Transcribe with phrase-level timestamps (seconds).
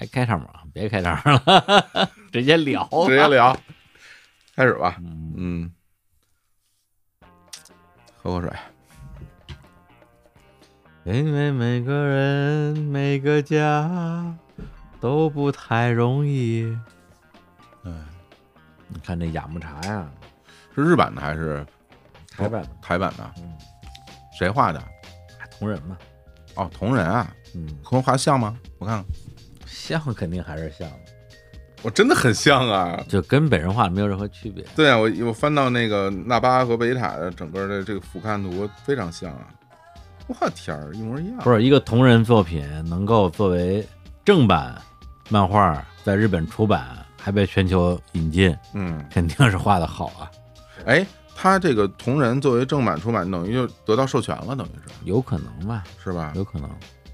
[0.00, 0.48] 还开场吗？
[0.72, 3.54] 别开场了， 直接聊，直接聊，
[4.56, 4.96] 开始吧。
[4.98, 5.34] 嗯。
[5.36, 5.72] 嗯，
[8.16, 8.50] 喝口水。
[11.04, 14.34] 因为每个人每个家
[15.02, 16.74] 都不太容易。
[17.82, 18.06] 嗯，
[18.88, 20.10] 你看这雅木茶呀，
[20.74, 21.66] 是日版的还是
[22.30, 23.30] 台版的台版的？
[23.36, 23.54] 嗯，
[24.38, 24.82] 谁画的？
[25.58, 25.98] 同人嘛，
[26.54, 28.58] 哦，同人啊，嗯，和我画像吗？
[28.78, 29.04] 我看看，
[29.70, 30.90] 像肯定还是像，
[31.82, 33.02] 我真的很像啊。
[33.08, 34.64] 就跟本人画的没有任何区别。
[34.74, 39.46] 对啊，我我翻到那个纳巴和贝塔的整个的这个俯瞰图非常像啊。
[40.26, 41.38] 我天儿，一模一样。
[41.38, 43.86] 不是一个同人作品能够作为
[44.24, 44.80] 正版
[45.28, 50.30] 漫画在日本出版，还被全球引进，嗯，肯定是画的好啊，
[50.84, 55.82] 哎，他这个同人作为正版出版，等于就得到授权了，等于是有可能吧？
[56.02, 56.32] 是吧？
[56.36, 56.70] 有可能。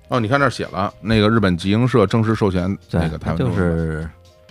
[0.09, 4.09] 哦，你看这儿写了，那个日本集英社正式授权对，那个台湾就是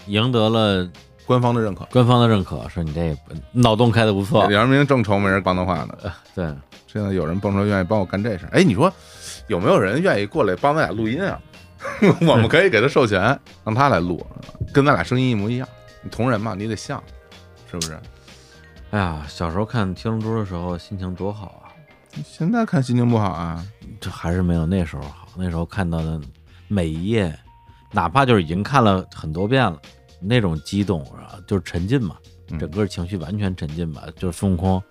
[0.07, 0.87] 赢得了
[1.25, 1.87] 官方的认可。
[1.91, 3.17] 官方的认可，说你这
[3.51, 4.51] 脑洞开的不错。
[4.51, 5.97] 杨明正愁没人帮他画呢，
[6.35, 6.45] 对，
[6.87, 8.49] 现在有人蹦出来愿意帮我干这事儿。
[8.51, 8.91] 哎，你说
[9.47, 11.39] 有没有人愿意过来帮咱俩录音啊？
[12.27, 14.25] 我们可以给他授权，让他来录，
[14.73, 15.67] 跟咱俩声音一模一样。
[16.01, 17.01] 你同人嘛，你得像，
[17.71, 17.97] 是不是？
[18.91, 21.71] 哎呀，小时候看《七龙珠》的时候心情多好啊，
[22.25, 23.65] 现在看心情不好啊。
[24.01, 25.24] 这还是没有那时候好。
[25.37, 26.19] 那时候看到的
[26.67, 27.37] 每一页，
[27.91, 29.79] 哪怕就是已经看了很多遍了，
[30.19, 32.15] 那种激动啊，就是沉浸嘛，
[32.49, 34.03] 嗯整个情绪完全沉浸吧。
[34.17, 34.81] 就是孙悟空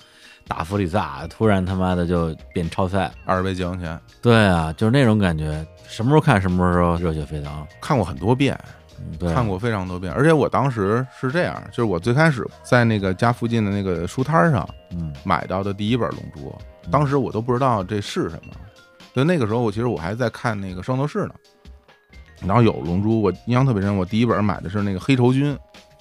[0.46, 7.66] 打弗里萨，突然他妈的就变超赛，二十倍镜前对啊，就是那种感觉，什么时候看什么时候热血沸腾。
[7.80, 8.58] 看过很多遍，
[9.32, 10.12] 看过非常多遍。
[10.12, 16.50] 而且我当时是这样，就是我最开始在那个家附近的那个书摊上嗯，买到的第一本《龙珠》，
[16.90, 18.52] 当时我都不知道这是什么。
[19.14, 21.34] 所以那个时候我其实我还在看那个《圣斗士》呢，
[22.44, 23.96] 然后有《龙珠》，我印象特别深。
[23.96, 25.56] 我第一本买的是那个黑绸军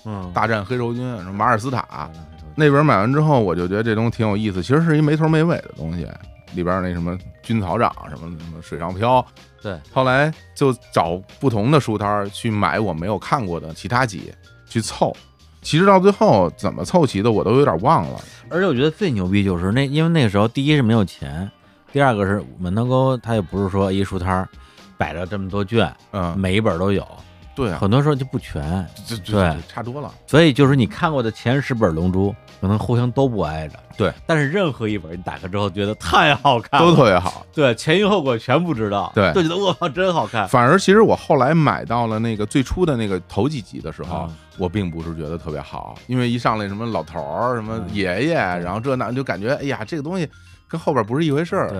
[0.06, 2.10] 嗯，大战黑绸军，什么马尔斯塔
[2.56, 4.62] 那本买完之后，我就觉得这东西挺有意思。
[4.62, 6.08] 其实是一没头没尾的东西，
[6.56, 9.26] 里边那什么军草长什么什么水上漂。
[9.62, 14.34] 对，后来就找不同的书摊儿去买我没有看过的其他集
[14.68, 15.16] 去凑，
[15.62, 18.20] 其实到最后怎么凑齐的我都有点忘了。
[18.50, 21.50] 而且我觉得最牛逼就是那，因为那个时候第一是没有钱，
[21.94, 24.50] 第二个是门头沟，它也不是说一书摊儿
[24.98, 27.08] 摆着这么多卷，嗯，每一本都有，
[27.56, 29.56] 对啊，很多时候就不全，这这对。
[29.68, 30.12] 差多了。
[30.26, 37.46] 所以就是你看过的前十本《龙珠》，可能互相都不挨着，对，但是任何一本你打开之后觉得太好看了，都特别好。
[37.54, 39.32] 对前因后果全不知道，对。
[39.34, 47.86] 就觉得我靠真好看，反而其实我后来买到了那个最初的那个头几集的时候，啊我并不是觉得特别好，因为一上来什么老头儿、什么嗯。
[47.94, 50.28] 爷爷，然后这那就感觉哎呀，这个东西
[50.74, 51.70] 跟后边不是一回事儿。
[51.70, 51.80] 对。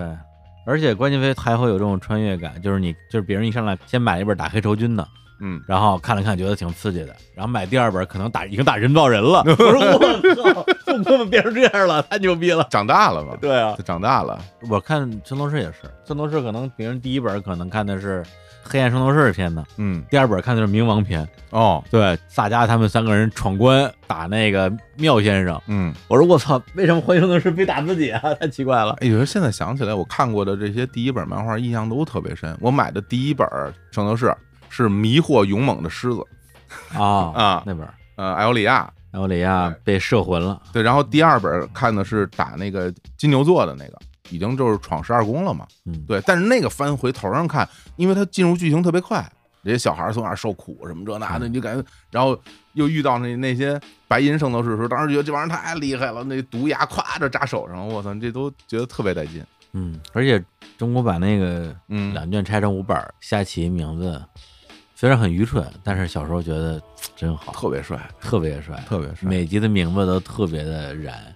[0.66, 5.06] 而且关键飞还会有这种穿越感，就是你就是别人一上来先买一本打黑仇军的，
[5.42, 9.42] 嗯，然后看了看，觉得挺刺激的，然后买第二本，可能打已经打人造人了。
[9.44, 12.66] 我说我靠，孙悟空们变成这样了，太牛逼了。
[12.70, 14.38] 长大了嘛，对啊，长大了，
[14.70, 18.22] 我看《圣斗士》也是，《圣斗士》可能别人第一本可能看的是
[18.64, 21.26] 《黑暗圣斗士》篇的，嗯，第二本看的是冥王篇。
[21.50, 25.60] 哦，对，萨迦他们三个人闯关打那个妙先生。
[25.68, 28.20] 嗯，我说我操，为什么幻影圣斗士非打自己啊？
[28.34, 28.96] 太奇怪了。
[29.00, 32.56] 哎，有时候现在想起来，我看过的这些第一本漫画印象都特别深。
[32.60, 33.46] 我买的第一本
[33.92, 34.26] 《圣斗士》
[34.68, 36.20] 是迷惑勇猛的狮子
[36.98, 37.86] 啊 啊那本
[38.16, 40.60] 呃，艾欧里亚，艾欧里亚被摄魂了。
[40.72, 43.98] 对，然后第二本看的是打那个金牛座的那个，
[44.30, 45.66] 已经就是闯十二宫了嘛。
[45.86, 49.24] 嗯，对，但是那个翻回头上看，因为他进入剧情特别快，
[49.62, 52.38] 这些小孩儿从哪儿受苦什么这那的，嗯你就感觉，然后
[52.72, 59.44] 又遇到那那些白银圣斗士的时候，当时觉得这玩意儿太厉害了，那毒牙咵就扎手上，我操，这都觉得特别带劲。
[59.72, 60.42] 嗯，而且
[60.78, 64.22] 中国把那个嗯，两卷拆成五本儿，下棋名字
[64.94, 66.80] 虽然很愚蠢，但是小时候觉得
[67.16, 69.28] 真好，特别帅，特别帅，特别帅。
[69.28, 71.33] 每集的名字都特别的燃。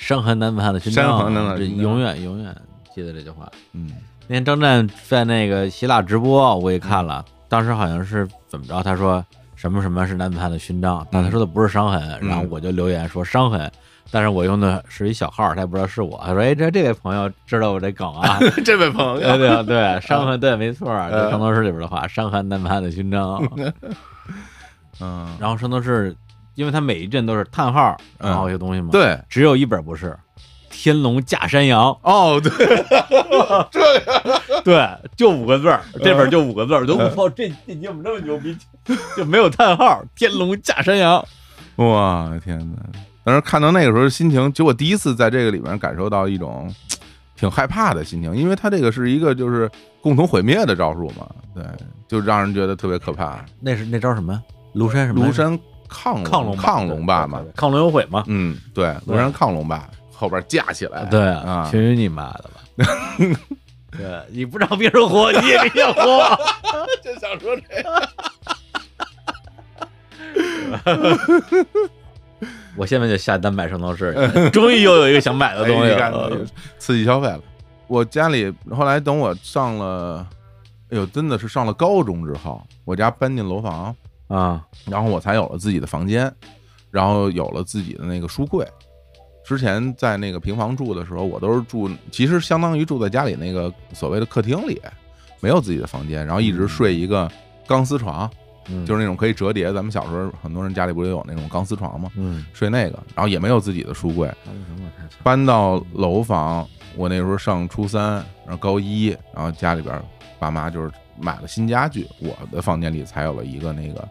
[0.00, 2.56] 伤痕难判的勋章，伤痕难判的这勋章永远永远
[2.94, 3.46] 记得这句话。
[3.74, 3.90] 嗯
[4.26, 8.82] 那天张震在那个希腊直播，我也看了，当时好像是怎么着？
[8.82, 9.24] 他说
[9.56, 13.70] 什么什么是难判的勋章，但他说的不是伤痕，嗯然后我就留言说伤痕。
[14.12, 16.20] 但是我用的是一小号，他也不知道是我。
[16.24, 18.40] 他说：“哎，这这位朋友知道我这梗啊？
[18.64, 23.40] 这位朋友，对对，伤痕对，没错， 嗯就圣斗士里边的话，伤痕难判的勋章。
[25.00, 26.16] 嗯，然后圣斗士，
[26.60, 30.14] 因为它每一阵都是叹号，嗯然后一个东西嘛，，对，只有一本不是。
[30.68, 32.50] 天龙驾山羊，哦，对，
[33.72, 34.86] 这对，
[35.16, 38.54] 就五个字儿，嗯这本就五个字儿，我就我操，这这你怎么这么牛逼？
[39.16, 41.24] 就没有叹号，天龙驾山羊，
[41.76, 43.00] 哇，天哪！
[43.24, 46.70] 当时看到那个时候心情，就我第一次在这个里面感受到一种
[47.36, 49.70] 挺害怕的心情，因为它这个是一个就是
[50.02, 51.64] 共同毁灭的招数嘛，对，
[52.06, 53.42] 就让人觉得特别可怕。
[53.60, 54.42] 那是那招什么？
[54.74, 55.26] 庐山什么？
[55.26, 55.58] 庐山
[55.90, 58.24] 亢亢龙抗龙霸嘛，抗龙有悔嘛。
[58.26, 62.60] 嗯，对，庐山抗龙霸后边架起来，对啊，去你妈的吧！
[63.90, 66.38] 对，你不让别人活，你也别活。
[67.02, 68.08] 就想说这个。
[72.76, 74.14] 我现在就下单买圣斗士，
[74.50, 76.30] 终于又有一个想买的东西哎了。
[76.78, 77.40] 刺激消费了。
[77.88, 80.24] 我家里后来等我上了，
[80.90, 83.94] 哎呦，真的是上了高中之后，我家搬进楼房，
[84.30, 86.32] 啊，然后我才有了自己的房间，
[86.90, 88.66] 然后有了自己的那个书柜。
[89.44, 94.80] 之前在那个平房住的时候，我都是住，其实相当于住在家里那个所谓的客厅里，
[95.40, 97.28] 没有自己的房间，然后一直睡一个
[97.66, 98.30] 钢丝床，
[98.68, 99.72] 嗯就是那种可以折叠。
[99.72, 102.08] 咱们小时候很多人家里不是有那种钢丝床吗？
[102.14, 104.30] 嗯，睡那个，然后也没有自己的书柜。
[105.24, 106.64] 搬到楼房，
[106.96, 110.00] 我那时候上初三，然后高一，然后家里边
[110.38, 114.06] 爸妈就是买了新家具，我的房间里才有了一个那个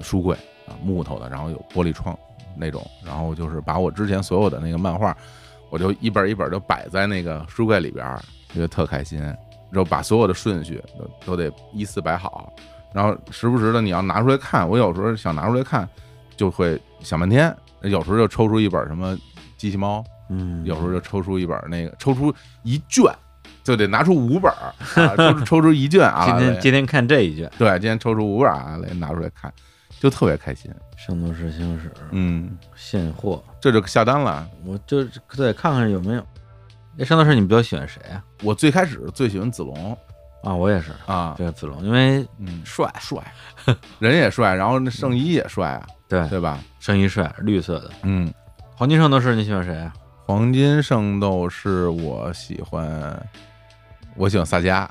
[0.00, 0.36] 书柜
[0.66, 2.18] 啊，木头的，然后有玻璃窗
[2.56, 5.16] 那种，然后就是把我之前所有的那个漫画，
[5.70, 8.16] 我就一本一本就摆在那个书柜里边，
[8.52, 9.36] 觉得特开心，然
[9.76, 12.52] 后把所有的顺序都都得依次摆好，
[12.92, 15.88] 然后时不时的你要拿出来看，我有时候想拿出来看，
[16.36, 19.16] 就会想半天，有时候就抽出一本什么
[19.56, 20.04] 机器猫。
[20.30, 22.30] 嗯，有时候就抽出一本那个，抽出
[22.62, 23.10] 一卷，
[23.68, 24.56] 就得拿出五本儿
[25.02, 29.52] 啊，抽出 抽出一卷啊，今天今天看这一卷对，今天抽出五本儿啊来拿出来看，
[30.00, 30.70] 就特别开心。
[30.96, 34.48] 《圣斗士星矢》嗯，现货，这就下单了。
[34.64, 35.04] 我就
[35.36, 36.26] 再看看有没有。
[36.96, 38.24] 那圣斗士你比较喜欢谁啊？
[38.42, 39.96] 我最开始最喜欢子龙
[40.42, 43.22] 啊，我也是，啊，对子龙，因为嗯，帅，帅，
[43.98, 46.58] 人也帅，然后那圣衣也帅啊， 对，对吧？
[46.80, 47.90] 圣衣帅，绿色的。
[48.02, 48.32] 嗯，
[48.74, 49.92] 黄金圣斗士你喜欢谁啊？
[50.26, 53.28] 黄金圣斗士我喜欢，
[54.18, 54.86] 我喜欢萨迦。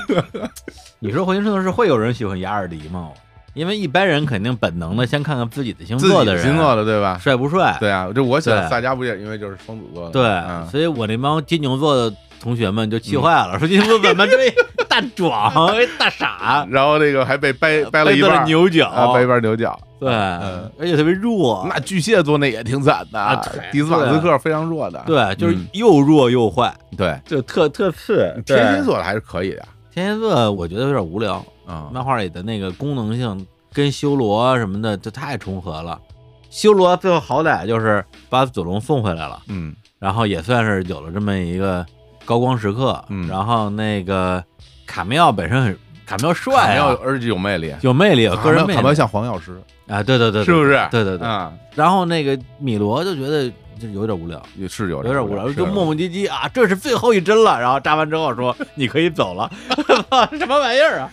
[1.00, 3.08] 你说火星圣斗士会有人喜欢雅尔迪吗？
[3.54, 7.18] 因为一般人肯定本能的先看看自己的星座的人，星座的对吧？
[7.20, 7.76] 帅不帅？
[7.80, 10.12] 对啊，这我喜欢对萨迦不也因为就是双子座的？
[10.12, 14.54] 对，嗯所以我那帮金牛座的同学们就气坏了，说金牛座怎么这位
[14.88, 15.52] 大壮、
[15.98, 19.78] 大傻，然后那个还被掰掰了一背半牛角，啊，掰一半牛角。
[20.00, 25.02] 对，嗯而且特别弱，那巨蟹座那也挺惨的，迪斯马斯克非常弱的。
[25.06, 28.34] 对，就是嗯又弱又坏，对，就特特次。
[28.46, 29.62] 天蝎座的还是可以的
[29.92, 31.90] 天蝎座我觉得有点无聊，啊。
[31.92, 36.00] 漫画里的那个功能性跟修罗什么的就太重合了。
[36.48, 41.84] 修罗最后好歹就是把子龙送回来了，嗯然后也算是有了这么一个
[42.24, 43.04] 高光时刻。
[43.08, 44.42] 嗯然后那个
[44.86, 45.78] 卡梅奥本身很
[46.10, 50.88] 卡梅奥帅啊，卡梅奥而且有魅力，有魅力，有个人魅力像黄药师，啊，对对对，对是不是？
[50.90, 51.24] 对对对。
[51.24, 53.48] 啊，然后那个米罗就觉得
[53.78, 57.60] 就有点无聊，也是有有点无聊，就磨磨唧唧啊，这是最后一针了。
[57.60, 59.48] 然后扎完之后说你可以走了，
[60.36, 61.12] 什么玩意儿啊？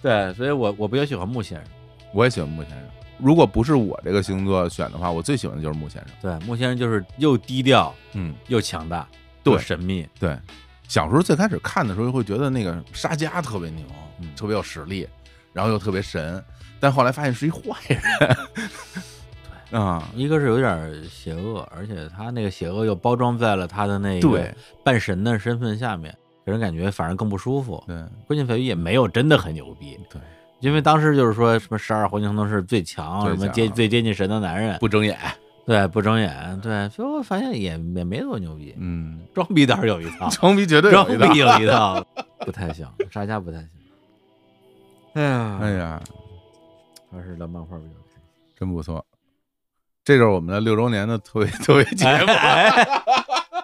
[0.00, 1.66] 对，所以我我比较喜欢木先生。
[2.14, 2.78] 我也喜欢木先生。
[3.18, 6.38] 如果不是我这个星座选的话，我最喜欢的就是木先生。
[6.38, 9.06] 对，木先生就是又低调嗯，又强大，
[9.44, 10.08] 对神秘。
[10.18, 10.34] 对。
[10.88, 15.08] 小时候最开始看的时候会觉得那个沙加特别牛，嗯特别有实力，
[15.52, 16.42] 然后又特别神，
[16.80, 18.00] 但后来发现是一坏人。
[18.20, 18.68] 对
[19.72, 26.16] 嗯，一个是有点邪恶，而且他那个邪恶又包装在了他的那个对半神的身份下面，
[26.46, 27.84] 给人感觉反而更不舒服。
[27.86, 30.18] 对关键在于也没有真的很牛逼，对，
[30.60, 35.18] 因为当时就是说什么十二黄金圣斗士最强，什么接最接近神的男人，不睁眼。
[35.66, 41.30] 对，不睁眼，对，所以我发现也也没多牛逼，嗯，装逼倒是有一套， 装逼绝对装有一套。
[41.30, 42.02] 逼有一套，
[42.40, 43.68] 不太行，沙家不太行。
[45.18, 46.00] 哎呀，哎，呀，
[47.10, 48.22] 还是聊漫画比较开心。
[48.56, 49.04] 真不错。
[50.04, 52.70] 这就是我们的六周年的特别特别节目，哎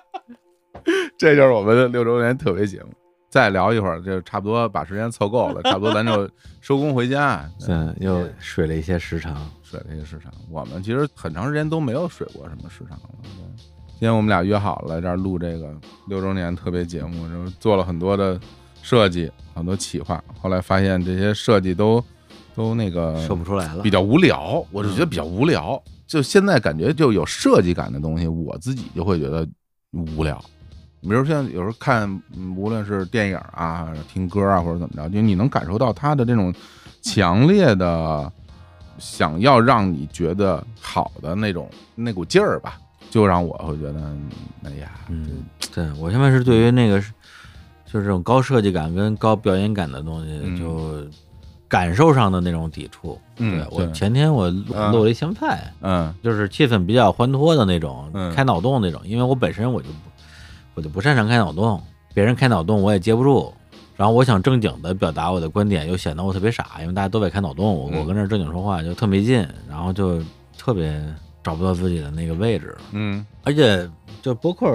[1.17, 2.89] 这就是我们的六周年特别节目。
[3.31, 6.29] 再聊一会儿，就差不多把时间凑够了， 差不多咱就
[6.61, 7.49] 收工回家。
[7.69, 9.49] 嗯，又水了一些时长。
[9.63, 13.09] 水了一些时长，我们其实很长时间都没有水过什么时长了。
[13.23, 13.31] 对
[13.91, 15.73] 今天我们俩约好了来这儿录这个
[16.09, 18.41] 六周年特别节目，然后做了很多的
[18.85, 20.23] 设计，很多企划。
[20.39, 22.05] 后来发现这些设计都
[22.55, 25.83] 都那个说不出来了比较无聊，我就觉得比较无聊。
[26.07, 29.49] 就现在感觉就有设计感的东西，我自己就会觉得
[29.93, 30.39] 无聊。
[31.01, 32.03] 比如像有时候看，
[32.37, 36.55] 嗯无论是电影啊、听歌啊，或者怎么着，就你能感受到他的这种
[37.01, 38.31] 强烈的
[38.99, 42.79] 想要让你觉得好的那种那股劲儿吧，
[43.11, 44.17] 就让我会觉得，
[44.63, 45.43] 哎呀，嗯，
[45.75, 47.13] 对我现在是对于那个是
[47.95, 51.09] 就是这种高设计感跟高表演感的东西，嗯就
[51.69, 53.17] 感受上的那种抵触。
[53.37, 59.01] 嗯对我前天我录了一香菜，嗯就是气氛比较欢脱的那种，嗯开脑洞那种。
[59.05, 59.95] 因为我本身我就不
[60.75, 61.81] 我就不擅长开脑洞，
[62.13, 63.55] 别人开脑洞我也接不住，
[63.97, 70.21] 然后我想正经的表达我的观点，又显得我特别傻，因为大家都在开脑洞，我嗯我跟这儿正经说话就特没劲，然后就
[70.59, 71.01] 特别
[71.45, 72.79] 找不到自己的那个位置了。
[72.91, 73.89] 嗯而且
[74.21, 74.67] 就播客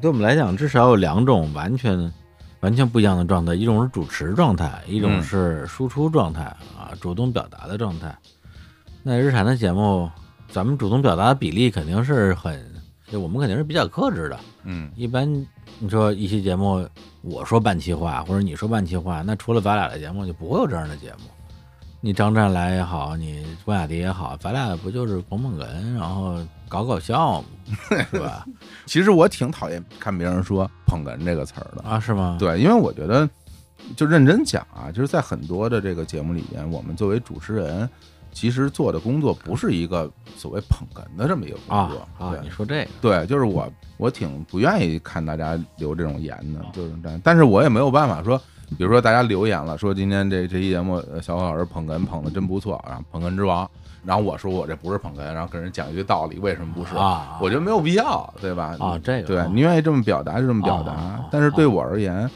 [0.00, 2.12] 对我们来讲，至少有两种完全
[2.60, 6.44] 完全不一样的状态，一种是主持状态，一种嗯是输出状态
[6.78, 8.16] 啊，主动表达的状态。
[9.02, 10.10] 那日产的节目，
[10.48, 12.62] 咱们主动表达的比例肯定是很，
[13.10, 14.38] 就我们肯定是比较克制的。
[14.64, 15.26] 嗯一般
[15.78, 16.86] 你说一期节目，
[17.22, 21.30] 我说半期话，或者你说半期话，那除了咱俩的节目，就不会有这样的节目。
[22.02, 25.64] 你张湛来也好，你关雅迪也好，咱俩不就是捧捧哏，
[25.94, 27.48] 然后搞搞笑吗？
[28.10, 28.46] 是吧？
[28.86, 32.36] 其实我挺讨厌看别人说“捧哏”这个词儿的，啊，是吗？
[32.40, 33.28] 对，因为我觉得
[33.96, 37.86] 就认真讲啊，就是在很多的这个节目里边，我们作为主持人，
[38.32, 42.26] 其实做的工作不是一个所谓捧哏的这么一个工啊作。
[42.26, 47.20] 啊，对你说这个对，就是我我挺不愿意看大家留这种言的，就是这样。
[47.22, 48.40] 但是我也没有办法说，
[48.78, 53.68] 比如说大家留言了，说今天这这期节目呃小何老师捧哏捧的真不错，然后捧哏之王，
[54.04, 56.94] 然后我说我这不是捧哏，然后跟人讲一句道理，为什么不是？
[56.94, 58.76] 啊，我觉得没有必要，对吧？
[58.78, 62.28] 啊这个对啊你愿意这么表达就这么表达，哦但是对我而言，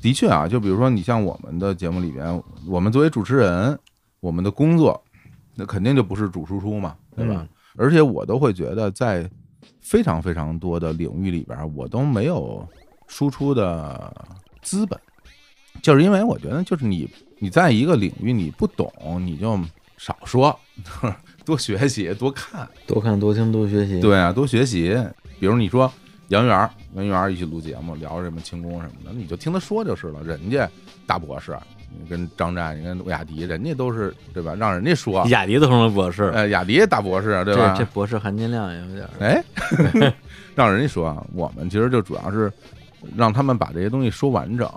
[0.00, 3.78] 的确啊，就比如说你像我们的节目里边，我们作为主持人，
[4.20, 5.00] 我们的工作
[5.54, 7.34] 那肯定就不是主输出嘛，对吧？
[7.38, 9.28] 嗯而且我都会觉得在
[9.82, 12.66] 非常非常多的领域里边，我都没有
[13.06, 14.10] 输出的
[14.62, 14.98] 资本，
[15.86, 18.92] 就是因为我觉得就是你你在一个领域你不懂，
[19.24, 19.56] 你就
[19.96, 20.58] 少说，
[21.46, 22.68] 多学习多看。
[22.88, 24.00] 多看多听多学习。
[24.00, 24.98] 对啊，多学习。
[25.38, 25.88] 比如你说
[26.26, 30.20] 杨元儿，杨元儿一起录节目，聊什么轻功什么的，你就听他说就是了。
[30.24, 30.68] 人家
[31.06, 31.56] 大博士，
[31.96, 34.56] 你跟张战，你跟韦雅迪，人家都是对吧？
[34.56, 37.76] 让人家说，雅迪都成了博士，呃，雅迪大博士，对吧？
[37.78, 39.10] 这这博士含金量也有点儿。
[39.20, 40.12] 哎，
[40.56, 42.52] 让人家说啊，我们其实就主要是
[43.16, 44.68] 让他们把这些东西说完整，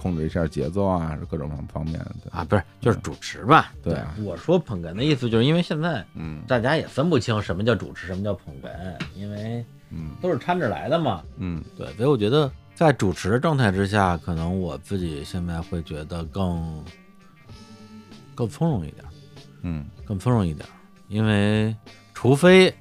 [0.00, 2.30] 控制一下节奏啊，各种方方面的。
[2.30, 3.72] 啊，不是，就是主持吧。
[3.82, 3.94] 对。
[3.94, 4.16] 啊。
[4.24, 6.42] 我说捧哏的意思，就是因为现在嗯。
[6.48, 8.70] 大家也分不清什么叫主持，什么叫捧哏，
[9.14, 10.12] 因为嗯。
[10.22, 11.22] 都是掺着来的嘛。
[11.36, 11.62] 嗯。
[11.76, 16.82] 对，所以我觉得在主持的状态之下，可能我自己现在会觉得更
[18.34, 19.04] 更从容一点，
[19.62, 19.86] 嗯。
[20.06, 20.66] 更从容一点，
[21.08, 21.76] 因为
[22.14, 22.74] 除非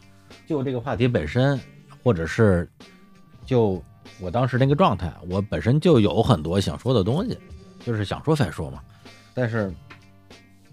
[0.47, 1.59] 就这个话题本身，
[2.03, 2.67] 或者是
[3.45, 3.83] 就
[4.19, 7.37] 我当时那个状态，我本身就有很多想说的东西，
[7.85, 8.81] 就是想说再说嘛。
[9.33, 9.73] 但是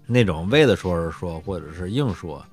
[0.05, 2.43] 那种为了说而说，或者是硬说，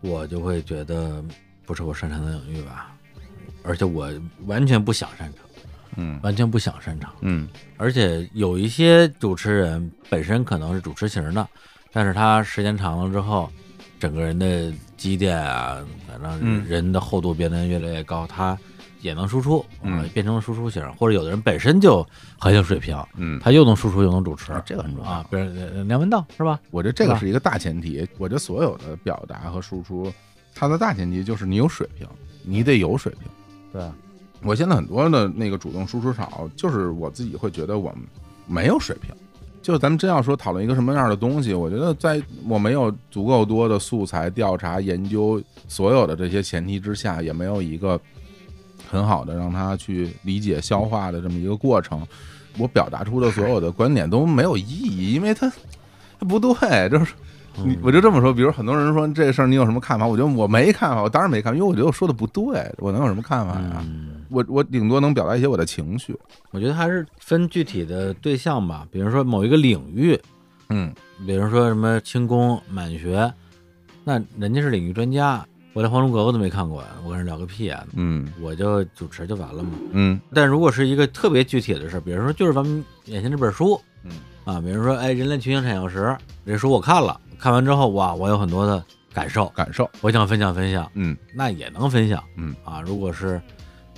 [0.00, 1.24] 我就会觉得
[1.64, 2.92] 不是我擅长的领域吧，
[3.62, 4.10] 而且我
[4.46, 5.44] 完全不想擅长，
[5.96, 7.12] 嗯完全不想擅长。
[7.20, 11.48] 嗯而且有一些主持人本身可能是主持型的，
[11.92, 13.50] 但是他时间长了之后，
[14.00, 18.58] 整个人的积淀啊，反正嗯人的厚度变得越来越高，他
[19.00, 22.06] 也能输出，嗯啊变成了输出型，或者有的人本身就
[22.38, 26.58] 很有水平，嗯，他又能输出又能主持啊，这个很重要啊，比如呃梁文道是吧？
[26.70, 28.06] 我觉得这个是一个大前提。
[28.18, 30.12] 我觉得所有的表达和输出，
[30.54, 32.06] 它的大前提就是你有水平，
[32.42, 33.22] 你得有水平。
[33.72, 33.82] 对，
[34.42, 38.00] 我现在很多的那个主动输出少，就是我自己会觉得我们
[38.46, 39.14] 没有水平。
[39.60, 48.00] 就是咱们真要说讨论一个什么样的东西，我觉得在我没有足够多的素材调查研究所有的这些前提之下，也没有一个
[48.90, 52.06] 很好的让他去理解消化的这么一个过程，
[52.58, 55.48] 我表达出的所有的观点都没有意义，因为他
[56.18, 57.14] 他 不对，就是
[57.64, 60.06] 你嗯我就这么说，比如很多人说这个事儿你有什么看法？
[60.06, 63.84] 我觉得我没看法，我当然没看法，因为我觉得我说的不对，我能有什么看法呀？
[63.84, 66.16] 嗯，我我顶多能表达一些我的情绪，
[66.50, 70.18] 我觉得还是分具体的对象吧，比如说某一个领域，
[70.70, 70.92] 嗯
[71.26, 73.32] 比如说什么轻功、满学，
[74.04, 75.44] 那人家是领域专家，
[75.78, 77.86] 我连《还珠格格》都没看过，我跟人聊个屁啊！
[77.94, 79.70] 嗯我就主持就完了嘛。
[79.92, 84.10] 嗯但如果是一个特别具体的事儿，比如说就是咱们眼前这本书嗯
[84.44, 85.98] 啊，比如说哎《人类群星闪耀时》
[86.44, 92.20] 这书我看了，看完之后哇，我有很多的感受，感受，我想分享分享，嗯那也能分享。
[92.36, 93.40] 嗯啊，如果是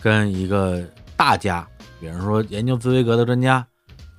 [0.03, 0.85] 跟一个
[1.17, 1.67] 大家，
[1.99, 3.67] 比如说研究茨威格的专家，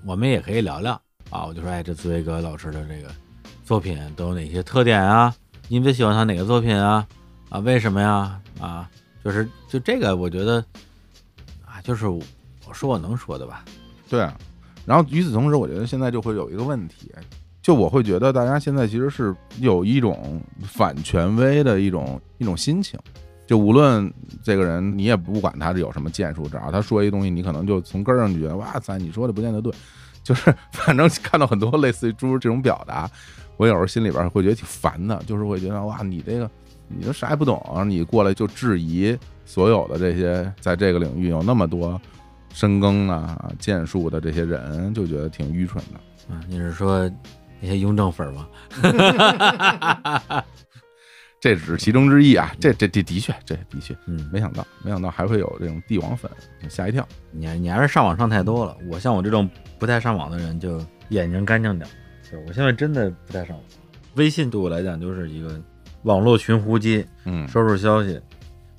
[0.04, 1.00] 我们也可以聊聊
[1.30, 1.46] 啊。
[1.46, 3.14] 我就说，哎，这茨威格老师的这个
[3.64, 5.32] 作品都有哪些特点啊？
[5.68, 7.08] 你最喜欢他哪个作品啊？
[7.52, 8.40] 啊，为什么呀？
[8.62, 8.90] 啊，
[9.24, 10.64] 就是就这个，我觉得
[11.66, 12.22] 啊，就是我
[12.72, 13.66] 说我能说的吧。
[14.10, 14.26] 对。
[14.86, 17.12] 然后与此同时，我觉得现在就会有一个问题，
[17.62, 22.98] 就我会觉得大家现在其实是有一种反权威的一种一种心情。
[23.46, 29.74] 就无论这个人，你也不管他是有什么建树，只要他说一东西，你可能就从根儿上就觉得，哇塞，你说的不见得对。
[30.24, 33.12] 就是 反正看到很多类似于诸如这种表达，
[33.58, 36.50] 我有时候心里边会觉得挺烦的，就是会觉得哇，你这个
[36.98, 42.00] 你就啥也不懂，你过来就质疑所有的这些在这个领域有那么多
[42.54, 46.00] 深耕啊、建树的这些人，就觉得挺愚蠢的。
[46.30, 47.10] 嗯，你是说
[47.60, 48.48] 那些雍正粉儿吗？
[51.40, 56.30] 这只是其中之一啊，这这这的确，这的确嗯，没想到，没想到还会有这种帝王粉，
[56.70, 57.08] 吓一跳。
[57.32, 58.78] 你你还是上网上太多了。
[58.92, 60.80] 我像我这种不太上网的人，就
[61.10, 61.94] 眼睛干净点儿。
[62.30, 63.66] 对我现在真的不太上网，
[64.14, 65.60] 微信对我来讲就是一个
[66.04, 68.20] 网络寻呼机，嗯收拾消息，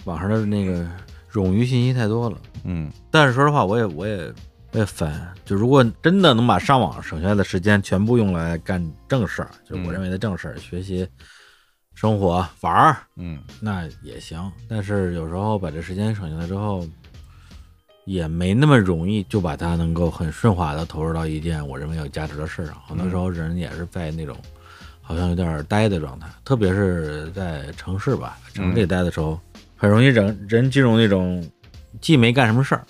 [0.05, 0.87] 网上的那个
[1.33, 2.37] 冗余信息太多了。
[2.65, 4.33] 嗯但是说实话，我也我也
[4.73, 5.33] 我也烦。
[5.45, 11.07] 就如果真的能把上网省下来的时间全部用来干正事儿，就是我嗯认为的正事儿，学习、
[11.95, 14.51] 生活、玩儿，嗯那也行。
[14.69, 16.87] 但是有时候把这时间省下来之后，
[18.05, 22.75] 也没那么容易就把它能够很顺滑的投入到一件我认为有价值的事上。
[22.87, 24.37] 很多时候人也是在那种
[25.13, 29.39] 好像有点呆的状态，特别是在城市吧，城市里待的时候，
[29.77, 31.47] 很容易人人进入那种
[32.01, 32.83] 既没干什么事儿，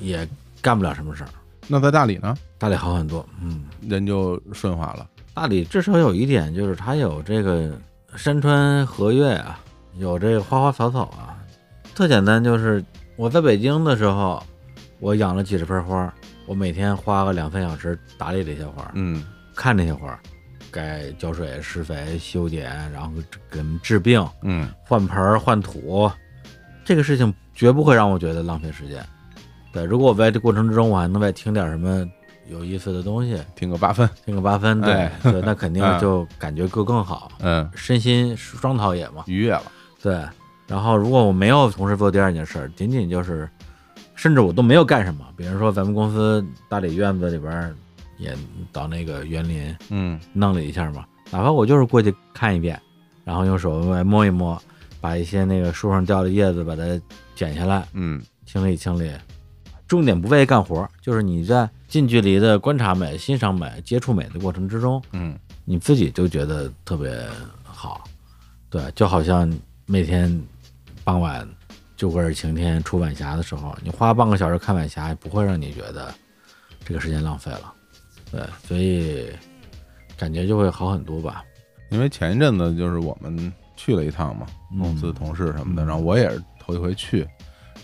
[0.00, 0.26] 也
[0.62, 1.28] 干不了什么事儿。
[1.68, 5.06] 那在大理呢，大理好很多，嗯，人就顺滑了。
[5.34, 7.78] 大理至少有一点就是它有这个
[8.16, 9.60] 山川河岳啊，
[9.98, 11.36] 有这个花花草草啊，
[11.94, 12.42] 特简单。
[12.42, 12.82] 就是
[13.16, 14.42] 我在北京的时候，
[15.00, 16.10] 我养了几十盆花，
[16.46, 19.22] 我每天花个两三小时打理这些花，嗯
[19.54, 20.18] 看这些花，
[20.76, 23.10] 该浇水、施肥、修剪，然后
[23.50, 26.10] 给治病、嗯换盆儿、换土，
[26.84, 29.02] 这个事情绝不会让我觉得浪费时间。
[29.72, 32.06] 对，如果我在这过程之中，我还能再听点什么
[32.46, 34.08] 有意思的东西，听个八分。
[34.24, 39.24] 听个八分，对、哎 对，那肯定嗯就感觉更更好，嗯，身心双陶冶嘛。
[39.26, 39.62] 愉悦了。
[40.02, 40.22] 对，
[40.66, 43.48] 然后如果我没有同时做第二件事儿，仅仅就是，
[44.14, 47.74] 甚至我都没有干什么，比如说咱们公司大理院子里边儿
[48.18, 48.36] 也
[48.72, 50.18] 到那个园林嗯。
[50.32, 52.80] 弄了一下嘛，哪怕我就是过去看一遍，
[53.24, 54.60] 然后用手摸一摸，
[55.00, 56.82] 把一些那个树上掉的叶子把它
[57.34, 58.22] 剪下来，嗯。
[58.44, 59.10] 清理清理。
[59.88, 65.38] 重点不为干活儿，就是你在近距离的观察美、欣赏美、接触美的过程之中，嗯。
[65.64, 67.28] 你自己就觉得特别
[67.64, 68.04] 好，
[68.70, 69.52] 对，就好像
[69.84, 70.40] 每天
[71.02, 71.46] 傍晚
[71.96, 76.14] 就会是晴天出晚霞的时候，你花半个小时看晚霞，也不会让你觉得
[76.84, 77.74] 这个时间浪费了，
[78.30, 79.28] 对，所以
[80.16, 81.44] 感觉就会好很多吧。
[81.90, 87.26] 因为前一阵子就是我们去了一趟嘛，嗯公司同事什么的，嗯然后我也是头一回去，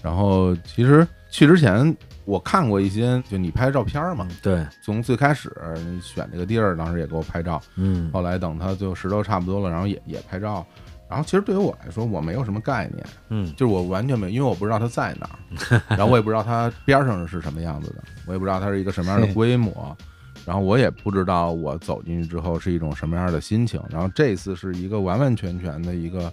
[0.02, 5.52] 然后其实去之前我看过一些，就你拍照片嘛，对，从最开始
[5.86, 10.66] 你选这个地儿，当时也给我拍照，嗯后来等它就石头差不多了，然后也也拍照。
[11.08, 15.28] 然后其实对于我来说，我没有什么概念，嗯就是我完全没有，因为我不知道它在哪
[15.70, 19.96] 儿， 然后我也不知道它边上是什么样子的，我也不知道它是一个什么样的规模，
[20.44, 23.80] 然后我也不知道我走进去之后是一种什么样的心情。
[23.90, 26.32] 然后这次是一个完完全全的一个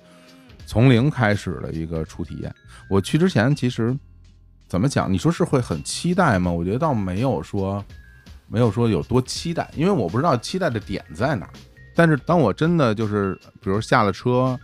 [0.66, 2.54] 从零开始的一个初体验。
[2.90, 3.96] 我去之前其实
[4.68, 5.12] 怎么讲？
[5.12, 6.52] 你说是会很期待吗？
[6.52, 7.84] 我觉得倒没有说
[8.48, 11.50] 没有说有多期待，因为我不知道期待的点在哪。
[11.96, 14.58] 但是当我真的就是比如下了车，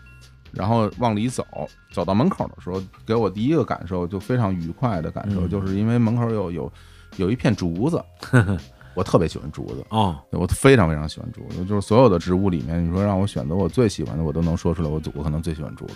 [0.52, 1.46] 然后往里走，
[1.92, 6.74] 走到门口的时候，给我第一个感受就非常愉快的感受，就是因为门口有有
[7.18, 8.02] 有一片竹子，
[8.96, 15.94] 我特别喜欢竹子，哦，对我非常非常喜欢竹子，就是所有的植物里面，你说让我选择我最喜欢的，我都能说出来，我我可能最喜欢竹子。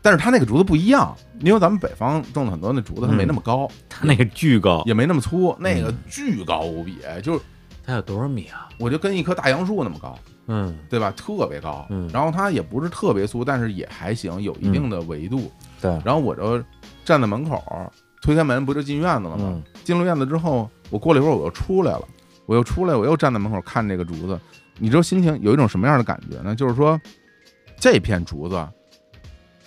[0.00, 7.40] 但是它那个竹子不一样，因为咱们北方种的很多那竹子，它没那么高，它那个巨高，也没那么粗，那个巨高无比，就是
[7.84, 8.68] 它有多少米啊？
[8.78, 11.10] 我就跟一棵大杨树那么高，嗯对吧？
[11.16, 15.50] 特别高，嗯然后它也不是特别粗，但是也还行，有一定的维度。
[15.80, 16.62] 对，然后我就
[17.04, 17.60] 站在门口，
[18.22, 19.44] 推开门不就进院子了吗？
[19.48, 22.02] 嗯进了院子之后，我过了一会儿我又出来了，
[22.48, 24.40] 我又出来，我又站在门口看这个竹子，
[24.78, 26.54] 你知道心情有一种什么样的感觉呢？
[26.54, 26.98] 就是说，
[27.78, 28.66] 这片竹子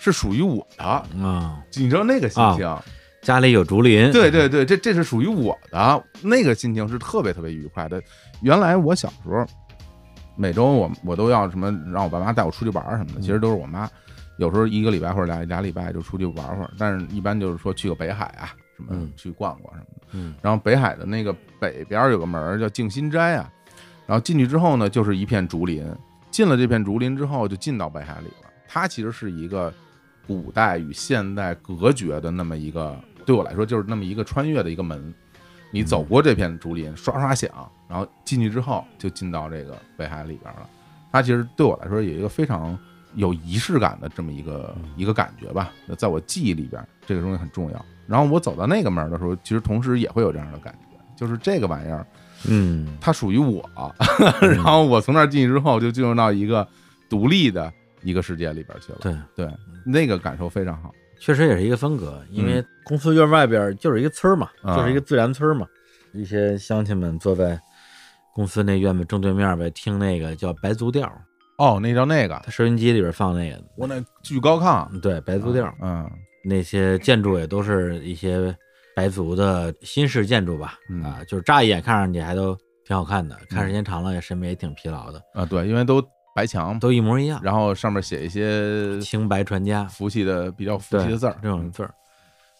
[0.00, 2.78] 是属于我的，啊，你知道那个心情？
[3.22, 8.02] 家里有竹林，对对对，这这是属于我的，那个心情是特别特别愉快的。
[8.40, 9.46] 原来我小时候，
[10.34, 13.88] 每周我我都要什么让我爸妈带我出去玩什么的，其实都是我妈。
[14.38, 18.50] 有时候一个礼拜或者俩俩礼拜就出去玩会儿，但是一般就是说去个北海啊，
[18.86, 20.06] 什么嗯去逛逛什么的。
[20.12, 23.50] 嗯然后北海的那个北边有个门儿叫静心斋啊，
[24.06, 25.84] 然后进去之后呢，就是一片竹林。
[26.30, 28.50] 进了这片竹林之后，就进到北海里了。
[28.66, 29.72] 它其实是一个
[30.26, 35.12] 古代与现代隔绝的那么一个，对我来说就是那么一个穿越的一个门。
[35.70, 37.50] 你走过这片竹林，刷刷响，
[37.86, 40.68] 然后进去之后就进到这个北海里边了。
[41.10, 42.78] 它其实对我来说有一个非常
[43.14, 47.86] 有仪式感的这么一个一个感觉吧，在我记忆里边，这个东西很重要。
[48.06, 52.06] 然后我走到那个门的时候，其实同时也会有这样的感觉，就是这个玩意儿
[52.48, 53.64] 嗯，它属于我，
[54.40, 56.66] 然后我从那儿进去之后，就进入到一个
[57.08, 58.98] 独立的一个世界里边去了。
[59.00, 59.48] 对，对，
[59.86, 60.92] 那个感受非常好。
[61.20, 64.76] 确实也是一个风格，因为公司院外边就是一个村儿嘛，啊。
[64.76, 65.66] 就是一个自然村儿嘛。
[66.12, 67.58] 一些乡亲们坐在
[68.34, 71.10] 公司那院子正对面呗，听那个叫白族调，
[71.58, 75.72] 哦，那叫那个，他收音机里边放那个，我那巨高亢，对，白族调。
[75.80, 76.10] 嗯
[76.44, 78.54] 那些建筑也都是一些
[78.94, 86.02] 白族的新式建筑吧，嗯啊，就是乍一眼看上去还都挺好看的，看时间长了也审美也挺疲劳的，啊，对，因为都
[86.34, 91.94] 白墙，都一模一样，然后上面写一些清白传家福气的比较福气的字儿，这种字儿。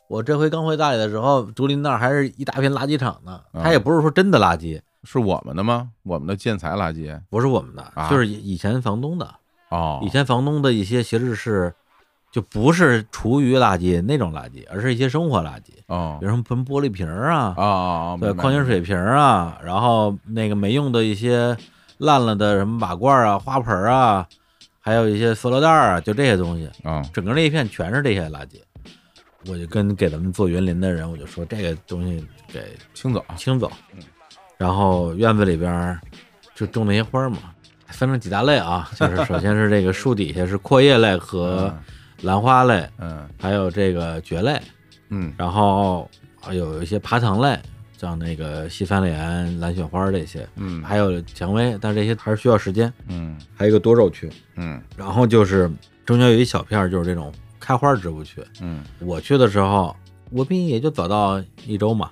[0.09, 3.41] 我这回刚回大理的时候，竹林那儿还是一大片垃圾场呢。
[3.53, 5.89] 啊它也不是说真的垃圾，是我们的吗？
[6.03, 9.35] 我们的建材垃圾不是我们的，啊就是以前房东的。
[9.71, 11.75] 哦，以前房东的一些闲置室，
[12.33, 16.17] 就不是厨余垃圾那种垃圾，而是一些生活垃圾，哦。
[16.19, 21.55] 比如说盆玻璃瓶儿啊，啊啊，对，矿泉水瓶儿啊，然后那个没用的一些
[21.99, 24.27] 烂了的什么瓦罐啊、花盆啊，
[24.81, 28.61] 还有一些塑料袋儿啊，就这些东西，啊，整个那一片全是这些垃圾。
[29.47, 34.01] 我就跟给咱们做园林的人，我就说这个东西给清走，清走嗯，
[34.57, 36.01] 然后院子里边儿
[36.55, 37.39] 就种那些花儿嘛，
[37.89, 41.75] 分成几大类啊，就是首先是这个树底下是阔叶类和
[42.23, 43.29] 兰花类，嗯。
[43.39, 44.61] 还有这个蕨类，
[45.11, 45.33] 嗯。
[45.37, 46.09] 然后
[46.41, 47.59] 还有一些爬藤类，
[47.99, 50.83] 像那个西番莲、蓝雪花这些，嗯。
[50.83, 52.93] 还有蔷薇，但这些还是需要时间。
[53.09, 53.37] 嗯。
[53.55, 54.81] 还有一个多肉区，嗯。
[54.97, 55.71] 然后就是
[56.05, 58.43] 中间有一小片儿就是这种开花植物区。
[58.61, 58.83] 嗯。
[59.01, 59.95] 我去的时候，
[60.31, 62.11] 我比你也就早到一周嘛，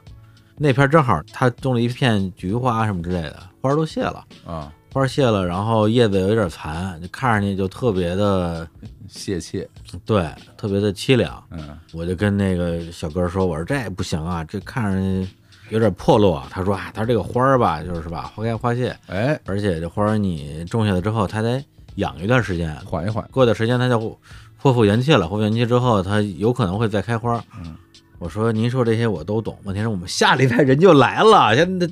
[0.56, 8.66] 那片儿正好他种了一片菊花什么之类的，花儿都谢了，啊，花儿谢了，然后叶子有点残，就看上去就特别的
[9.08, 9.66] 泄气，
[10.04, 11.42] 对，特别的凄凉。
[11.50, 15.28] 嗯我就跟那个小哥说，我说这不行啊，这看上去
[15.70, 16.48] 有点破落啊。
[16.50, 21.62] 他说啊，他说这个花儿吧，就是吧，花开花谢，哎，而且这花儿你种下来之后，它得
[21.96, 24.18] 养一段时间，缓一缓，过段时间它就
[24.56, 27.42] 恢复元气了，恢复元气之后，它有可能会再开花。
[27.64, 27.76] 嗯，
[28.20, 31.88] 我说您说这些我都懂，问题是我们下礼拜人就来了，现在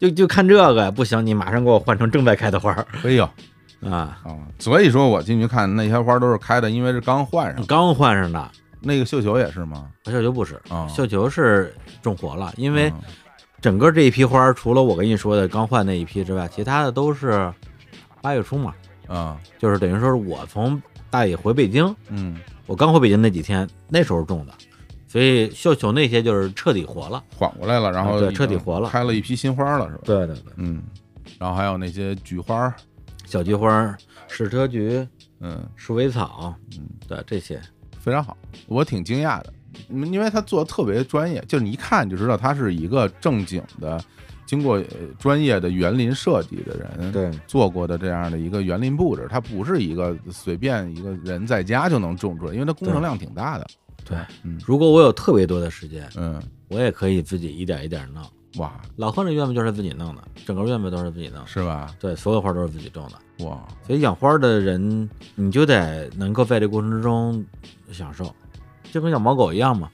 [0.00, 3.24] 就就看这个不行，你马上给我换成正在开的花儿哎呦
[3.82, 8.50] 啊，啊，所以说我进去看那些花都是开的，因为是刚换上，刚换上的。
[8.80, 9.88] 那个绣球也是吗？
[10.04, 13.00] 绣球不是，啊，绣球是种活了，因为嗯
[13.60, 17.52] 整个这一批花，除了我跟你说的刚换那一批之外，其他的都是
[18.22, 18.74] 八月初嘛，
[19.08, 22.36] 啊就是等于说是我从大理回北京，嗯，
[22.66, 24.52] 我刚回北京那几天，那时候种的，
[25.16, 27.24] 所以绣球那些就是彻底活了。
[27.34, 30.02] 缓过来了，然后啊对彻底活了开了一批新花了，是吧？
[30.04, 30.82] 对对对，嗯，
[31.38, 32.70] 然后还有那些菊花，
[33.24, 33.96] 小菊花、
[34.28, 35.08] 矢车菊、
[35.40, 37.58] 嗯鼠尾草，嗯，对这些，
[37.98, 39.50] 非常好，我挺惊讶的，
[39.88, 43.98] 嗯因为他做的特别专业，就是你一看就知道他是一个正经的，
[44.44, 44.84] 经过呃
[45.18, 53.66] 专业的园林设计的人，对做过的这样的一个园林布置，它不是一个随便一个人在家就能种出来，因为它工程量挺大的。
[54.08, 54.16] 对。
[54.44, 58.22] 嗯如果我有特别多的时间，嗯，我也可以自己一点一点弄。
[58.56, 61.94] 哇，老贺那院子就是自己弄的，整个院子都是自己弄的，是吧？
[62.00, 63.44] 对，所有花都是自己种的。
[63.44, 67.44] 哇，所以养花的人，你就得能够在这过程之中
[67.92, 68.34] 享受，
[68.90, 69.90] 就跟养猫狗一样嘛。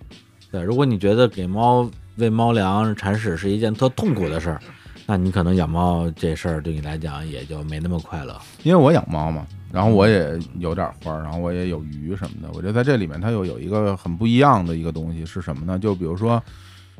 [0.53, 4.61] 对，如果你觉得给猫喂猫粮、铲屎是一件特痛苦的事儿，
[5.07, 8.41] 那你可能养猫这事儿对你来讲也就没那么快乐。
[8.63, 12.49] 因为我养猫嘛，然后我也有点花儿，然后我也有鱼什么的。
[12.53, 15.79] 我觉得在这里面它又有一个很不一样的一个东西是什么呢？
[15.79, 16.41] 就比如说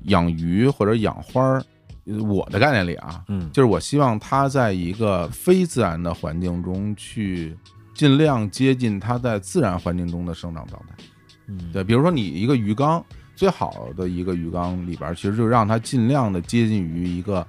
[0.05, 1.63] 养鱼或者养花儿，
[2.07, 7.57] 呃我的概念里啊，嗯，就是我希望它在一个非自然的环境中去
[7.95, 11.05] 尽量接近它在自然环境中的生长状态。
[11.49, 13.05] 嗯，对，比如说你一个鱼缸，
[13.37, 17.47] 最好的一个鱼缸里边儿，其实就让它尽量的接近于一个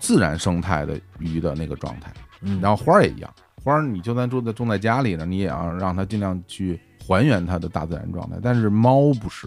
[0.00, 2.12] 自然生态的鱼的那个状态。
[2.42, 3.30] 嗯，然后花儿也一样，
[3.62, 8.36] 花儿你就算种在种在家里呢，你也要让它尽量去还原它的大自然状态。
[8.42, 9.46] 但是猫不是，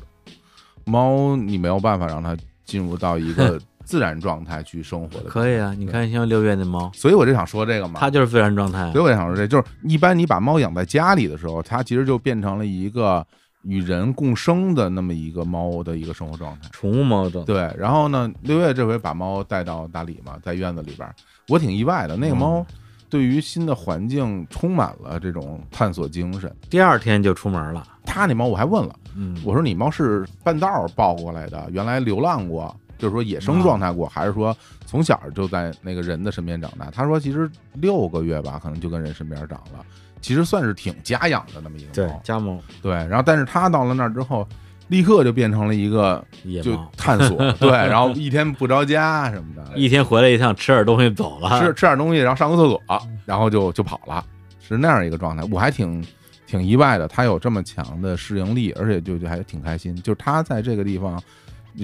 [0.85, 5.29] 猫你没有办法让它进入到一个 自然状态去生活的。
[5.29, 9.03] 可以啊，你看像六月那猫，所以我就想说这个嘛，它就是自然状态所以。
[9.03, 13.25] 我就想说这，就是一般你把猫养在家里的时候，它其实就变成了一个
[13.63, 16.69] 与人共生的那么一个猫的一个生活状态。
[16.71, 21.13] 宠物猫状态，对，然后呢，六月这回把猫带到大理嘛，在院子里边儿，
[21.49, 22.15] 我挺意外的。
[22.15, 22.65] 那个猫
[23.13, 26.51] 对于新的环境充满了这种探索精神。
[26.67, 27.87] 第二天就出门了。
[28.03, 36.89] 他那猫我还问了，嗯，我说你猫是半道抱过来的，原来流浪过，就是说野生状态过，还是说从小就在那个人的身边长大？
[36.89, 39.85] 他说其实六个月吧，可能就跟人身边长了，
[40.19, 42.19] 其实算是挺家养的那么一个对猫。
[42.23, 44.47] 家猫对，然后但是他到了那儿之后，
[44.93, 46.23] 立刻就变成了一个
[46.61, 51.59] 就探索， 对，然后一天不着家什么的， 一天回来一趟，吃点东西走了。
[51.59, 52.79] 吃吃点东西，然后上个厕所，
[53.25, 54.23] 然后就就跑了，
[54.61, 55.43] 是那样一个状态。
[55.51, 55.99] 我还挺
[56.45, 61.19] 挺挺意外的，它有这么强的适应力，而且就就还挺开心，就是它在这个地方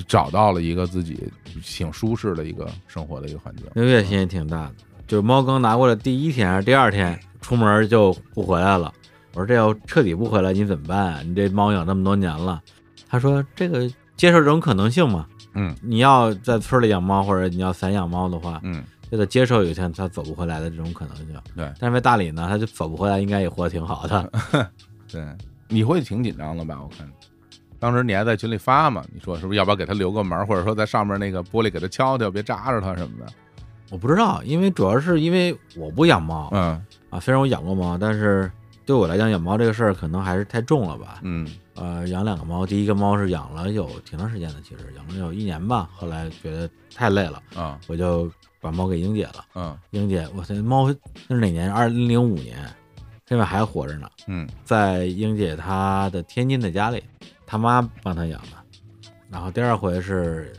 [0.08, 1.28] 找到了一个自己
[1.64, 3.66] 挺舒适的一个生活的一个环境。
[3.74, 4.72] 六月心也挺大的，
[5.08, 8.94] 就是猫刚拿过来第一天还是第二天，出门就不回来了。
[9.34, 11.28] 我说这要彻底不回来，你怎么办？
[11.28, 12.62] 你这猫养这么多年了。
[13.10, 21.28] 他说这个接受这种可能性嘛，嗯你要在村里养猫，或者你要散养猫的话，嗯，就得接受有一天它走不回来的这种可能性。
[21.56, 24.32] 对但是在大理呢，它就走不回来，应该也活得挺好的。
[25.12, 25.26] 对，
[25.68, 26.78] 你会挺紧张的吧？
[26.82, 27.10] 我看
[27.80, 33.32] 当时你还在群里发嘛，你说是不是要不要给他留个门，或者说在上面那个玻璃给他敲敲，别扎着它什么的？
[33.90, 38.52] 我不知道，因为主要是因为我不养猫嗯啊，虽然我养过猫，但是
[38.86, 41.20] 对我来讲养猫这个事儿可能还是太重了吧。
[41.24, 41.48] 嗯
[41.80, 49.46] 呃，养两个猫，第一个猫是养了有挺长时间的，其实养了有一年吧，后来觉得太累了，嗯我就把猫给英姐了。
[49.56, 50.90] 嗯英姐，我这猫
[51.28, 51.72] 那是哪年？
[51.72, 52.58] 二零零五年，
[53.28, 57.02] 现在还活着呢，嗯在英姐她的天津的家里，
[57.46, 58.58] 她妈帮她养的。
[59.32, 60.52] 然后第二回是，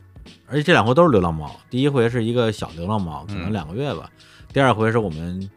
[0.47, 4.11] 而且这两回都是流浪猫，第一回是一个小流浪猫，可能嗯两个月吧，
[4.53, 5.51] 第二回是我们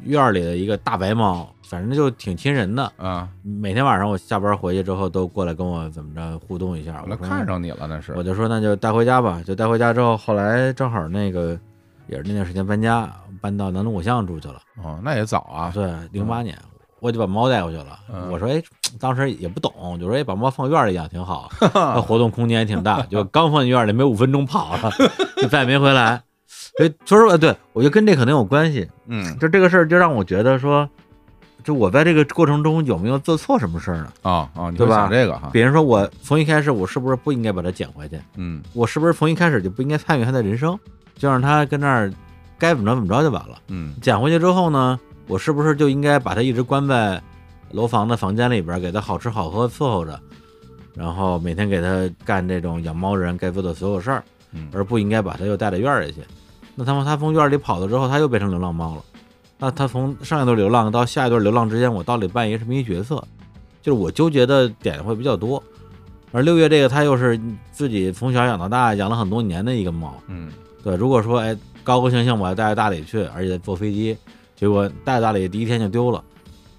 [0.00, 2.92] 院儿里的一个大白猫，反正就挺亲人的。
[2.96, 11.56] 啊，每天晚上我下班回去之后都过来跟我怎么着互动一下，我看上你了，那是我就说那就带回家吧，就带回家之后，后来正好那个
[12.08, 13.08] 也是那段时间搬家，
[13.40, 14.56] 搬到南锣鼓巷住去了。
[14.82, 16.58] 哦，那也早啊，对，零八年
[16.98, 17.98] 我就把猫带回去了。
[18.12, 18.60] 嗯我说哎，
[18.98, 23.00] 当时也不懂，就说哎把猫放院里养挺好， 它活动空间也挺大。
[23.02, 24.90] 就刚放进院里没五分钟跑了，
[25.36, 26.20] 就再也没回来。
[26.76, 28.88] 所以说实话，对我觉得跟这可能有关系。
[29.06, 30.88] 嗯就这个事儿，就让我觉得说，
[31.64, 34.12] 就我在这个过程中有没有做错什么事儿呢？
[34.22, 38.20] 啊啊，你对吧会想这个哈，比如说我从一开始，我是不是不应该把它捡回去？
[38.36, 40.78] 嗯我是不是从一开始就不应该参与他的人生，
[41.16, 42.12] 就让他跟那儿
[42.58, 43.58] 该怎么着怎么着就完了？
[43.68, 47.20] 嗯捡回去之后呢，我是不是就应该把它一直关在
[47.70, 50.18] 楼房的房间里边，给它好吃好喝伺候着，
[50.94, 56.20] 然后每天给它干这种养猫人该做的所有事儿，嗯而不应该把它又带到院儿里去？
[56.76, 59.02] 那他妈他从院儿里跑了之后，他又变成流浪猫了。
[59.60, 63.22] 那他从上一段流浪到下一段流浪之间，我到底扮演什么一角色？
[63.82, 65.62] 就是我纠结的点会比较多。
[66.32, 67.38] 而六月这个，他又是
[67.70, 70.14] 自己从小养到大，养了很多年的一个猫。
[70.28, 70.50] 嗯
[70.82, 74.16] 对，如果说哎高高兴兴我要带着大理去，而且坐飞机，
[74.56, 76.24] 结果带到大理第一天就丢了，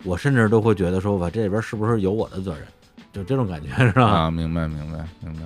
[0.03, 2.65] 我甚至都会觉得说，我这里边是不是有我的责任？
[3.13, 4.05] 就这种感觉是吧？
[4.25, 5.41] 啊，明白明白明白，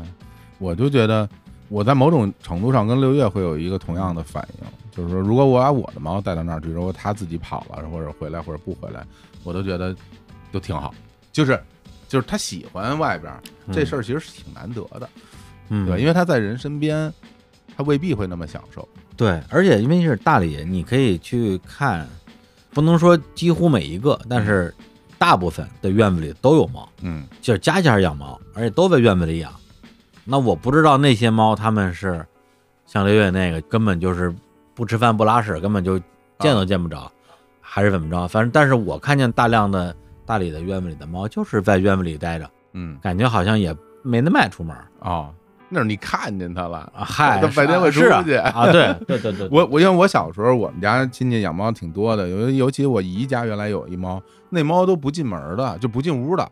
[0.60, 1.28] 我就觉得
[1.68, 9.06] 我在某种程度上跟六月会有一个同样的反应，就是说，如果我把我的猫带到那儿去，如果它自己跑了，或者回来或者不回来，
[9.44, 9.96] 我都觉得
[10.52, 10.94] 都挺好，
[11.32, 11.60] 就是
[12.08, 13.42] 就是它喜欢外边儿
[13.74, 15.10] 这事儿，其实是挺难得的，
[15.70, 17.14] 嗯，对，因为它在人身边，
[17.76, 22.08] 它未必会那么享受，对，而且因为是大理，你可以去看，
[22.72, 24.74] 不能说几乎每一个，但是
[25.18, 29.54] 大部分的院子里都有猫，嗯就是家家养猫，而且都在院子里养。
[30.24, 32.26] 那我不知道那些猫它们是
[32.88, 34.34] 像刘月那个根本就是
[34.76, 35.98] 不吃饭不拉屎，根本就
[36.40, 37.12] 见都见不着，
[37.62, 38.28] 还是怎么着？
[38.28, 45.34] 反正但是我看见大量的大理的院子里的猫就是在院子里待着，嗯感觉好像也没那么爱出门儿哦，
[45.70, 47.04] 那是你看见它了啊。
[47.04, 56.48] 嗨，它白天会出去啊，对对对对，我我因为我小时候我们家亲戚养猫挺多的，尤尤其我姨家原来有一猫，那猫都不进门的，就不进屋的，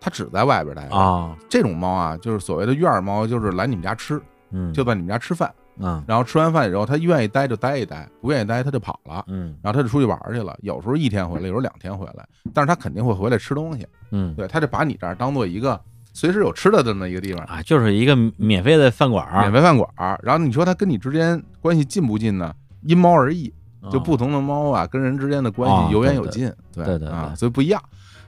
[0.00, 0.94] 它只在外边待着。
[0.94, 5.52] 啊，这种猫啊，就是所谓的院猫，就是来你们家吃，嗯，就在你们家吃饭，
[5.82, 10.56] 嗯然后吃完饭以后，它愿意待就待一待，不愿意待它就跑了，嗯然后它就出去玩去了。
[10.62, 15.80] 有时候一天回来，有时候两天回来，但是它肯定会回来吃东西，嗯对，它就把你这儿当做一个
[16.12, 17.44] 随时有吃的的这么一个地方。
[17.46, 22.54] 啊，就是一个免费的饭馆儿，免费饭馆儿，然后你说它跟你之间关系近不近呢？
[22.82, 23.52] 因猫而异，
[23.90, 27.80] 就哦不同的猫啊，跟人之间的关哦系有远有近，对对对啊，所以不一样。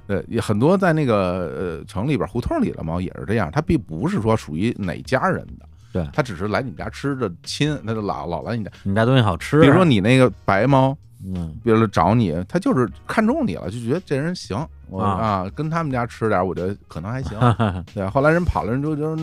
[0.06, 8.70] 对，也很多在那个呃城里边胡同里的猫也是这样，它并不是说属于哪家人的，对它只是来你们家吃的亲，它就老老来你家。
[8.82, 17.38] 你们家东西好吃，比如说你那个白猫，嗯比如说找你，它就是看中你了，就觉得这人行，我啊啊跟他们家吃点，我觉得可能还行。
[17.58, 19.16] 嗯 对，后来人跑了，人就就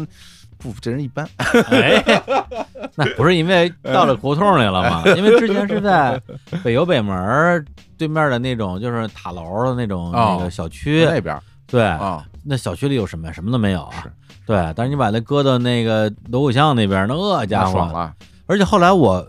[0.58, 1.28] 不，这人一般。
[1.72, 2.02] 哎，
[2.96, 5.04] 那不是因为到了胡同里了吗？
[5.18, 6.18] 因为之前是在
[6.64, 7.66] 北邮北门
[7.98, 13.34] 对面的那种，就是塔楼的那种哦那个小区，那边对，啊，那小区里有什么呀？
[13.34, 14.12] 什么都没有啊是。
[14.46, 18.14] 对，但是你把它搁到那个锣鼓巷那边，那家伙爽了
[18.48, 19.26] 而且后来我，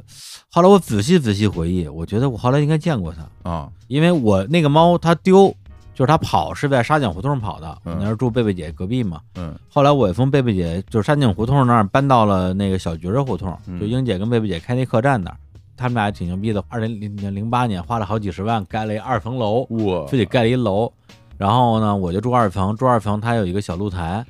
[0.51, 5.55] 后来我仔细仔细回忆，我觉得我后来应该见过它，啊，因为我那个猫它丢，
[5.95, 9.21] 就是它跑是在沙井胡同跑的，我嗯那是住贝贝姐隔壁嘛。
[9.37, 15.37] 嗯后来我也从贝贝姐就是沙井胡同那儿搬到了那个小菊儿胡同，嗯就英姐跟贝贝姐开那客栈那儿。
[15.77, 20.93] 他们俩挺牛逼的，二零零零八年花了好几十万盖了一二层楼，哇自己盖了一楼，
[21.39, 24.25] 然然后呢，我就住二层，住二层它有一个小露台。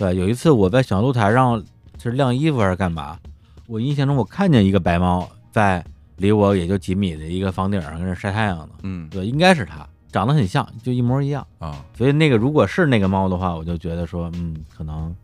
[0.00, 1.62] 对，有一次我在小露台上
[2.02, 3.18] 是晾衣服还是干嘛，
[3.66, 5.84] 我印象中我看见一个白猫在
[6.16, 8.70] 离我也就几米的一个房顶上跟那晒太阳呢。
[8.82, 11.46] 嗯对，应该是它，长得很像，就一模一样。
[11.58, 15.14] 啊，所以那个如果是那个猫的话，我就觉得说，嗯，可能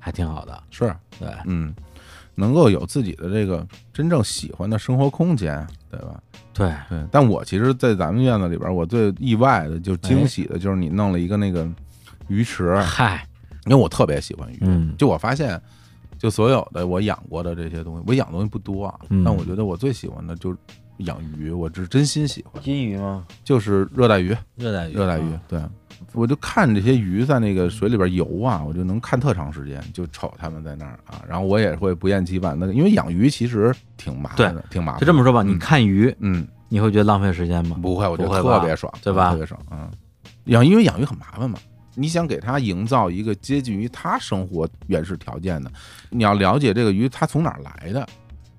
[0.00, 0.60] 还挺好的。
[0.72, 1.72] 是，对，嗯，
[2.34, 6.20] 能够有自己的这个真正喜欢的生活空间，对吧？
[6.52, 11.68] 对，对，但我其实，在咱们院子里边，我最意外的就惊喜的就是你弄了一个那个
[12.26, 13.24] 鱼池，嗨，
[13.68, 15.60] 因为我特别喜欢鱼，嗯就我发现，
[16.18, 20.56] 就所有的我养过的这些东西，我养的东西不多啊，嗯但我觉得我最喜欢的就是
[20.98, 23.24] 养鱼，我是真心喜欢，金鱼吗？
[23.44, 25.60] 就是热带鱼，热带鱼，热带鱼啊，，对。
[26.12, 35.00] 我就看这些鱼在那个水里边游啊，我就能看特长时间，就瞅它们在那儿啊，然后我也会不厌其烦的，因为养鱼其实挺麻烦的，挺麻烦。
[35.00, 37.76] 就这么说吧，嗯你看鱼，嗯，你会觉得浪费时间吗？
[37.82, 39.90] 不会，我觉得特别爽，对吧特别爽，嗯。
[40.44, 41.58] 养因为养鱼很麻烦嘛，
[41.98, 45.70] 你想给它营造一个接近于它生活原始条件的，
[46.10, 48.06] 你要了解这个鱼它从哪儿来的，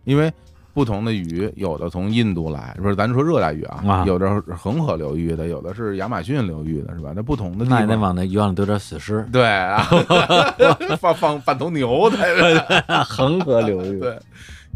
[0.04, 0.32] 因为
[0.74, 7.12] 不同的鱼，有的从印度来，不是咱说热带鱼啊，啊有的是恒河流域的，有的是亚马逊流域的，是吧？
[7.16, 7.98] 那不同的地那也得。
[7.98, 9.26] 往那鱼缸里丢点死尸。
[9.32, 9.84] 对啊，
[11.00, 14.18] 放放半头牛在这， 恒河流域，对，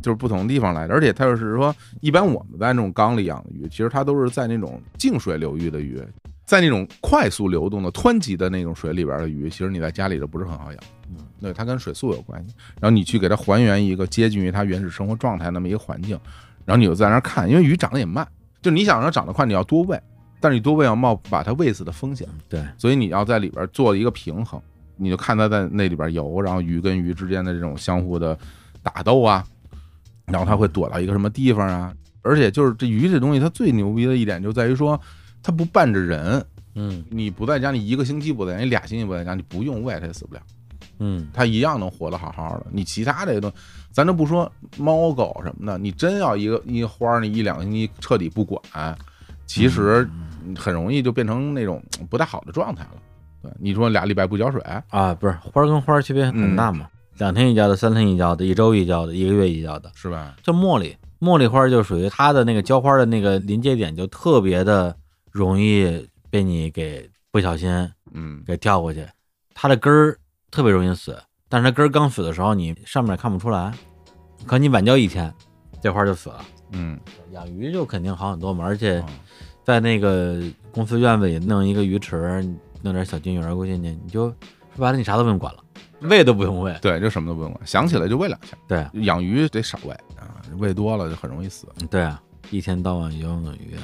[0.01, 6.01] 就是不同地方来的，而且它就是说，一般我们在那种缸里养的鱼，其实它都是在那种静水流域的鱼，
[6.45, 10.79] 在那种快速流动的湍急的那种水里边的鱼，其实你在家里头不是很好养。
[11.09, 12.53] 嗯，对，它跟水速有关系。
[12.79, 16.19] 然后你去给它还原一个接近于它原始生活状态那么一个环境，
[16.65, 18.27] 然后你就在那儿看，因为鱼长得也慢，
[18.61, 19.99] 就你想让它长得快，你要多喂，
[20.39, 22.27] 但是你多喂要冒把它喂死的风险。
[22.49, 24.61] 对，所以你要在里边做一个平衡，
[24.97, 28.37] 你就看它在那里边游，然后鱼跟鱼之间的这种相互的
[28.81, 29.45] 打斗啊，
[30.25, 34.99] 然后它会躲到一个什么地方啊，而且就是这鱼这东西，它最牛逼的一点就在于说，
[35.43, 36.43] 它不伴着人，
[36.75, 40.41] 嗯你不在家，你一个星期不在家，你俩星期不在家，你不用喂它也死不了，
[40.99, 42.65] 嗯，它一样能活得好好的。
[42.71, 43.55] 你其他这些东西，
[43.91, 48.61] 咱都不说猫狗什么的，你真要一个一个花儿，你一两个星期彻底不管，
[49.45, 50.09] 其实
[50.57, 52.91] 很容易就变成那种不太好的状态了。
[53.41, 59.91] 对，你说俩礼拜不浇水，啊，不是花儿跟花儿区别很大嘛，两天一浇的，三天一浇的，一周一浇的，一个月一浇的。
[59.95, 60.35] 是吧？
[60.41, 64.95] 就茉莉，茉莉花就属于它的那个浇花的那个临界点，就特别的
[65.33, 67.69] 容易被你给不小心
[68.13, 69.05] 嗯给跳过去，
[69.55, 70.17] 它的根儿
[70.51, 71.19] 特别容易死，
[71.49, 73.73] 但是它根儿刚死的时候，你上面看不出来，
[74.45, 75.33] 可你晚浇一天，
[75.81, 76.45] 这花就死了。
[76.71, 76.99] 嗯，
[77.31, 79.05] 养鱼就肯定好很多嘛，而且哦
[79.63, 80.39] 在那个
[80.71, 82.43] 公司院子里弄一个鱼池，
[82.83, 84.29] 弄点小金鱼儿过去，你你就
[84.75, 85.63] 说白了，你啥都不用管了，
[86.01, 86.77] 喂都不用喂。
[86.81, 88.55] 对，就什么都不用管，想起来就喂两下。
[88.67, 91.67] 对养鱼得少喂啊，喂多了就很容易死。
[91.89, 93.83] 对啊，一天到晚游泳的鱼啊，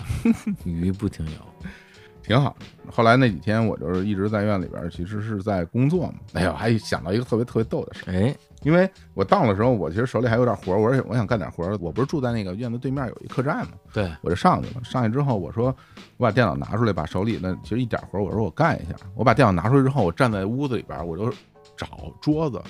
[0.64, 1.70] 鱼不停游。
[2.22, 2.56] 挺好。
[2.92, 6.16] 后来那几天我就是一直在院里边，其实是在工作嘛。
[6.34, 11.66] 哎呦，还想到一个特别特别逗的事儿，哎，因为我到的时候，我其实手里还有点活，我说我想干点活。
[11.82, 14.84] 我不是住在那个院子对面有一客栈嘛，对，我就上去了。
[14.84, 15.76] 上去之后，我说
[16.18, 18.96] 我把电脑拿出来，把手里的其实一点活，我说我干一下。
[19.16, 21.34] 我把电脑拿出来之后，我站在屋子里边，我就
[21.76, 22.62] 找桌子，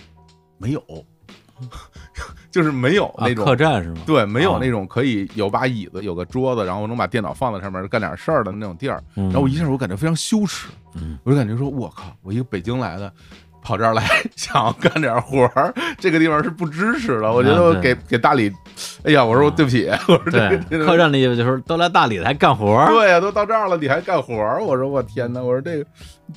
[0.58, 0.82] 没有，
[2.52, 4.02] 就是没有啊那，种客栈是吗？
[4.06, 9.04] 对，没有啊那种可以有把椅子、有个桌子，然后我能把电脑放在上面干点事儿的那种地儿。
[9.16, 13.12] 嗯，然后我一下我感觉非常羞耻，嗯我就感觉说，我靠，我一个北京来的，
[13.62, 14.04] 跑这儿来
[14.36, 17.32] 想要干点活儿，这个地方是不支持的。
[17.32, 18.52] 我觉得给给大理，
[19.04, 22.88] 哎呀，我说啊对不起，我说这对个，客栈的意思就是都来大理了还干活儿。
[22.88, 24.64] 对呀，都到这儿了，你还干活儿？
[24.64, 25.86] 我说我天哪，我说这个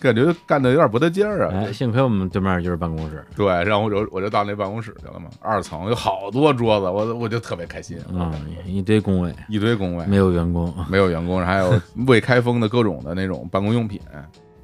[0.01, 1.55] 感觉干的有点不得劲儿啊。
[1.55, 3.25] 哎，幸亏我们对面就是办公室。
[3.37, 8.33] 对，然后我就我就到那办公室去了嘛，二层有好多桌子，我我就特别开心，嗯，
[8.67, 10.73] 一堆工位，一堆工位，没有员工。
[10.89, 14.01] 没有员工，还有未开封的各种的那种办公用品，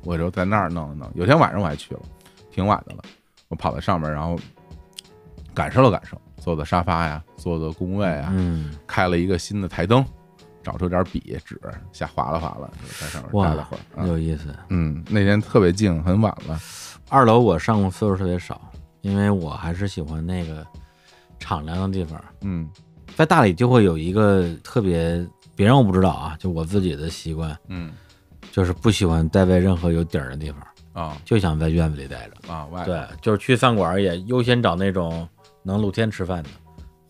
[0.04, 1.10] 我就在那儿弄了弄。
[1.14, 2.00] 有天晚上我还去了，
[2.58, 3.02] 挺晚的了，
[3.46, 4.36] 我跑到上面，然后
[5.54, 10.04] 感受了感受，坐的沙发呀，坐的工位啊，嗯，开了一个新的台灯，
[10.60, 11.56] 找出点笔纸，
[11.92, 12.68] 瞎划拉划拉，
[13.00, 13.80] 在上面哇待了会儿。
[13.94, 14.52] 啊有意思。
[14.70, 16.58] 嗯，那天特别静，很晚了。
[17.08, 18.60] 二楼我上过次数特别少，
[19.02, 20.66] 因为我还是喜欢那个
[21.38, 22.20] 敞亮的地方。
[22.40, 22.68] 嗯
[23.14, 25.24] 在大理就会有一个特别，
[25.54, 27.92] 别人我不知道啊，就我自己的习惯，嗯
[28.50, 30.60] 就是不喜欢待在任何有顶儿的地方，
[30.98, 32.52] 啊就想在院子里待着。
[32.52, 35.28] 啊，外对，就是去饭馆也优先找那种
[35.62, 36.48] 能露天吃饭的，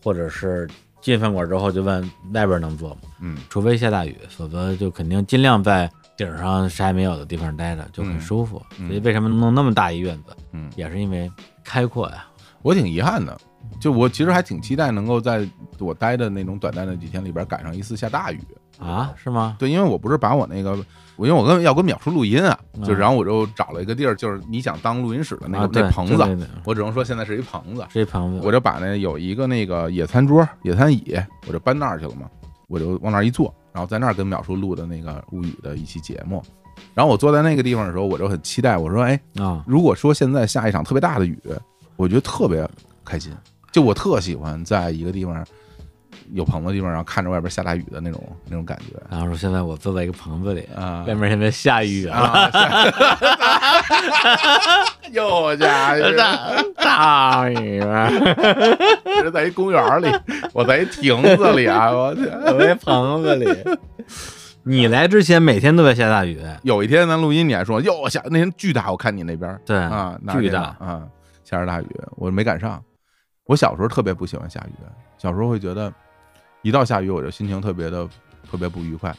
[0.03, 0.69] 或者是
[1.01, 2.01] 进饭馆之后就问
[2.33, 3.01] 外边能坐吗？
[3.21, 8.61] 嗯除非下大雨，否则就肯定尽量在顶上啥也没有的地方待着，就很嗯舒服。
[8.77, 11.31] 嗯所以为什么弄那么大一院子，嗯，也是因为
[11.63, 12.25] 开阔呀。
[12.61, 13.37] 我挺遗憾的，
[13.79, 15.47] 就我其实还挺期待能够在
[15.79, 18.39] 我待的那种短暂的几天里边赶上一次下大雨。
[18.77, 19.55] 啊，是吗？
[19.57, 20.85] 对，因为我不是把我那个，我
[21.25, 31.15] 因为我跟要跟淼叔录音啊，就嗯然后我就找了一个地儿，就是你想当录音室的那个、啊，那棚子，我只能说现在是一棚子，一棚子，我就把那有一个那个野餐桌、野餐椅，
[31.47, 32.29] 我就搬那儿去了嘛，
[32.67, 36.41] 我就往那儿一坐，然后在那儿跟淼叔录的那个物语的一期节目。
[36.93, 41.37] 然后我坐在那个地方的时候，我就很期待，我说，哎，啊，如果说现在下一场特别大的雨，
[41.97, 42.67] 我觉得特别
[43.03, 43.33] 开心，
[43.71, 45.45] 就我特喜欢在一个地方
[46.33, 52.49] 有棚子的地方，然后看着外边下大雨的那种那种感觉然后说现在我坐在一个棚子里，啊外面现在下雨了，啊！
[55.11, 56.11] 又家 伙，
[56.75, 58.09] 大雨了，
[59.03, 60.07] 这是在一公园里，
[60.53, 61.89] 我在一亭子里啊！
[61.91, 63.47] 我去，我在棚子里。
[64.63, 71.01] 你来之前每天都在下大雨，有一天咱录音，你还说哟下那天巨大，我看你那边对啊，巨大，啊，
[71.43, 72.79] 下着大雨，我没赶上。
[73.45, 74.73] 我小时候特别不喜欢下雨，
[75.17, 75.91] 小时候会觉得
[76.61, 78.07] 一到下雨我就心情特别的
[78.49, 79.15] 特别不愉快，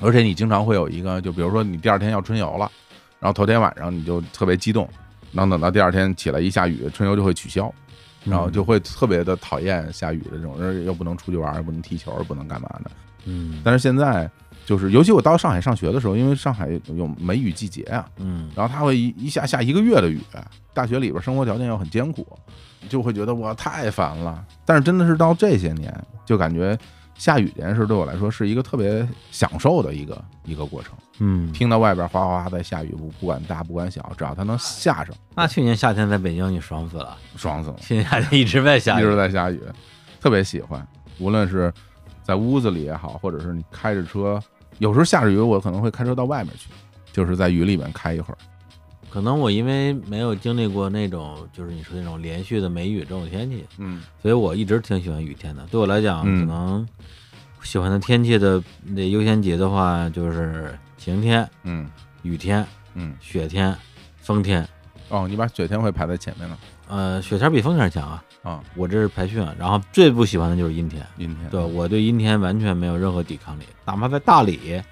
[0.00, 2.70] 而且你经常会有一个，就比如说你第二天要春游了，
[3.20, 4.88] 然后头天晚上你就特别激动，
[5.32, 7.72] 然后等到第二天起来一下雨，春游就会取消，
[8.24, 12.90] 然后就会特别的讨厌下雨的这种，人又不能出去玩，又不能踢球，又不能干嘛的。
[13.26, 13.60] 嗯。
[13.64, 14.28] 但是现在
[14.66, 18.50] 就是，尤其我到上海上学的时候，因为上海有梅雨季节啊，嗯。
[18.54, 20.20] 然后它会一一下下一个月的雨，
[20.72, 22.26] 大学里边生活条件又很艰苦，
[22.88, 24.44] 就会觉得哇太烦了。
[24.64, 25.92] 但是真的是到这些年，
[26.24, 26.78] 就感觉
[27.14, 30.92] 下雨这件事对我来说是一个特别享受的一个一个过程。
[31.20, 37.76] 嗯，听到外边哗哗哗在下雨，不不管大不管小，只要它能下上，那去年夏天在北京你爽死了，爽死了。
[37.80, 39.62] 去年夏天一直在下一，直在下雨，
[40.20, 40.84] 特别喜欢。
[41.20, 41.72] 无论是
[42.24, 44.42] 在屋子里也好，或者是你开着车，
[44.78, 46.68] 有时候下着雨，我可能会开车到外面去，
[47.12, 48.38] 就是在雨里面开一会儿。
[49.14, 55.64] 可能我因为没有经历过那种就是你说那种连续的梅雨这种天气，嗯所以我一直挺喜欢雨天的。
[55.70, 56.88] 对我来讲，嗯可能
[57.62, 61.88] 喜欢的天气的那优先级的话，就是晴天、嗯
[62.22, 63.72] 雨天、嗯，雪天、
[64.18, 64.66] 风天。
[65.10, 66.58] 哦，你把雪天会排在前面了
[66.88, 69.54] 呃，雪天比风天强啊，啊，我这是排序啊。
[69.56, 71.48] 然后最不喜欢的就是阴天，阴天。
[71.50, 74.82] 对我对阴天完全没有任何抵抗力，哪怕在大理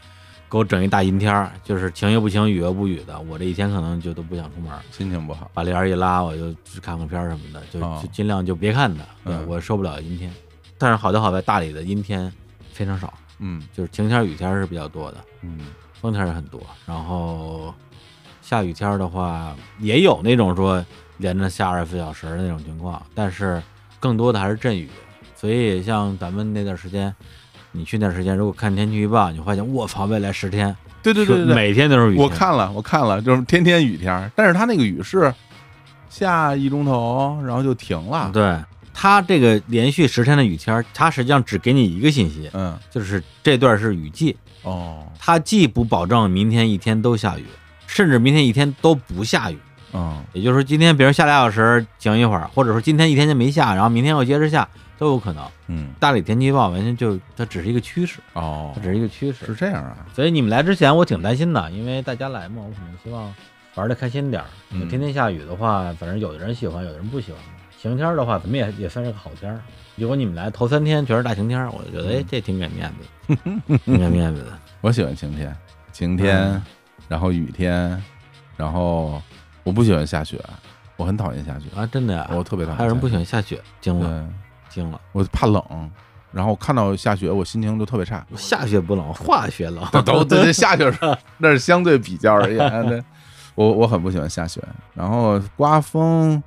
[0.52, 5.50] 给我整一大阴天儿，就是晴又不晴，雨又不雨的，我这一天可能就都不想出门儿，心情不好。
[5.54, 10.30] 把帘儿一拉，我就去看个片儿什么的，就哦就尽量就别看它，对嗯我受不了阴天。
[10.76, 12.30] 但是好就好在大理的阴天
[12.70, 15.58] 非常少，嗯就是晴天儿雨天儿是比较多的，嗯
[15.98, 16.60] 风天儿也很多。
[16.84, 17.72] 然后
[18.42, 20.84] 下雨天儿的话，也有那种说
[21.16, 23.62] 连着下二十四小时的那种情况，但是
[23.98, 24.90] 更多的还是阵雨。
[25.34, 27.14] 所以像咱们那段时间，
[27.72, 32.22] 你去那段时间，如果看天气预报，你会发现，我操，未来十天，对对对对对，每天都是雨天。
[32.22, 35.32] 我看了，我看了，就是天天雨天儿，但是它那个雨是
[36.08, 38.30] 下一钟头，然后就停了。
[38.32, 38.58] 对
[38.94, 47.46] 它这个连续十天的雨天儿，它实际上只给你一个信息，嗯，就是这段是雨季，哦，它既不保证明天一天都下雨，
[47.86, 49.58] 甚至明天一天都不下雨。
[49.94, 54.66] 嗯也就是说，今天比如下俩小时停一会儿，或者说今天一天就没下，然后明天又接着下，
[55.02, 55.44] 都有可能。
[55.66, 59.54] 嗯，大理天气预报完全就它只是一个趋势，哦它，只是一个趋势是。
[59.56, 60.06] 这样啊。
[60.14, 63.34] 所以你们来之前，我挺担心的，因为大家来嘛，我可能希望
[63.74, 64.46] 玩的开心点儿。
[64.70, 67.40] 嗯天天下雨的话，反正有的人喜欢，有的人不喜欢。
[67.80, 69.60] 晴天儿的话，怎么也也算是个好天儿。
[69.96, 72.88] 如果你们来头三天全是大晴天儿，我就觉得哎，这挺给面
[73.26, 73.36] 子，
[73.84, 74.56] 挺给面子的。
[74.82, 75.54] 我喜欢晴天，
[75.90, 76.62] 晴天，嗯
[77.08, 78.00] 然后雨天，
[78.56, 79.20] 然后
[79.64, 80.40] 我不喜欢下雪，
[80.96, 82.78] 我很讨厌下雪，啊，真的呀，我特别讨厌。
[82.78, 84.41] 还有人不喜欢下雪，惊了，对，
[84.72, 85.00] 惊了。
[85.12, 85.62] 我怕冷，
[86.32, 88.26] 然后看到下雪，我心情就特别差。
[88.36, 89.84] 下雪不冷，化雪冷。
[89.92, 90.98] 都都这这下雪是
[91.38, 93.02] 那是相对比较而言，对，
[93.54, 94.62] 我我很不喜欢下雪，
[94.94, 96.42] 然后刮风。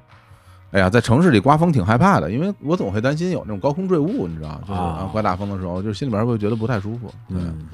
[0.71, 7.07] 哎呀，在城市里刮风挺害怕的，因为我总会担心有那种高空坠物，你知道，就是啊刮大风的时候，就是心里边会觉得不太舒服。
[7.29, 7.67] 对，嗯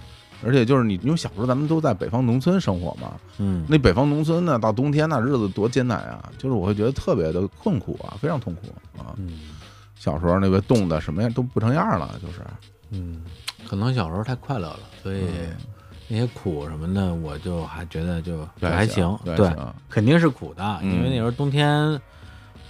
[0.44, 6.30] 而且就是你，因为小时候咱们都在北方农村生活嘛，嗯，那北方农村呢，到冬天那日子多艰难啊！
[6.36, 8.62] 就是我会觉得特别的困苦啊，非常痛苦
[9.00, 9.14] 啊。
[9.18, 9.40] 嗯
[10.02, 12.42] 小时候那个冻的什么样都不成样了，就是
[12.90, 13.22] 嗯，
[13.70, 15.56] 可能小时候太快乐了，所以嗯
[16.08, 19.16] 那些苦什么的，我就还觉得就对还行。
[19.24, 19.56] 对，
[19.88, 22.02] 肯定是苦的，嗯因为那时候冬天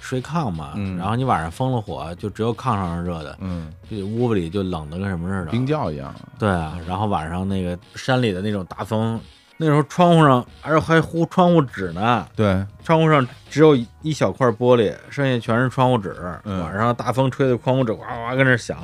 [0.02, 5.52] 睡炕嘛，嗯然后你晚上封了火，就只有炕上是热的，嗯，这屋子里就冷的跟什么似的。
[5.52, 6.14] 冰窖一样。
[6.38, 9.18] 对啊，然后晚上那个山里的那种大风，
[9.64, 16.16] 那时候窗户上还还糊窗户纸呢，对，窗户上只有一小块玻璃，剩下全是窗户纸。
[16.46, 18.80] 嗯晚上大风吹的窗户纸哇哇跟那响，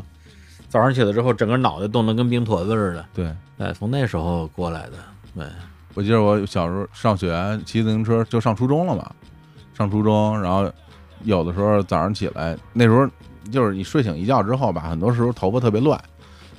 [0.69, 3.05] 早上起来之后，整个脑袋冻得跟冰坨子似的。
[3.11, 4.91] 对，哎，从那时候过来的。
[5.33, 5.47] 对，
[5.95, 9.09] 我记得我小时候上学骑自行车就上初中了嘛，
[9.75, 10.71] 上初中，然后
[11.23, 13.09] 有的时候早上起来，那时候
[13.51, 15.99] 就是你睡醒一觉之后吧，很多时候头发特别乱，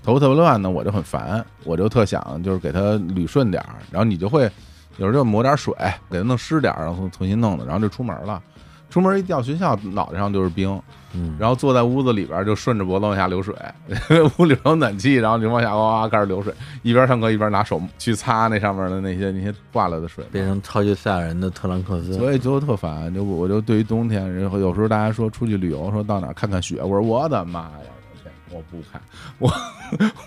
[0.02, 2.80] 头发特别乱呢，我就很烦，我就特想就是给它
[3.14, 4.50] 捋顺点儿，然后你就会
[4.96, 5.74] 有时候就抹点水
[6.10, 8.42] 给它弄湿点儿，然后重重新弄的，然后就出门了。
[8.90, 10.80] 出门一到学校，脑袋上就是冰，
[11.12, 13.54] 嗯，然后坐在屋子里边儿就顺着脖子往下流水，
[14.38, 16.50] 屋里有暖气，然后就往下哇哇开始流水，
[16.82, 23.12] 一边上课一边拿手去擦那上面的那些那些挂了的水，变成超级赛亚人的特兰克斯，所以就特烦。
[23.12, 27.90] 就我就对于冬天，然后有时候大家说出去旅游，说到哪儿看看雪，我说我的妈呀，
[28.50, 29.00] 我不看，
[29.38, 29.50] 我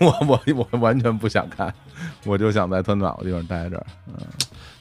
[0.00, 1.72] 我我我完全不想看，
[2.24, 3.84] 我就想在特暖和地方待着。
[4.06, 4.14] 嗯，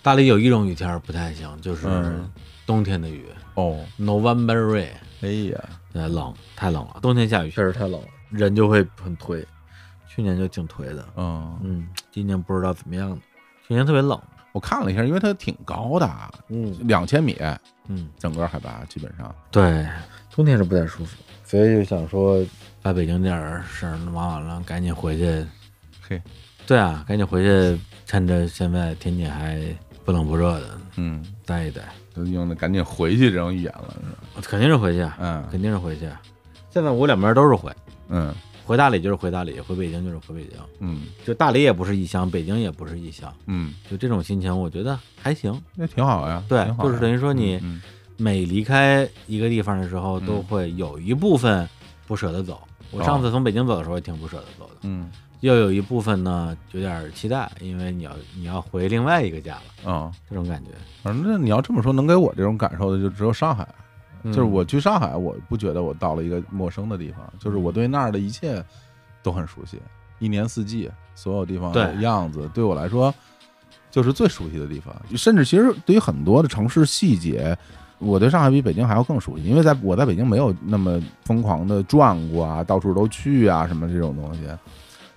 [0.02, 2.30] 大理有一种雨天不太行，就是嗯。
[2.66, 3.26] 冬天的雨。
[3.56, 4.88] 哦，，November rain，
[5.22, 5.60] 哎呀，
[5.92, 9.44] 对，冷，太冷了，冬天下雨确实太冷了，人就会很颓。
[10.08, 13.18] 去年就挺颓的，嗯，嗯，今年不知道怎么样呢。
[13.68, 14.18] 去年特别冷，
[14.54, 16.10] 我看了一下，因为它挺高的，
[16.50, 16.74] 嗯。
[16.88, 17.36] 两千米，
[17.88, 19.34] 嗯，整个海拔基本上。
[19.50, 19.86] 对，
[20.34, 22.42] 冬天是不太舒服，所以就想说
[22.82, 25.45] 把北京这点儿事儿忙完了，赶紧回去。
[26.01, 26.21] 嘿，
[26.65, 29.61] 对啊，赶紧回去，趁着现在天气还
[30.03, 31.82] 不冷不热的，嗯，待一待。
[32.15, 33.95] 就用的赶紧回去这种语言了，
[34.36, 34.41] 是吧？
[34.41, 36.09] 肯定是回去，啊嗯肯定是回去。
[36.69, 37.71] 现在我两边都是回，
[38.09, 38.34] 嗯
[38.65, 40.57] 回大理就是回大理，回北京就是回北京。
[40.79, 45.61] 嗯就大理也不是异乡，北京也不是异乡，嗯，就这种心情，我觉得还行。
[45.75, 46.43] 那挺好呀。
[46.49, 47.82] 对就是等于说你嗯
[48.17, 51.67] 每离开一个地方的时候，嗯都会有一部分
[52.07, 52.61] 不舍得走。
[52.92, 60.70] 我上次从北京走的时候也挺不舍得走的，嗯又有一部分呢有点期待，因为你要你要回另外一个家了，嗯，这种感觉。
[61.02, 63.68] 反正你要这么说，能给我这种感受的就只有上海。
[64.24, 68.64] 嗯就是我去上海，我不觉得我到了一个陌生的地方，就是我对那儿的一切
[69.24, 69.82] 都很熟悉，
[70.20, 73.12] 一年四季所有地方的样子，对我来说
[73.89, 74.96] 就是最熟悉的地方。
[75.18, 77.58] 甚至其实对于很多的城市细节，
[78.02, 84.41] 我对上海比北京还要更熟悉，因为在我在北京没有那么疯狂的转过啊，到处都去啊什么这种东西。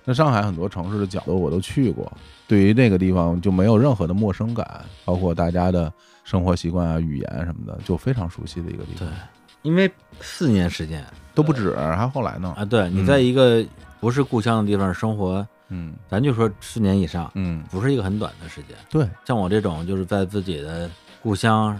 [0.03, 2.11] 那上海很多城市的角落我都去过，
[2.47, 5.91] 对于那个地方就没有任何的陌生感，包括大家的
[6.23, 9.17] 生活习惯啊、语言什么的，就非常熟悉的一个地方对。，
[9.63, 12.53] 因为四年时间都不止，还后来呢。
[12.55, 13.65] 啊，对你在一个
[13.99, 18.77] 不是故乡的地方生活，嗯咱就说四年以上，嗯，不是一个很短的时间。
[18.91, 20.87] 对，像我这种就是在自己的
[21.23, 21.75] 故乡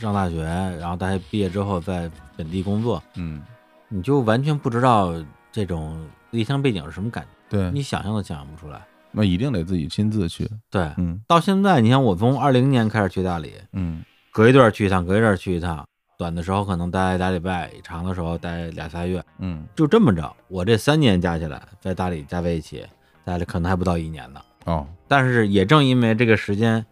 [0.00, 0.42] 上大学，
[0.80, 3.42] 然后大学毕业之后在本地工作，嗯
[3.88, 5.12] 你就完全不知道
[5.50, 5.98] 这种
[6.30, 8.80] 离乡背景是什么感觉，对，你想象都想象不出来。
[9.10, 10.48] 那一定得自己亲自去。
[10.70, 15.84] 对，嗯到现在，你像我从二零年开始去大理，嗯隔一段去一趟，隔一段去一趟，
[16.18, 20.30] 短的时候可能待俩礼拜，长的时候待俩仨月，嗯就这么着。
[20.48, 22.84] 我这三年加起来，在大理加在一起，
[23.24, 24.40] 待了可能还不到一年呢。
[24.66, 26.84] 哦，但是也正因为这个时间，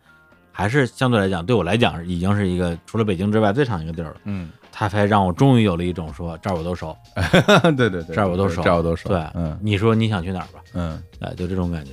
[0.57, 4.17] 还是相对来讲，对我来讲已经是一个除了北京之外最长一个地儿了。
[4.25, 6.97] 嗯，它才让我终于有了一种说这儿我都熟，
[7.77, 9.11] 对对对，这儿我都熟，这儿我都熟。
[9.11, 10.61] 对，嗯你说你想去哪儿吧？
[10.73, 11.91] 嗯哎，就这种感觉，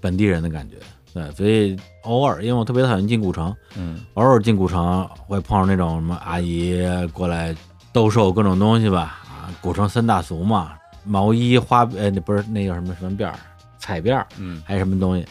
[0.00, 0.76] 本地人的感觉。
[1.12, 6.80] 对，所以偶尔，因为我特别讨厌进古城，嗯偶尔进古城会碰上那种什么阿姨
[7.12, 7.54] 过来
[7.92, 9.20] 兜售各种东西吧。
[9.28, 10.72] 啊，古城三大俗嘛，
[11.04, 13.34] 毛衣、花呃，那不是那叫什么什么辫儿、
[13.78, 15.26] 彩辫儿，嗯还有什么东西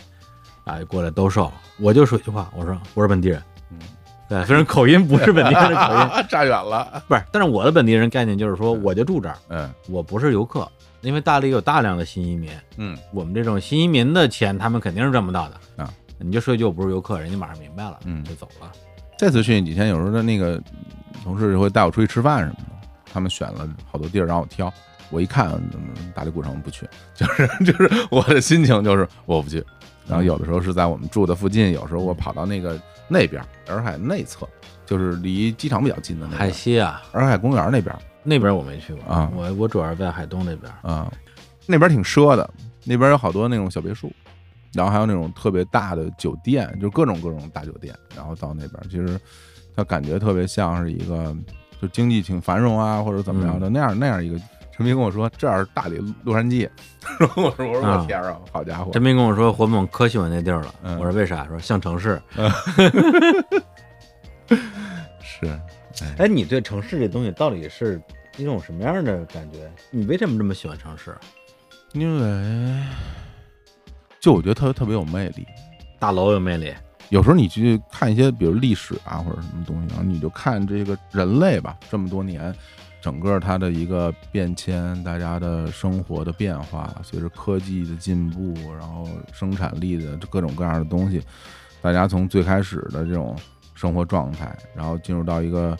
[0.68, 1.52] 啊，过来兜售。
[1.80, 3.42] 我就说一句话，我说我是本地人。
[3.72, 3.80] 嗯，
[4.28, 7.02] 对，虽然口音不是本地人的口音， 差远了。
[7.08, 10.70] 不是，但是我的本地人概念就是说，我就住这儿，嗯我不是游客，
[11.02, 15.92] 因为大理有大量的新移民，嗯我们这种新移民的钱，他们肯定是赚不到的啊。
[16.20, 18.72] 你就说一句我不是游客，人家马上明白了，嗯就走了。
[19.18, 20.62] 这次去那几天，有时候的那个
[21.24, 24.72] 同事就会带我出去吃饭什么的，他们选了好多地儿让我挑。
[25.10, 29.64] 我一看，嗯大理古城不去， 就是就是我的心情就是我不去。
[30.08, 34.48] 然后有的时候是在我们住的附近，有时候我跑到那个那边洱海内侧，
[34.86, 37.94] 就是离机场比较近的那海，西啊，洱海公园那边
[38.24, 40.72] 那边我没去过啊我我主要是在海东那边。
[40.82, 41.12] 啊，
[41.66, 42.50] 那边挺奢的，
[42.86, 44.12] 那边有好多那种小别墅，
[44.74, 49.20] 然后还有那种特别大的酒店，就各种各种大酒店，然后到那边其实
[49.76, 51.36] 它感觉特别像是一个
[51.82, 54.40] 就经济挺繁荣啊，或者怎么样的、那样那样一个。
[54.78, 56.70] 陈斌跟我说这儿是大理洛杉矶，
[57.20, 60.76] 然后我说我说啊我天啊，好家伙，陈斌跟我说火猛可喜欢那地儿了。
[60.84, 61.46] 嗯我说为啥？
[61.48, 62.22] 说像城市。
[65.22, 65.60] 是
[66.20, 68.00] 哎，你对城市这东西到底是
[68.38, 69.68] 一种什么样的感觉？
[69.90, 71.16] 你为什么这么喜欢城市？
[71.94, 72.84] 因为
[74.20, 75.46] 就我觉得特别特别有魅力。
[76.00, 76.72] 大楼有魅力，
[77.10, 82.54] 有时候你去看一些，比如历史啊或者什么东西，然后你就看这个人类吧，这么多年，
[83.02, 91.22] 整个它的一个变迁，大家的生活的变化，随着科技的进步，然后生产力的各种各样的东西，
[91.82, 93.38] 大家从最开始的这种
[93.76, 95.78] 生活状态，然后进入到一个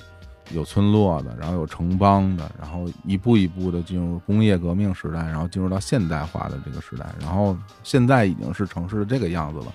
[0.52, 9.74] 有村落的，然后有城邦的，然后一步一步的进入工业革命时代，然后进入到现代化的这个时代，然后现在已经是城市的这个样子了。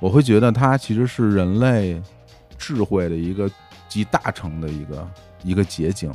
[0.00, 2.00] 我会觉得它其实是人类
[2.56, 3.50] 智慧的一个
[3.88, 5.10] 集大成的一个
[5.42, 6.10] 一个结晶。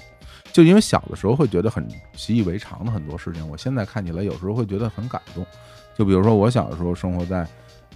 [0.51, 5.45] 就因为小的时候会觉得很习以为常的很多事情，我现在看起来有时候会觉得很感动。
[5.97, 7.47] 就比如说我小的时候生活在。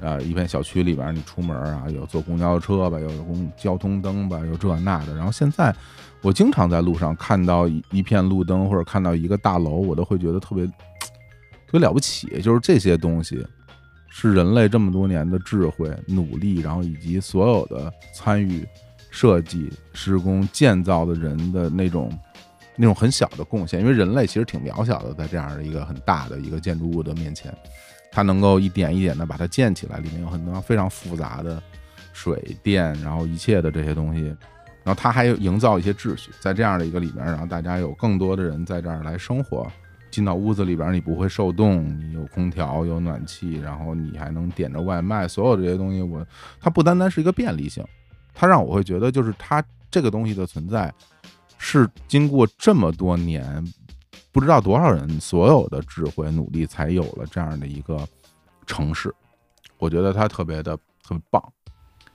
[0.02, 5.16] 呃，一片小区里边，你出门啊，有坐公交车吧，有公交通灯吧，有这那的。
[5.16, 5.74] 然后现在，
[6.24, 10.66] 我经常在路上看到一一片路灯，或者看到一个大楼，我都会觉得特别
[11.70, 12.42] 特别了不起。
[12.42, 13.46] 就是这些东西，
[14.10, 18.68] 是人类这么多年的智慧、努力，然后以及所有的参与
[19.12, 22.12] 设计、施工、建造的人的那种
[22.76, 23.80] 那种很小的贡献。
[23.80, 27.56] 因为人类其实挺渺小的，在这样的一个很大的一个建筑物的面前。
[28.12, 31.60] 它能够一点一点的把它建起来，里面有很多非常复杂的
[32.14, 34.22] 水电，然后一切的这些东西，
[34.84, 39.66] 然后它还有营造一些秩序，在这样的一个里面，然后大家有更多的人在这儿来生活，
[40.12, 46.24] 进到屋子里边，你不会受冻，你有空调，有暖气，然后你还能点着外卖，所有这些东西，我
[46.62, 47.84] 它不单单是一个便利性，
[48.32, 50.94] 它让我会觉得就是它这个东西的存在
[51.66, 53.66] 是经过这么多年。
[54.34, 58.06] 不知道多少人所有的智慧努力，才有了这样的一个
[58.66, 59.14] 城市。
[59.78, 60.76] 我觉得它特别的
[61.08, 61.40] 很棒，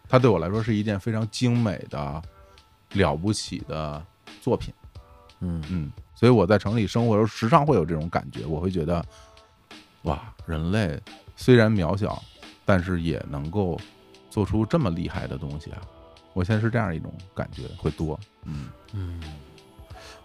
[0.09, 2.21] 它对我来说是一件非常精美的、
[2.95, 4.05] 了不起的
[4.41, 4.75] 作品。
[5.39, 8.45] 嗯嗯，所以我在城里生活的时候，时常会有这种感觉。
[8.45, 9.05] 我会觉得，
[10.03, 11.01] 哇，人类
[11.37, 12.21] 虽然渺小，
[12.65, 13.79] 但是也能够
[14.29, 15.81] 做出这么厉害的东西啊！
[16.39, 18.19] 我现在是这样一种感觉，会多。
[18.45, 19.21] 嗯嗯。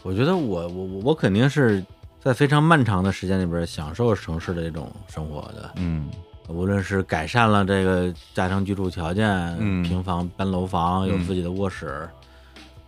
[0.03, 1.83] 我觉得我我我我肯定是
[2.19, 6.11] 在非常漫长的时间里边享受城市的这种生活的，嗯，
[6.49, 12.07] 无论是改善了这个家庭居住条件，平房搬楼房有自己的卧室，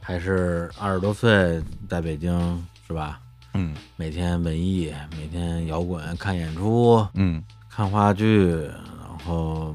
[0.01, 3.19] 还是二十多岁在北京是吧？
[3.53, 9.73] 嗯，每天文艺，每天摇滚，看演出，嗯，看话剧，然后。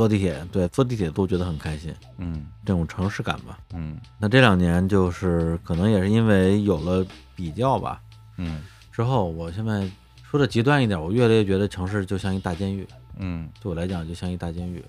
[0.00, 3.98] 坐地铁，对，坐地铁都觉得很开心，嗯，这种城市感吧，嗯。
[4.18, 7.04] 那这两年就是可能也是因为有了
[7.36, 8.00] 比较吧，
[8.38, 9.86] 嗯，之后我现在
[10.22, 12.88] 说的极端一点，我越来越觉得城市就像一大监狱，
[13.18, 14.82] 嗯，对我来讲就像一大监狱，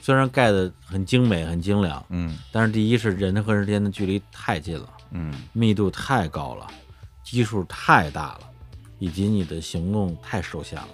[0.00, 6.66] 虽然盖的很精美、很精良，嗯，但是第一是人和人之间的距离太近了，嗯，密度太高了，
[7.22, 8.40] 基数太大了，
[8.98, 10.88] 以及你的行动太受限了。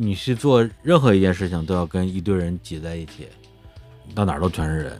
[0.00, 3.28] 你去做任何一件事情，都要跟一堆人挤在一起，
[4.14, 4.92] 到哪儿都全是人，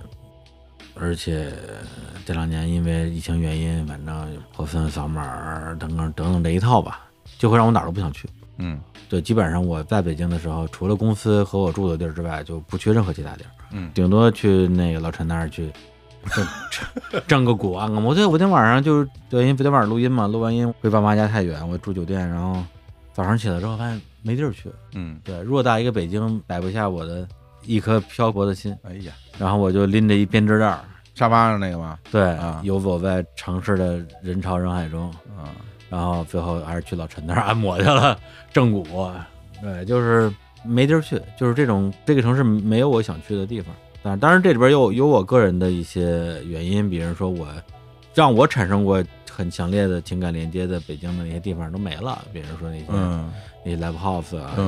[0.95, 1.53] 而且
[2.27, 5.23] 这两年因为疫情原因，反正核酸扫码
[5.79, 7.07] 等等等等这一套吧，
[7.39, 8.29] 就会让我哪儿都不想去。
[8.57, 13.51] 嗯，对，基本上我在北京的时候，除了公司和我住的地儿之外，就不去任何其他地儿。
[13.71, 15.71] 嗯，顶多去那个老陈那儿去
[16.33, 18.13] 挣 挣个股按个摩。
[18.13, 22.61] 对，我今天晚上就是对，因为昨天晚上录音嘛，录完音回爸妈家太远，我住酒店，然后
[23.13, 24.03] 早上起来之后发现。
[24.23, 27.27] 没地儿去，嗯，对，偌大一个北京摆不下我的
[27.65, 30.79] 一颗漂泊的心，哎呀，然后我就拎着一编织袋，
[31.15, 31.99] 沙发上那个吗？
[32.11, 35.55] 对，游走在城市的人潮人海中，啊，
[35.89, 38.19] 然后最后还是去老陈那儿按摩去了，
[38.53, 39.11] 正骨，
[39.63, 40.33] 对，就是
[40.65, 47.47] 没地儿去，就是这种这个城市没有我想去的地方，但当然这里边有有我个人的一些原因，比如说我
[48.15, 52.85] 让我产生过很强烈的情感连接的北京的那些地方都没了，比如说那些。
[53.77, 54.65] 那 live house 啊，对，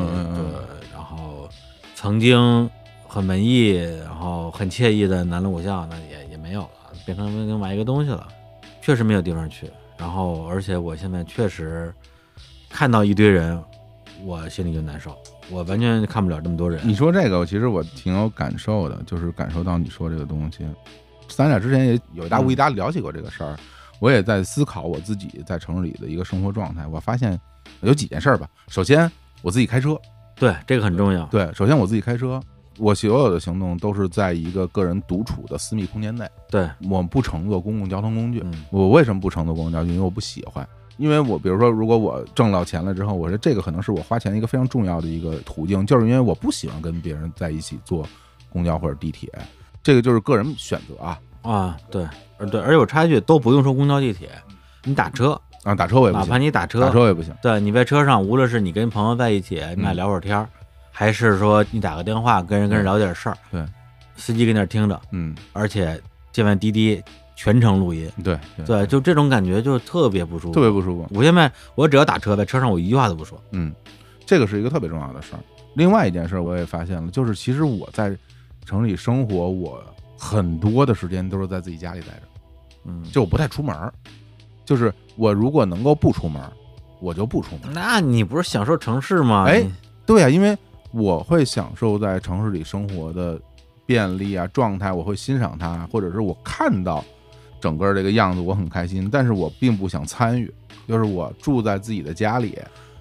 [0.92, 1.48] 然后
[1.94, 2.68] 曾经
[3.07, 3.70] 很文艺，
[4.05, 8.28] 然后很惬意的南锣鼓巷，那也也没有了，变成另外一个东西了，
[8.80, 9.70] 确实没有地方去。
[9.96, 11.92] 然后，而且我现在确实
[12.68, 13.62] 看到一堆人，
[14.24, 15.16] 我心里就难受，
[15.51, 16.80] 我完全看不了这么多人。
[16.84, 20.66] 你说这个，其实我挺有感受的，就是感受到你说这个东西。
[21.28, 23.57] 咱俩之前也有一搭无一搭聊起过这个事儿，
[23.98, 27.38] 我也在思考我自己在城市里的一个生活状态，我发现。
[27.83, 28.49] 有几件事儿吧。
[28.68, 29.11] 首先，
[29.43, 29.99] 我自己开车，
[30.37, 31.24] 对这个很重要。
[31.26, 32.41] 对，首先我自己开车，
[32.78, 36.26] 我所有的行动都是在一个个人独处的私密空间内。
[36.51, 38.45] 对，我不乘坐公共交通工具。
[38.70, 39.95] 我为什么不乘坐公共交通工具？
[39.95, 40.66] 因为我不喜欢。
[40.97, 48.07] 因为我比如说，如果我挣到钱了之后，我说这个可能是我花钱一个非常重要的一个途径，就是因为我不喜欢跟别人在一起坐
[48.51, 49.31] 公交或者地铁。
[49.83, 51.18] 这个就是个人选择啊。
[51.41, 52.07] 啊，对，
[52.37, 54.28] 呃，对，而且我插一句，都不用说公交地铁，
[54.85, 55.41] 你打车。
[55.62, 57.34] 啊，打车我也不行，哪怕你打车，打车也不行。
[57.42, 60.48] 对，你在车上，无论是你跟朋友在一起，你俩聊会儿天儿，
[60.90, 63.64] 还是说你打个电话跟人跟人聊点事儿，对，
[64.16, 66.00] 司机跟那儿听着，嗯，而且
[66.32, 67.02] 见完滴滴
[67.36, 71.06] 全程录音，对对，就这种感觉就特别不舒服，特别不舒服。
[71.11, 73.74] 我现在我只要打车在车上，我一句话都不说，嗯，
[74.26, 75.40] 这个是一个特别重要的事儿。
[75.74, 78.16] 另外一件事儿我也发现了，就是其实我在
[78.64, 79.82] 城里生活，我
[80.18, 82.22] 很多的时间都是在自己家里待着。
[82.84, 83.92] 嗯，就我不太出门儿，
[84.64, 86.40] 就是我如果能够不出门，
[86.98, 87.70] 我就不出门。
[87.74, 89.44] 那你不是享受城市吗？
[89.46, 89.62] 哎
[90.06, 90.56] 对呀、因为
[90.92, 93.38] 我会享受在城市里生活的
[93.84, 97.04] 便利啊状态，我会欣赏它，或者是我看到
[97.60, 100.50] 整个这个样子，我很开心，但是我并不想参与，
[100.88, 102.58] 就是我住在自己的家里，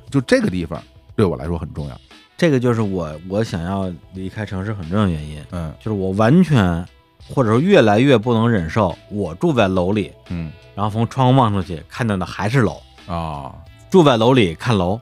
[0.09, 0.83] 就这个地方
[1.15, 1.97] 对我来说很重要。
[2.35, 6.85] 这个就是我我想要离开城市很重要的原因，嗯就是我完全
[7.33, 10.51] 或者说越来越不能忍受我住在楼里，嗯。
[10.75, 13.53] 然后从窗户望出去看到的还是楼，啊。
[13.89, 14.99] 住在楼里看楼，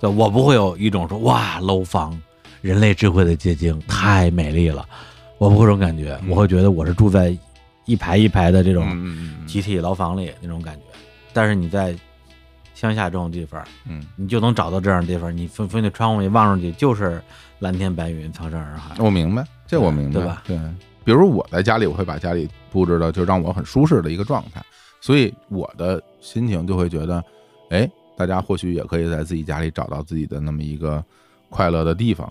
[0.00, 2.20] 就我不会有一种说哇楼房
[2.60, 4.86] 人类智慧的结晶太美丽了，
[5.38, 6.30] 我不会这种感觉，嗯。
[6.30, 7.36] 我会觉得我是住在
[7.84, 10.82] 一排一排的这这种集体牢房里那种感觉。
[11.32, 11.96] 但是你在
[12.74, 17.22] 乡下这种地方，嗯，你就能找到这样的地方，你从从你窗户里望出去就是
[17.60, 18.94] 蓝天白云、苍山洱海。
[18.98, 20.60] 我明白，这我明白，对吧对，
[21.06, 24.60] 比如我在家里，我会把家里布置的就让我很舒适的一个状态，
[25.00, 27.24] 所以我的心情就会觉得，
[27.70, 31.02] 哎，大家或许也可以在自己家里找到自己的那么一个
[31.48, 32.30] 快乐的地方。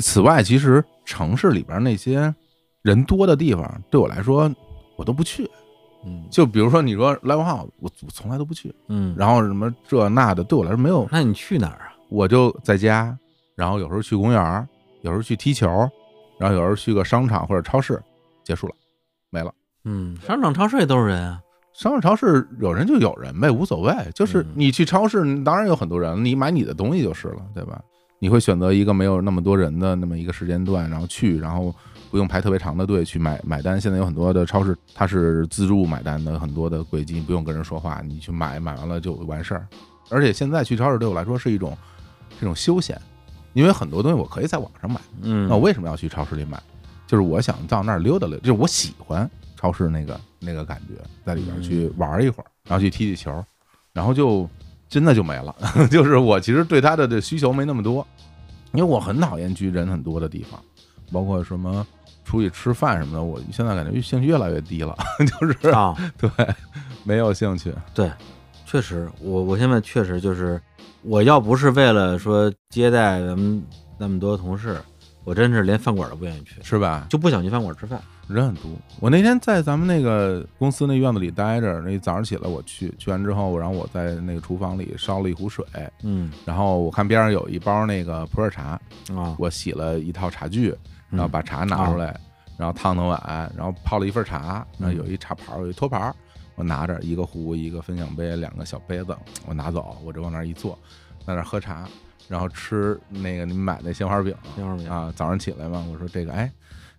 [0.00, 2.32] 此外，其实城市里边那些
[2.82, 4.48] 人多的地方，对我来说
[4.94, 5.50] 我都不去。
[6.06, 11.96] 嗯就比如说你说 live house，我我从来都不去，嗯，然后什么这那的，对我来说没有那你去哪儿啊？
[12.10, 13.18] 我就在家，
[13.56, 14.68] 然后有时候去公园，
[15.00, 15.68] 有时候去踢球，
[16.38, 18.02] 然后有时候去个商场或者超市，
[18.42, 18.74] 结束了，
[19.30, 19.52] 没了。
[19.84, 21.40] 嗯，商场、超市也都是人啊。
[21.72, 23.92] 商场、超市有人就有人呗，无所谓。
[24.14, 27.82] 就是嗯你去超市，当然有很多人，你买你的东西就是了，对吧？
[28.20, 31.74] 你会选择一个没有那么多人的那么一个时间段，然后去，然后
[32.10, 33.78] 不用排特别长的队去买买单。
[33.78, 39.66] 现在有很多的超市它是自助买单的，很多的轨迹不用跟人说话，你去买买完了就完事儿。
[40.10, 41.76] 而且现在去超市对我来说是一种
[42.40, 42.98] 这种休闲，
[43.54, 45.00] 因为很多东西我可以在网上买。
[45.22, 46.62] 嗯，那我为什么要去超市里买？
[47.06, 50.94] 就是我想到那儿溜达溜达，就是我喜欢超市那个那个感觉，
[51.24, 53.44] 在里边去玩一会儿，然后去踢踢球，
[53.92, 54.48] 然后就
[54.88, 55.54] 真的就没了。
[55.90, 58.06] 就是我其实对它的这需求没那么多，
[58.72, 60.60] 因为我很讨厌去人很多的地方，
[61.12, 61.86] 包括什么
[62.24, 64.96] 出去吃饭什么的，我现在感觉兴趣越来越低了，
[65.40, 66.30] 就是啊， 对
[67.04, 67.72] 没有兴趣。
[67.92, 68.10] 对，
[68.64, 70.60] 确实，我我现在确实就是，
[71.04, 73.62] 我要不是为了说接待咱们
[73.98, 74.80] 那么多同事，
[75.24, 77.06] 我真是连饭馆都不愿意去，是吧？
[77.10, 78.00] 就不想去饭馆吃饭。
[78.26, 78.70] 人很多。
[79.00, 85.62] 我那天在咱们那个公司那院子里待着，那早上起来我去，去完之后，然后我在那个厨房里烧了一壶水，
[86.02, 88.80] 嗯然后我看边上有一包那个普洱茶，
[89.14, 90.74] 啊，我洗了一套茶具，
[91.10, 92.18] 然后把茶拿出来，
[92.56, 96.14] 然后烫烫碗，然后泡了一份茶，然后有一茶盘，有一托盘，
[96.54, 100.78] 我拿着一个壶、一个分享杯、两个小杯子，我拿走，我就往那儿一坐，
[101.26, 101.86] 在那儿喝茶，
[102.28, 106.50] 然后吃那个你们买那鲜花饼，鲜花饼啊，早上起来嘛，我说这个哎。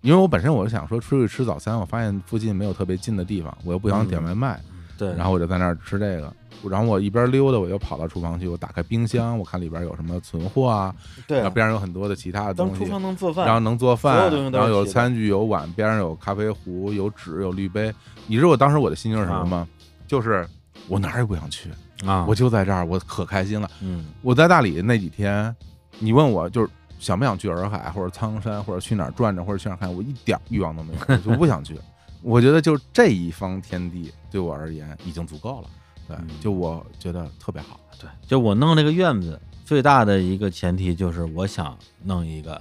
[0.02, 4.62] 因为我本身我就想说出去吃早餐，我发现附近没有特别近的地方，我又不想点外卖，
[5.00, 6.32] 对，然后我就在那儿吃这个。
[6.70, 10.96] 然后我一边溜达，我又跑到厨房去，我打开冰箱，我看里边有什么存货啊，
[11.28, 17.94] 对然后边上有很多的其他的东西，能做饭然后能做饭然后有餐具、有碗，边上有咖啡壶、有纸、有滤杯。
[18.28, 19.68] 你知道我当时我的心情是什么吗？
[20.08, 20.48] 就是
[20.88, 21.70] 我哪儿也不想去，
[22.06, 23.70] 啊，我就在这儿，我可开心了。
[23.82, 25.56] 嗯我在大理那几天，
[26.00, 26.70] 你问我就是
[27.00, 31.78] 想不想去洱海或者苍山或者去哪儿转转或者去哪儿看，我一点欲望都没有，我就不想去。
[32.22, 35.70] 我觉得就这一方天地对我而言已经足够了。
[36.08, 37.80] 对嗯，就我觉得特别好。
[38.00, 42.60] 对，就我弄这个院子，最大的一个前提就是我想弄一个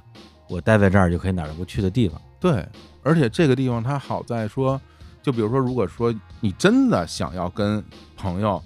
[0.48, 2.20] 我待在这儿就可以哪儿都不去的地方。
[2.40, 2.66] 对，
[3.02, 4.80] 而且这个地方它好在说，
[5.24, 7.82] 就比如说，如果说你真的想要跟
[8.14, 8.62] 朋友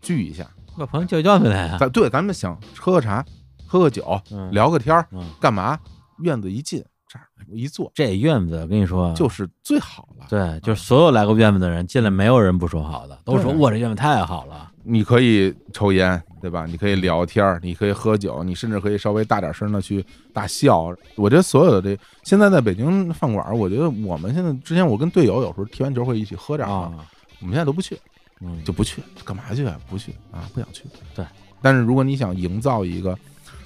[0.00, 0.46] 聚一下，
[0.78, 3.24] 把朋友叫叫回来啊，咱对咱们想喝个茶、
[3.66, 5.76] 喝个酒、嗯聊个天儿，嗯，干嘛？
[6.20, 10.26] 院子一进这儿一坐，这院子我跟你说，就是最好了。
[10.28, 14.70] 对，就是所有来过院子的人进来，没有人不说好的，都说对我这院子太好了。
[14.88, 16.64] 你可以抽烟，对吧？
[16.64, 20.94] 你可以聊天儿，你可以喝酒，你甚至可以稍微大点声的去大笑。
[21.16, 27.06] 我觉得所有的这现在在北京饭馆儿，我觉得我们现在之前我跟队友有时候踢完球会一起喝点儿，啊，
[27.40, 27.98] 我们现在都不去。
[28.40, 29.80] 嗯，就不去，干嘛去啊？
[29.88, 30.84] 不去啊，不想去。
[31.14, 31.24] 对，
[31.62, 33.18] 但是如果你想营造一个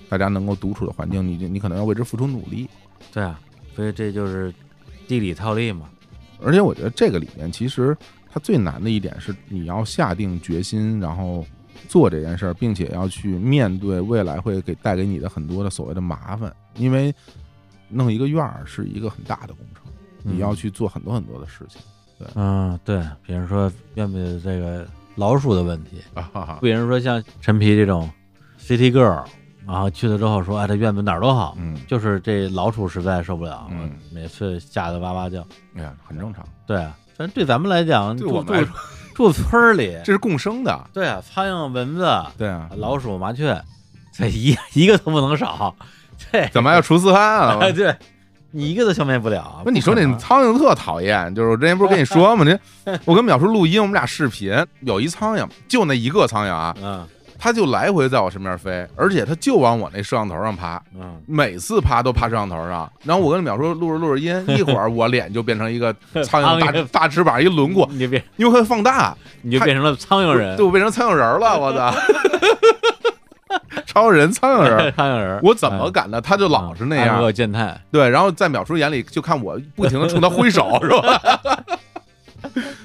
[0.08, 2.68] 大家能够独处的环境，你就你可能要为之付出努力。
[3.12, 3.40] 对啊，
[3.74, 4.54] 所以这就是
[5.08, 5.90] 地理套利嘛。
[6.40, 7.96] 而且我觉得这个里面其实
[8.32, 11.44] 它最难的一点是，你要下定决心，然后
[11.88, 17.12] 做这件事儿，并且要去面对未来会给带给你的很多的所谓的麻烦，因为
[17.88, 19.84] 弄一个院儿是一个很大的工程，
[20.22, 21.80] 你要去做很多很多的事情
[22.18, 26.58] 对嗯，对，比如说院子这个老鼠的问题，啊。
[26.60, 28.08] 比如说像陈皮这种
[28.58, 29.24] city girl，
[29.66, 35.40] 然后去了之后说，哎，这院子哪儿都好，嗯，就是这老鼠实在受不了，嗯每次吓得哇哇叫。
[35.74, 36.46] 哎呀，很正常。
[36.66, 38.74] 对啊，反正对咱们来讲，住住对我们来说
[39.14, 43.62] 住村儿里，这是共生的，对啊，苍蝇、蚊子、对啊，老鼠、麻雀，
[44.10, 45.76] 这一一个都不能少。
[46.32, 47.58] 这怎么还要除四害啊？
[47.60, 47.94] 哎，对，
[48.52, 49.60] 你一个都消灭不了。
[49.62, 52.42] 不，你说那苍蝇特讨厌，就是我之前不是跟你说吗？
[52.42, 52.58] 这
[53.04, 54.50] 我跟淼叔录音，我们俩视频，
[54.80, 57.06] 有一苍蝇，就那一个苍蝇啊，嗯
[57.42, 62.92] 它就来回在我身边飞，而且它就往我那摄像头上爬，嗯，每次爬都爬摄像头上。
[63.02, 65.90] 然后我跟淼叔录着录着音，一会儿我脸就变成一个
[66.22, 71.94] 苍蝇大大翅膀一轮廓，你就变因为它放大，你就变成了苍蝇人对，我变成苍蝇人了，我操！
[73.86, 76.20] 超人苍蝇人， 苍蝇人，我怎么敢呢？
[76.20, 81.20] 他就老是那样，恶健太，对，然后在淼叔眼里就看我不停的冲他挥手，是吧？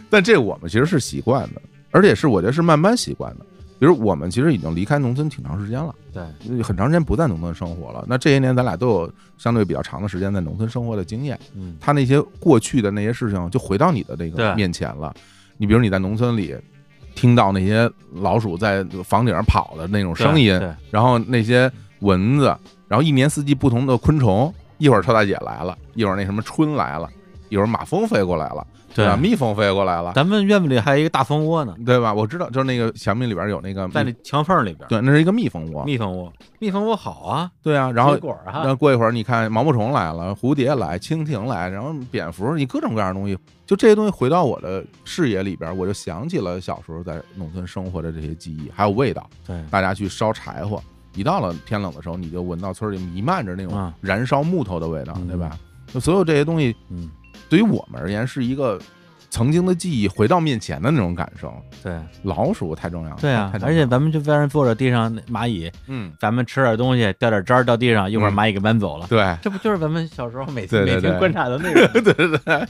[0.09, 3.45] 但这我们其实是习惯的，而且是我觉得是慢慢习惯的。
[3.77, 8.05] 比如我们其实已经离开农村挺长时间了，对，很长时间不在农村生活了。
[8.07, 15.13] 那这些年咱俩都有相对比较长的时间在农村生活的经验，嗯他那些过去的那些事情就回到你的那个面前了。
[15.57, 16.55] 你比如你在农村里
[17.15, 20.53] 听到那些老鼠在房顶上跑的那种声音，
[20.91, 22.45] 然后那些蚊子，
[22.87, 27.09] 然后一年四季不同的昆虫，一会儿超大姐来了，一会儿那什么春来了，
[27.49, 28.65] 一会儿马蜂飞过来了，
[28.95, 29.17] 对吧？
[29.17, 32.13] 蜜蜂飞过来了，咱们院子里还有一个大蜂窝呢，对吧？
[32.13, 38.15] 我知道，就是那个墙壁里边有那个在那墙缝里边，对，那是一个蜜蜂窝，蜜蜂窝，蜜蜂窝好啊，对啊，然后
[38.77, 49.29] 过一会儿，你看毛毛虫来了，蝴蝶来，蜻蜓来，然后蝙蝠，你各种各样的东西，就这些东西回到我的视野里边，我就想起了小时候在农村生活的这些记忆，还有味道。
[49.45, 50.81] 对，大家去烧柴火，
[51.15, 55.57] 一到了天冷的时候，你就闻到村里弥漫着那种啊燃烧木头的味道，嗯对吧？
[55.93, 57.09] 就所有这些东西，嗯，
[57.49, 58.79] 对于我们而言是一个
[59.29, 61.53] 曾经的记忆回到面前的那种感受。
[61.83, 72.67] 对，老鼠太重要了，对啊而且咱们就在那坐着，地上蚂蚁，嗯，咱们吃点东西，掉点渣儿掉地上，一会儿嗯蚂蚁给搬走了，对这不就是咱们小时候每对对对每天观察的那个 对对对。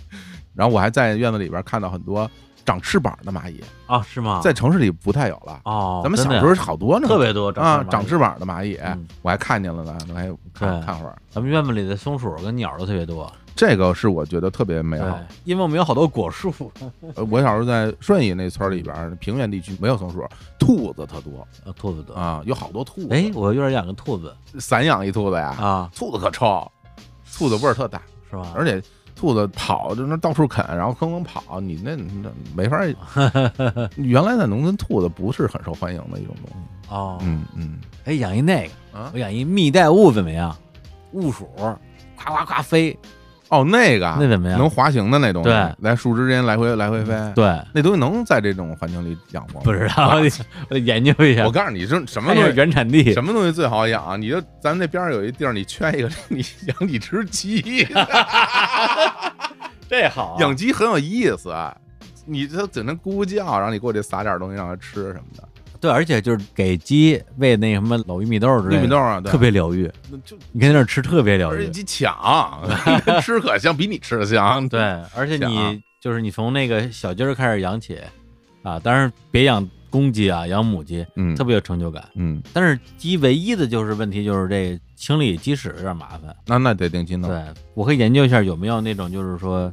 [0.54, 2.30] 然后我还在院子里边看到很多
[2.66, 4.02] 长翅膀的蚂蚁，啊？
[4.02, 4.40] 是吗？
[4.42, 5.60] 在城市里不太有了。
[5.66, 11.16] 哦，咱们小时候好多呢，特别多啊，长长翅膀的蚂蚁嗯，我还看见了呢，还看看会儿。
[11.30, 16.54] 咱们院子里的松鼠跟鸟都特别多，这个是我觉得特别美好。，因为我们有好多果树，
[17.16, 20.24] 呃我小时候在顺义那村里边，平原地区没有松鼠，
[20.60, 22.14] 兔子特多呃兔子多。
[22.14, 23.08] 啊，有好多兔子。
[23.12, 26.70] 哎，我院儿养个兔子散养一兔子呀，啊，兔子可臭，
[27.34, 28.52] 兔子味儿特大，是吧？
[28.56, 28.82] 而且
[29.16, 32.94] 兔子跑就那到处啃，然后哐哐跑，你那那没法儿。
[33.96, 36.94] 原来在农村，兔子不是很受欢迎的一种东西。
[36.94, 40.54] 哦，嗯嗯哎，养一那个，啊我养一蜜袋鼯怎么样？
[41.14, 41.48] 鼯鼠，
[42.18, 42.98] 夸夸夸飞，
[43.60, 49.62] 哦，那个那怎么样能滑行的那东西，对在树枝间来回来回飞。，对，那东西能在这种环境里养吗？
[49.64, 50.18] 不知道，
[50.70, 52.54] 我得研究一下我，告诉你，这什么东西？
[52.56, 53.14] 原产地。
[53.14, 54.20] 什么东西最好养？
[54.22, 57.62] 你就咱们那边儿有一地儿，你圈一个， 你养几只鸡，
[59.90, 61.76] 这好啊养鸡很有意思啊。
[62.28, 65.44] 你它整天咕咕叫，然后你过去撒点东西让它吃什么的，
[65.86, 69.88] 对，而且就是给鸡喂那什么老玉米豆之类的，玉米豆啊，对特别疗愈。
[70.10, 71.58] 那就你跟那儿吃特别疗愈。
[71.58, 72.64] 而且鸡抢，
[73.22, 74.68] 吃可香，比你吃的香。
[74.68, 74.80] 对，
[75.16, 78.00] 而且你就是你从那个小鸡儿开始养起
[78.64, 82.04] 啊，当然别养公鸡啊，养母鸡嗯特别有成就感。
[82.16, 86.36] 嗯，但是鸡唯一的就是问题就是这清理鸡屎有点麻烦。
[86.48, 87.44] 那那得定期弄对，
[87.76, 89.72] 我可以研究一下有没有那种就是说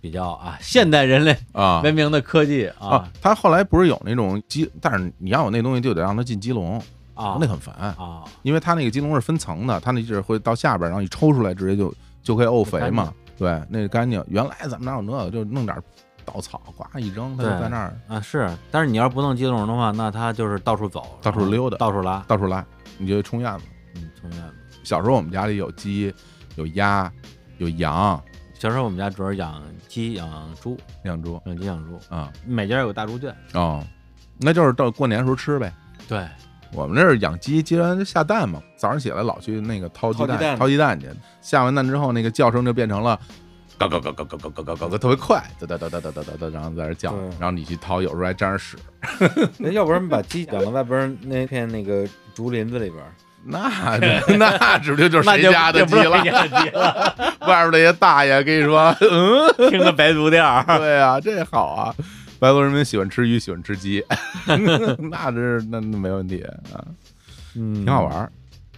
[0.00, 3.08] 比较啊现代人类啊文明的科技啊啊。
[3.20, 6.82] 他后来不是有那种鸡，但是你要有那东西就得让它进鸡笼，
[7.14, 13.12] 啊，那很烦，啊，因为它那个鸡笼是分层的，它那是会到下边，然后一抽出来直接就就可以沤肥嘛。
[13.36, 14.22] 对，那个干净。
[14.28, 15.76] 原来咱们哪有那个，就弄点
[16.24, 22.64] 稻草，呱一扔，它就在那儿啊是，但是你要是不弄鸡笼的话，那它就是到处走，到处溜达到处拉，到处拉，
[22.98, 23.64] 你就冲院子。
[23.96, 24.54] 嗯，冲院子。
[24.82, 26.12] 小时候我们家里有鸡，
[26.56, 27.10] 有鸭，
[27.58, 28.22] 有羊，
[28.60, 33.34] 小时候我们家主要养鸡、养猪，养猪养鸡养猪，啊每家有个大猪圈。
[33.54, 33.82] 哦，
[34.38, 35.72] 那就是到过年时候吃呗。
[36.06, 36.28] 对，
[36.74, 41.08] 我们那儿养鸡，鸡完就下蛋嘛，早上起来老去那个掏鸡蛋，掏鸡蛋掏鸡蛋去。
[41.40, 43.18] 下完蛋之后，那个叫声就变成了
[43.78, 48.76] 咯咯咯咯咯咯咯咯咯咯，特别快，哒哒哒哒哒哒哒哒，然后在那叫，然后你去掏，有时候还沾着屎。
[49.56, 53.02] 那要不然把鸡养到外边那片那个竹林子里边，
[53.44, 56.10] 那这那指不定就是谁家的鸡 了
[57.46, 60.78] 外边那些大爷跟你说，嗯， 听个白族调儿。
[60.78, 61.94] 对啊，这好啊。
[62.38, 64.04] 白族人民喜欢吃鱼，喜欢吃鸡，
[64.46, 66.84] 那这是那那没问题啊。
[67.54, 68.32] 嗯，挺好玩儿。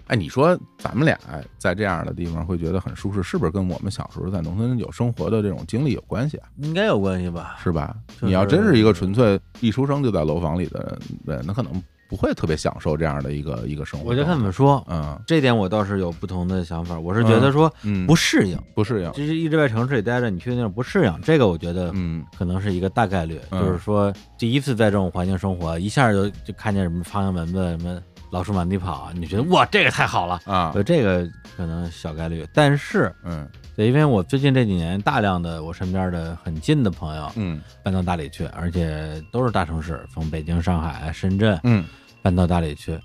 [0.09, 1.17] 哎，你说咱们俩
[1.59, 6.49] 在这样的地方会觉得很舒适，是不是跟我们小时候在农村有生活的这种经历有关系啊？
[6.59, 7.57] 应该有关系吧？
[7.63, 7.95] 是吧？
[8.09, 11.73] 就是你要真是一个纯粹一出生就在楼房里的人，那可能
[12.13, 14.11] 不会特别享受这样的一个一个生活。
[14.11, 15.19] 我就看你们说，嗯。
[15.27, 16.99] 这点我倒是有不同的想法。
[16.99, 22.23] 我是觉得说嗯，不适应，不适应，就是一直在城市里待着，你去那种不适应，这个我觉得嗯。
[22.37, 23.41] 可能是一个大概率。
[23.49, 23.65] 嗯。
[23.65, 27.99] 就是说，第一次在这种环境生活，一下就就看见什么苍蝇蚊子、什么
[28.31, 30.39] 老鼠满地跑，你觉得哇，这个太好了。
[30.45, 30.71] 啊。
[30.73, 33.49] 所以这个可能小概率，但是嗯。
[33.75, 37.59] 对，因为我最近这几年大量的我身边的很近的朋友嗯。
[37.83, 41.83] 搬到大理去，而且都是大城市，从北京、上海、深圳嗯
[42.23, 42.99] 搬到大理去，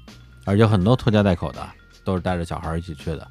[0.45, 1.67] 而且很多拖家带口的，
[2.03, 3.27] 都是带着小孩儿一起去的。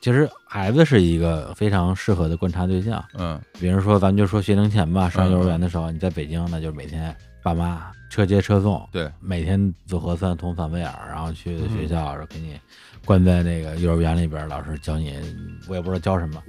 [0.00, 12.60] 其实孩子是一个非常适合的观察对象，嗯比如说咱们就说学龄前吧，上幼儿园的时候，你在北京，那就是每天爸妈车接车送，对，每天做核酸捅反胃眼儿，然后去嗯学校，然后给你
[13.06, 15.18] 关在那个幼儿园里边儿，老师教你，
[15.68, 16.42] 我也不知道教什么。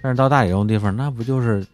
[0.00, 1.66] 但是到大理这种地方，那不就是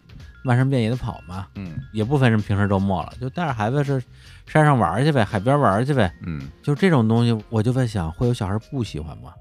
[0.47, 1.47] 漫山遍野的跑嘛？
[1.57, 4.01] 嗯也不分什么平时周末了，就带着孩子是
[4.47, 6.13] 山上玩去呗，海边玩去呗。
[6.25, 9.33] 嗯就这种东西，我就在想，会有小孩不喜欢吗？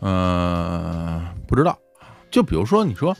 [0.00, 1.78] 呃，不知道。
[2.30, 3.16] 就比如说，你说，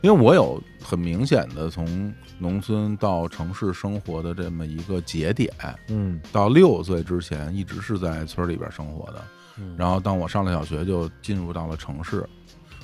[0.00, 5.52] 因为我有很明显的从农村到城市生活的这么一个节点，
[5.88, 9.22] 嗯到六岁之前一直是在村里边生活的，
[9.58, 12.26] 嗯然后当我上了小学就进入到了城市。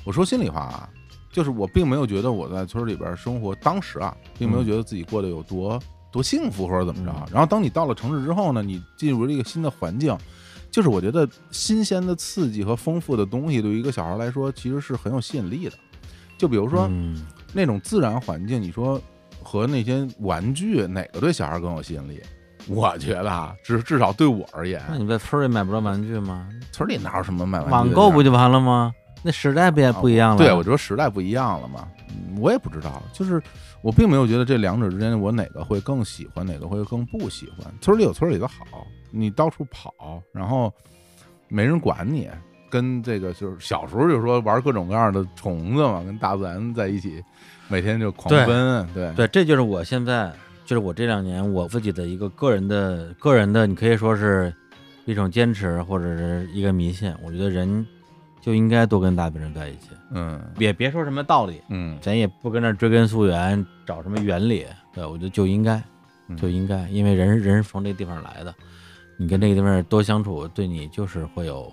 [0.04, 0.88] 我说心里话啊，
[1.36, 5.78] 就是我并没有觉得我在村里边生活，当时啊，并没有觉得自己过得有多
[6.10, 7.28] 多幸福或者怎么着嗯。
[7.30, 10.16] 然后当你到了城市之后呢，你进入了一个新的环境，
[10.70, 15.72] 就是我觉得新鲜的刺激和丰富的东西对于一个小孩来说其实是很有吸引力的。
[16.38, 18.98] 就比如说嗯那种自然环境，你说
[19.42, 22.18] 和那些玩具哪个对小孩更有吸引力？
[22.66, 26.48] 我觉得啊，至至少对我而言，那你在村里买不着玩具吗？
[26.72, 27.92] 村里哪有什么买玩具网？
[27.92, 28.90] 购不就完了吗？
[29.22, 30.38] 那时代不也不一样了？
[30.38, 33.42] 对，我觉得时代不一样了嘛，嗯我也不知道，就是
[33.82, 37.72] 我并没有觉得这两者之间我哪个会更喜欢，哪个会更不喜欢。
[37.80, 40.72] 村里有村里的好，你到处跑，然后
[41.48, 42.28] 没人管你，
[42.70, 47.22] 跟这个就是小时候就说玩各种各样的虫子嘛，跟大自然在一起，
[47.68, 50.32] 每天就狂对奔，对对，这就是我现在，
[50.64, 54.52] 就是我这两年我自己的一个个人的个人的，你可以说是
[55.04, 57.12] 一种坚持或者是一个迷信。
[57.22, 57.86] 我觉得人
[58.46, 64.64] 就应该多跟大自然在一起，嗯也别说什么道理，嗯咱也不跟那追根溯源找什么原理。
[64.94, 65.82] 对我觉得就应该
[66.28, 68.54] 嗯就应该，因为人人是从这个地方来的，
[69.18, 71.72] 你跟这个地方多相处，对你就是会有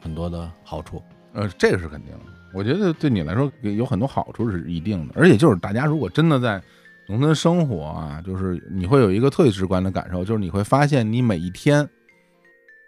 [0.00, 1.02] 很多的好处。
[1.34, 2.20] 呃，这个是肯定的。
[2.54, 6.58] 我觉得对你来说有很多好处是一定的，而且就是大家如果真的在
[7.06, 11.86] 农村生活啊，就是你会有一个特别直观的感受，就是你会发现你每一天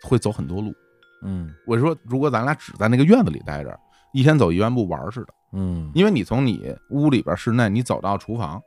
[0.01, 0.75] 会走很多路。
[1.23, 3.79] 嗯我说，如果咱俩只在那个院子里待着，
[4.13, 8.61] 一天走一万步玩似的，嗯，因为你从你屋里边室内，你走到厨房，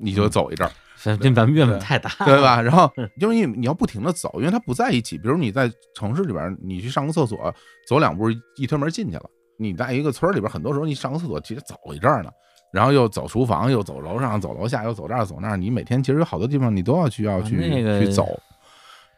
[0.00, 0.70] 你就走一阵儿，
[1.02, 2.60] 咱这咱们院子太大，对吧？
[2.60, 5.16] 然后嗯 因为你要不停的走，因为它不在一起。
[5.18, 7.54] 比如你在城市里边，你去上个厕所，
[7.88, 9.24] 走两步一推门进去了。
[9.56, 12.30] 你在一个村里边，很多时候你上个厕所其实走一阵儿呢，
[12.72, 15.56] 然后又走厨房，又走楼上，走楼下，又走这儿走那儿。
[15.56, 18.26] 你每天其实有好多地方你都要需要啊去、那个去走。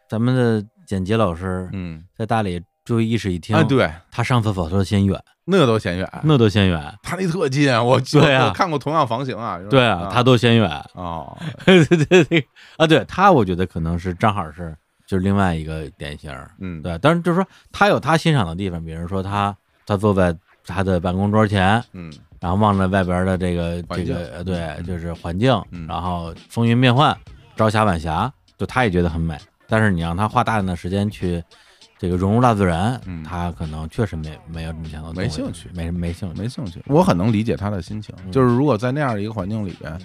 [0.09, 6.95] 咱们的剪辑老师嗯，在大理住一室一厅，哎，对，他上厕所都嫌远，那都嫌远，那都嫌远。
[7.03, 9.59] 他那特近，我 对啊我看过同样房型啊。
[9.69, 10.71] 对啊，他都嫌远。
[10.95, 14.75] 哦， 对对对啊，对他，我觉得可能是正好是
[15.07, 16.51] 就是另外一个典型儿。
[16.61, 27.17] 嗯，对，但是就是说他有他欣赏的地方，比如说他他坐在他的办公桌前，嗯然后望着外边的这个这个呃对，嗯就是环境嗯，然后风云变幻，
[27.57, 29.37] 朝霞晚霞，就他也觉得很美。
[29.69, 31.43] 但是你让他花大量的时间去
[31.99, 36.41] 这个融入大自然，嗯他可能确实没没有这么强的动力没兴趣没没兴趣。
[36.43, 36.83] 没兴趣。
[36.87, 39.99] 我很能理解他的心情，嗯就是如果在那样一个环境里边，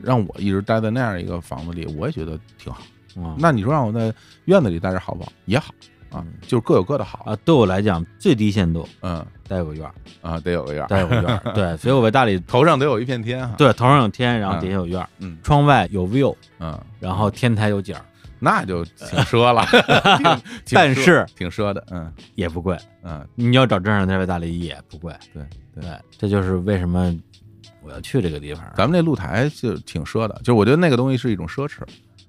[0.00, 2.82] 让我一直待在那样一个房子里，我也觉得挺好。
[3.16, 4.12] 嗯那你说让我在
[4.46, 5.30] 院子里待着好不好？
[5.44, 5.74] 也好
[6.10, 7.24] 啊嗯，就是各有各的好。
[7.26, 9.92] 啊，对我来讲最低限度嗯得有个院儿，
[10.22, 11.40] 啊，得有个院儿，得有个院儿。
[11.52, 18.02] 对，所以我在大理， 头上得有一片天哈。，对，头上有天，然后底下有院儿，嗯窗外有 view，嗯，然后天台有景儿，
[18.44, 19.64] 那就 挺奢了，
[20.72, 21.84] 但是挺奢的。
[21.92, 22.76] 嗯也不贵。
[23.04, 25.14] 嗯，你要找正常天在大理也不贵。
[25.32, 25.82] 对对。
[25.82, 27.14] 对，这就是为什么
[27.82, 28.64] 我要去这个地方。
[28.76, 31.78] 咱们这露台就挺奢的，就我觉得那个东西是一种奢侈。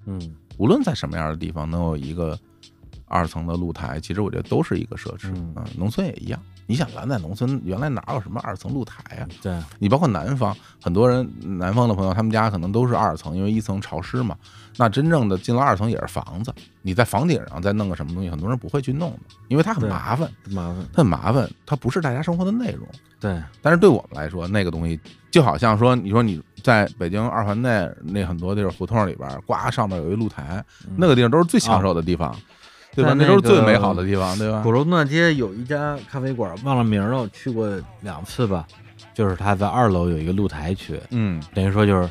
[0.06, 2.38] 嗯无论在什么样的地方能有一个
[3.06, 5.32] 二层的露台，其实我觉得都是一个奢侈。
[5.34, 6.40] 嗯嗯，农村也一样。
[6.66, 9.28] 你想，咱在农村原来哪有什么二层露台啊？
[9.42, 14.36] 对，你包括南方，很多人南方的朋友，他们家可能都是二层，因为一层潮湿嘛。
[14.76, 16.52] 那真正的进了二层也是房子，
[16.82, 20.84] 你在房顶上再弄个什么东西，很多人不会去弄的，因为它很麻烦，麻烦。
[20.92, 22.86] 它很麻烦，它不是大家生活的内容。
[23.20, 24.98] 对，但是对我们来说，那个东西
[25.30, 32.34] 就好像说，你说你在北京二环内那很多地儿胡同里边，呱上面有一露台，嗯那个地方都是最抢手的地方。
[32.94, 33.14] 对吧？
[33.14, 34.72] 那都是最美好的地方，对吧鼓？
[34.72, 37.68] 楼东大街有一家咖啡馆，忘了名儿了，我去过
[38.02, 38.66] 两次吧。
[39.12, 42.10] 就是它在二楼有一个露台区，嗯等于说就是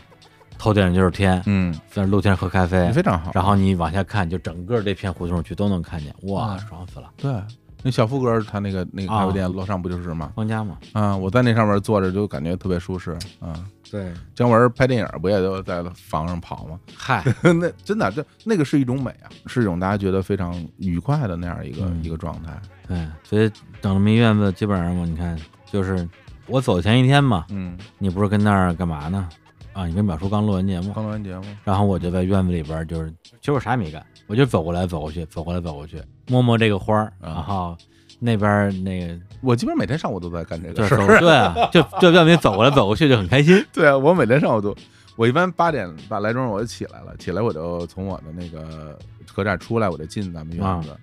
[0.57, 3.31] 头顶就是天，嗯，在露天喝咖啡，非常好。
[3.33, 7.09] 然后你往下看，就整个这片胡同区都能看见，哇，嗯爽死了！
[7.17, 7.33] 对，
[7.81, 10.31] 那小富哥他那个那个咖啡店啊楼上不就是吗？
[10.33, 13.11] 方家嘛，啊，我在那上面坐着就感觉特别舒适
[13.41, 13.51] 啊。
[13.93, 16.79] 对，姜文拍电影不也都在房上跑吗？
[16.95, 17.23] 嗨，
[17.61, 22.59] 那真的，这那个是一种美啊，是一种大家觉得非常愉快的那样一个、嗯一个状态。
[22.87, 23.47] 对，所以
[23.83, 25.39] 整这么一院子，基本上嘛，你看，
[25.71, 26.09] 就是
[26.47, 29.29] 我走前一天嘛，嗯，你不是跟那儿干嘛呢？
[29.73, 37.77] 啊，你跟淼叔刚录完节目，刚录完节目，然后我就在院子里边儿，就是其实我啥也没干，我就走过来走过去，走过来走过去，摸摸这个花儿，啊然后
[38.23, 41.19] 那边儿那个我基本上每天上午都在干这个对事儿。
[41.19, 43.63] 对啊，就就让你走过来走过去就很开心。
[43.73, 44.73] 对啊，我每天上午都，
[45.15, 48.97] 我一般八点半来钟我就起来了，起来我就从我的那个
[49.33, 50.97] 客栈出来，我就进咱们院子，啊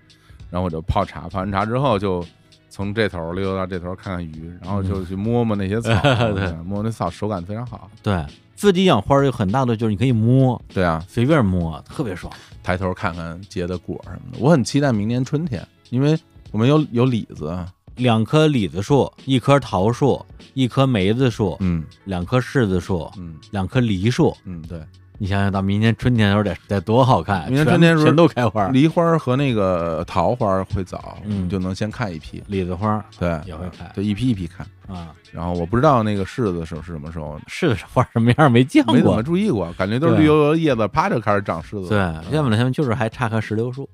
[0.51, 2.25] 然后我就泡茶，泡完茶之后就
[2.71, 7.91] 从这头溜到这头看看鱼，然后就去摸摸那些草， 嗯对摸摸那草手感非常好。
[8.03, 8.25] 对
[8.57, 12.33] 自己养花儿有很大的就是你可以摸，对啊，随便摸，特别爽。
[12.63, 16.19] 抬头看看结的果什么的，我很期待明年春天，因为
[16.53, 17.57] 我们有有李子，
[17.97, 20.25] 两棵李子树，一棵桃树，
[20.55, 24.37] 一棵梅子树，嗯两棵柿子树，嗯两棵梨树。
[24.45, 24.81] 嗯，对，
[25.19, 34.67] 你想想到明年春天的时候得得多好看，明年春天时候全都开花，梨花和那个桃花会早，嗯就能先看一批，李子花对，也会开对，一批一批看。
[34.89, 39.23] 啊，然后我不知道那个柿子是是什么时候，柿子花什么样没见过没怎么。
[39.23, 41.99] 注意过，感觉都是绿油油的叶子，啪就开始长柿子对。，
[42.35, 43.89] 要不然他们就是还差棵石榴树，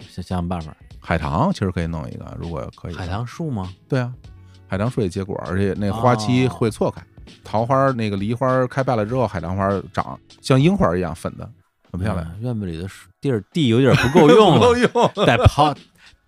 [0.00, 0.76] 想想想办法。
[1.06, 2.94] 海棠其实可以弄一个，如果可以。
[2.94, 3.72] 海棠树吗？
[3.88, 4.12] 对啊，
[4.66, 7.00] 海棠树也结果，而且那花期哦会错开。
[7.44, 11.48] 桃花那个梨花开败了之后，海棠花长像樱花一样粉的，
[11.92, 12.26] 很漂亮。
[12.34, 12.88] 嗯院子里的
[13.20, 14.90] 地儿地有点不够用够了， 用，
[15.24, 15.76] 得刨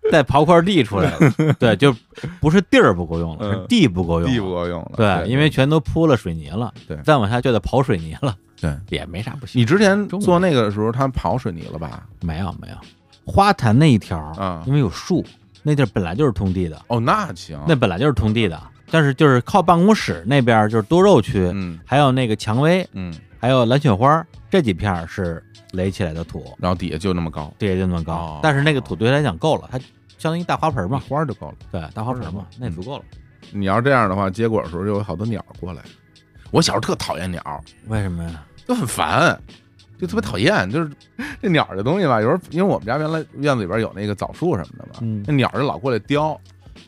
[0.09, 1.33] 再刨块地出来了。
[1.59, 1.93] 对，就
[2.39, 4.33] 不是地儿不够用了，嗯是地不够用了。
[4.33, 4.91] 地不够用了。
[4.95, 9.59] 对，因为全都铺了水泥了，对再往下就得刨水泥了，对也没啥不行。
[9.61, 12.07] 你之前做那个的时候，他刨水泥了吧？
[12.21, 12.75] 没有没有，
[13.29, 15.23] 花坛那一条啊因为有树，
[15.63, 21.79] 那地儿本来就是通地的，哦，那行，那本来就是通地的，但是就是靠办公室那边儿就是多肉区，嗯。
[21.85, 28.39] 还有那个蔷薇，嗯，还有蓝雪花这几片儿是垒起来的土，然后底下就那么高，底下就那么高，哦。
[28.41, 29.77] 但是那个土对他来讲够了，它
[30.17, 31.55] 相当于大花盆嘛，花儿就够了。
[31.71, 33.03] 对，大花盆嘛，嗯那也足够了。
[33.51, 35.81] 你要是这样的话，结果的时候就有好多鸟过来。
[36.51, 38.43] 我小时候特讨厌鸟，为什么呀？
[38.67, 39.39] 就很烦，
[39.99, 40.69] 就特别讨厌。
[40.71, 40.89] 就是
[41.41, 46.39] 这鸟这东西吧，有时候因为我们家原来院子里边有那个枣树什么的嘛，嗯那鸟就老过来叼。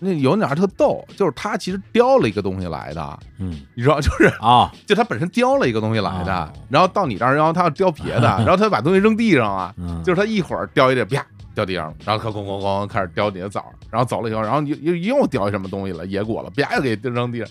[0.03, 17.47] 那有鸟特逗，就是它其实叼了一个东西来的，嗯你知道，就是啊，就它本身叼了一个东西来的，哦然后到你这儿，然后它要叼别的， 然后它把东西扔地上啊，嗯，就是它一会儿叼一这，啪掉地上了，然后它咣咣咣开始叼你的枣，然后走了以后，然后又又又叼一什么东西了，野果了，啪又给扔地上，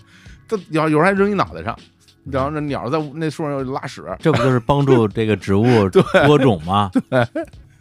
[0.49, 1.77] 它有有时候还扔你脑袋上，
[2.25, 5.65] 然后那鸟在那树上又拉屎，这不就是帮助这个植物
[6.27, 6.91] 播种吗？
[7.09, 7.27] 对，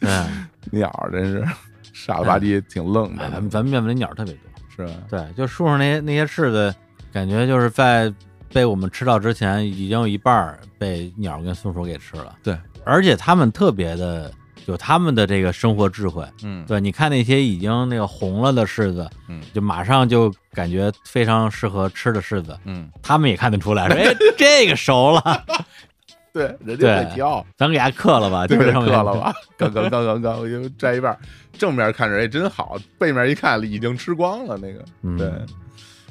[0.00, 0.10] 对，
[0.70, 1.44] 鸟真是
[1.92, 4.40] 傻了吧唧，挺愣的咱的，们咱们院子里鸟特别多。
[4.76, 4.92] 是吧？
[5.10, 6.74] 对，就树上那些那些柿子，
[7.12, 8.12] 感觉就是在
[8.52, 12.36] 被我们吃到之前，已经有一半儿被鸟跟松鼠给吃了。
[12.42, 14.32] 对，而且它们特别的
[14.66, 16.24] 有他们的这个生活智慧。
[16.42, 19.40] 嗯，对，你看那些已经那个红了的柿子，嗯。
[19.52, 25.44] 就马上就感觉非常适合吃的柿子，嗯，他们也看得出来，说哎，这个熟了，
[26.32, 31.16] 对，人家会对挑，咱给它刻了吧，对，就刻了吧， 刚刚刚刚刚，我就摘一半，
[31.52, 35.16] 正面看着哎真好，背面一看已经吃光了那个，嗯。
[35.16, 35.32] 对，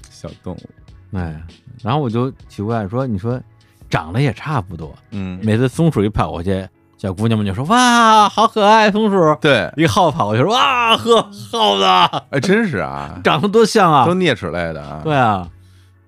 [0.10, 1.42] 小动物，哎，
[1.82, 3.42] 然后我就奇怪说，你说
[3.90, 6.68] 长得也差不多，嗯，每次松鼠一跑过去，
[7.00, 9.34] 小姑娘们就说哇，好可爱，松鼠。
[9.40, 11.84] 对，一耗子跑过去说哇呵，耗子
[12.30, 14.14] 哎，真是啊， 长得多像啊都！
[14.14, 15.48] 啮齿类的啊，对，啊，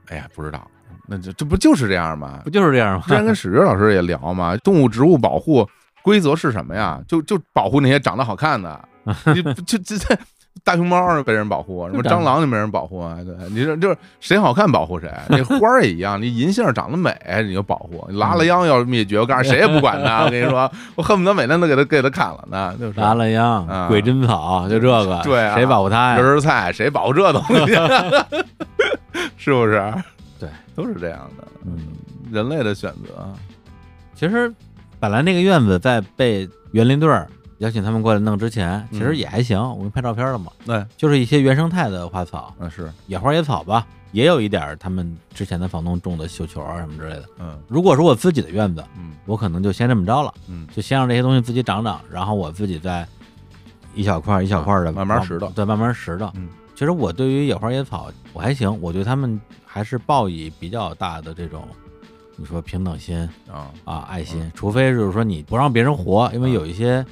[0.09, 0.59] 哎呀，不知道，
[1.07, 2.49] 那这这不就是这样吗不？
[2.49, 3.03] 就是这样吗？
[3.07, 5.65] 之前跟史哲老师也聊嘛，动物植物保护
[6.03, 6.99] 规则是什么呀？
[7.07, 8.77] 就就保护那些长得好看的，
[9.33, 10.17] 就就就这
[10.63, 13.17] 大熊猫被人保护，什么蟑螂就没人保护啊？
[13.25, 17.15] 对，你说就是谁好看保护谁， 那花儿也一样，你银杏长得美
[17.45, 26.17] 你就保护，你拉拉秧要是灭绝，我告诉你谁也不管它， 我跟你说，我恨不得每天都给它给它砍了呢，就是拉了秧啊、鬼针草，就这个，对啊谁保护它呀？
[26.17, 27.73] 人儿菜谁保护这东西，
[29.37, 29.91] 是不是？
[30.39, 31.77] 对，都是这样的，嗯，
[32.31, 33.27] 人类的选择。
[34.13, 34.53] 其实
[34.99, 37.27] 本来那个院子在被园林队儿
[37.61, 47.25] 邀请他们过来弄之前，其实嗯也还行，我们拍照片了嘛，对，就是一些原生态的花草，那是，野花野草吧，也有一点他们之前的房东种的绣球啊什么之类的。
[47.39, 47.59] 嗯。
[47.67, 49.11] 如果是我自己的院子，嗯。
[49.27, 50.67] 我可能就先这么着了，嗯。
[50.75, 53.07] 就先让这些东西自己长长，然后我自己再
[53.93, 55.53] 一小块儿一小块儿的啊慢慢拾掇。
[55.53, 56.31] 对，慢慢拾掇。
[56.33, 61.67] 嗯，其实我对于野花野草我还行，我对他们还是抱以比较大的这种，
[62.37, 67.05] 你说平等心啊，啊，爱心，除非就是说你不让别人活，因为嗯有一些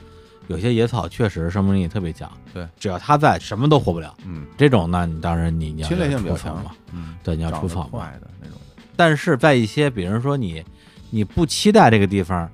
[0.50, 4.14] 有些野草确实生命力特别强，对，只要它在，什么都活不了。
[4.26, 8.12] 嗯，这种呢，你当然你你要侵略性比较强除草嘛，，嗯，对，你要除草嘛。
[8.20, 8.58] 的那种，
[8.96, 10.64] 但是在一些，比如说你
[11.10, 12.50] 你不期待这个地方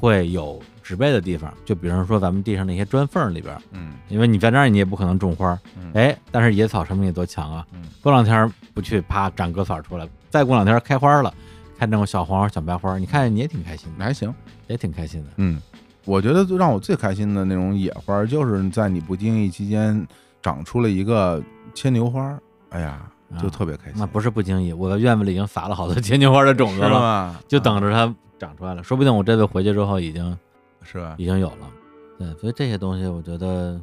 [0.00, 3.92] 会有植被的地方，就比如说咱们地上那些砖缝里边，嗯。
[4.08, 7.66] 因为你在那儿你也不可能种花，嗯，哎，但是野草生命力多强啊！
[7.74, 7.82] 嗯。
[8.00, 11.32] 过两天不去，啪长个草出来，再过两天开花了，
[11.78, 14.34] 开那种小黄花、小白花，你看你也挺开心的，还行，
[14.66, 15.30] 也挺开心的。
[15.36, 15.60] 嗯，
[16.08, 20.08] 我觉得让我最开心的那种野花，就是在你不经意期间
[20.40, 21.42] 长出了一个
[21.74, 22.40] 牵牛花，
[22.70, 23.94] 哎呀，就啊特别开心。
[23.98, 28.82] 那不是不经意，我的院子里已经撒了好多牵牛花的种子了，就等着它长出来了。
[28.82, 30.34] 说不定我这次回去之后已经
[30.82, 31.14] 是吧？
[31.18, 31.70] 已经有了。
[32.18, 33.78] 对，所以这些东西，我觉得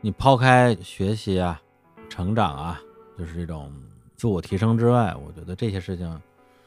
[0.00, 1.60] 你抛开学习啊、
[2.08, 2.80] 成长啊，
[3.18, 3.70] 就是这种
[4.16, 6.18] 自我提升之外，我觉得这些事情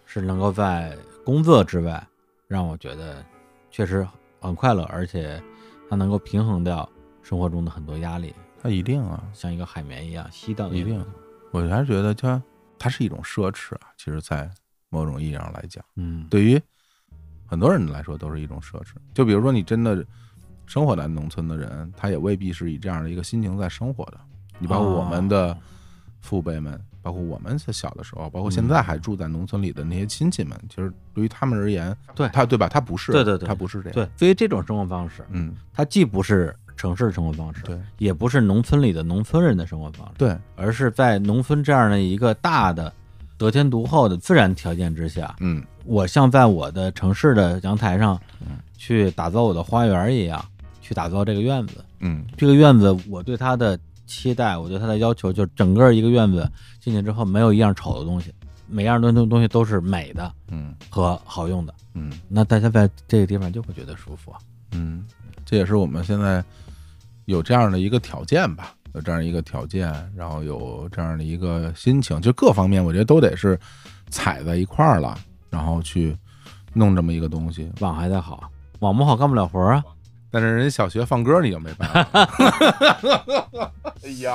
[0.06, 2.06] 是能够在工作之外
[2.48, 3.26] 让我觉得
[3.72, 4.08] 确实
[4.46, 5.42] 很快乐，而且
[5.90, 6.88] 它能够平衡掉
[7.22, 11.04] 生活中的很多压力，它一定啊，像一个海绵一样吸到一定。
[11.52, 12.42] 我还是觉得它
[12.78, 14.50] 它是一种奢侈啊，其实，在
[14.90, 16.62] 某种意义上来讲，嗯，对于
[17.46, 18.94] 很多人来说都是一种奢侈。
[19.14, 20.06] 就比如说你真的
[20.66, 24.20] 生活在农村的人，他也未必是以这样的一个心情在生活的。
[24.60, 25.58] 你把我们的哦
[26.22, 32.68] 父辈们，包括我们小的时候，包括现在还住在农村里的那些亲戚们，其实对于他们而言，对他对吧？
[32.68, 33.94] 他不是，对对对他不是这样。
[33.94, 40.14] 对，对于这种生活方式，嗯，它既不是城市的生活方式，对也不是农村里的农村人的生活方式。
[40.18, 42.92] 对，而是在农村这样的一个大的
[43.38, 50.44] 得天独厚的自然条件之下，嗯我像在我的城市的阳台上嗯去打造我的花园一样，
[50.82, 51.86] 去打造这个院子。
[52.00, 56.50] 嗯这个院子，我对它的期待，我对他的要求，就整个一个院子
[56.80, 58.34] 进去之后没有一样丑的东西，
[58.68, 61.74] 每样东东东西都是美的嗯和好用的。
[61.94, 64.38] 嗯那大家在这个地方就会觉得舒服啊。
[64.72, 65.06] 嗯，
[65.46, 66.44] 这也是我们现在
[67.26, 73.58] 有这样的一个条件吧，有这样一个条件，然后有这样的一个心情，就各方面我觉得都得是
[74.10, 75.18] 踩在一块儿了，
[75.50, 76.16] 然后去
[76.74, 77.72] 弄这么一个东西。
[77.80, 79.84] 网还得好，网不好干不了活啊。
[80.36, 82.10] 但是人小学放歌你就没办法。
[84.04, 84.34] 哎呀，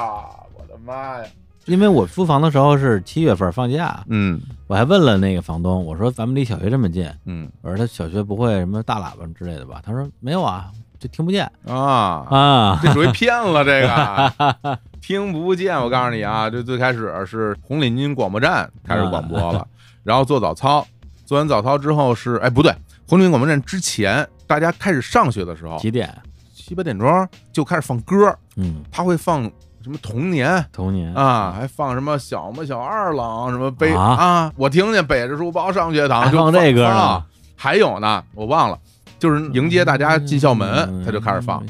[0.54, 1.24] 我的妈呀！
[1.66, 9.82] 因为我租房的时候是七月份放假，嗯我还问了那个房东，我说咱们离小学这么近，嗯我说他小学不会什么大喇叭之类的吧？
[9.84, 12.80] 他说没有啊，就听不见啊，啊。
[12.82, 15.78] 这属于骗了，这个 听不见。
[15.78, 19.68] 我告诉你啊，这最开始是红领巾广播站开始广播了，
[20.02, 20.86] 然后做早操，
[21.26, 22.74] 做完早操之后是哎不对，
[23.06, 26.12] 红领巾广播站之前，大家开始上学的时候，几点？
[26.52, 29.44] 七八点钟就开始放歌，嗯，他会放
[29.80, 30.66] 什么童年。
[30.72, 31.14] 童年。
[31.14, 34.02] 啊，还放什么小么小二郎，什么背啊。
[34.02, 36.90] 啊，我听见背着书包上学堂就放这歌呢？
[36.90, 37.24] 放
[37.54, 38.78] 还有呢，我忘了，
[39.20, 41.62] 就是迎接大家进校门，他就开始放，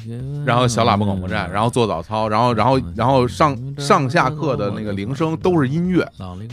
[0.46, 6.08] 然后小喇叭广播站，然后做早操，然后然后然后上上下课的那个铃声都是音乐，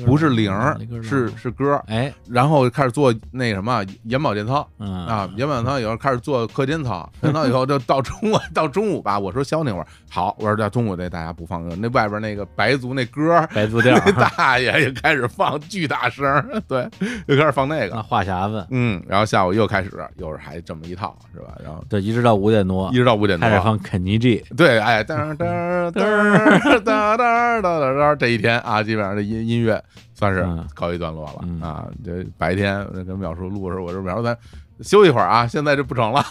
[0.06, 13.38] 不是铃儿，是是歌，哎，然后开始做那什么眼保健操嗯啊，眼保健操以后开始做课间操，课间操以后就到中午到中午吧，我说消那会儿好，我说到中午这大家不放歌，那外边那个白族那歌。
[13.54, 16.26] 白族调那大爷也开始放巨大声，
[16.68, 16.90] 对，
[17.28, 21.58] 又开始放那那个，话匣子，嗯，然后下午又开始，又是还这么一套，是吧？
[21.64, 23.48] 然后对，一直到五点多，一直到五点多。
[23.48, 29.84] 开始放肯尼 G，对，哎，噔噔噔噔噔噔噔噔，这一天啊，基本上这音音乐
[30.14, 31.88] 算是告一段落了、啊。
[32.04, 34.38] 这白天跟淼叔录的时候，我说淼叔咱
[34.82, 36.24] 休息一会儿啊，现在就不成了，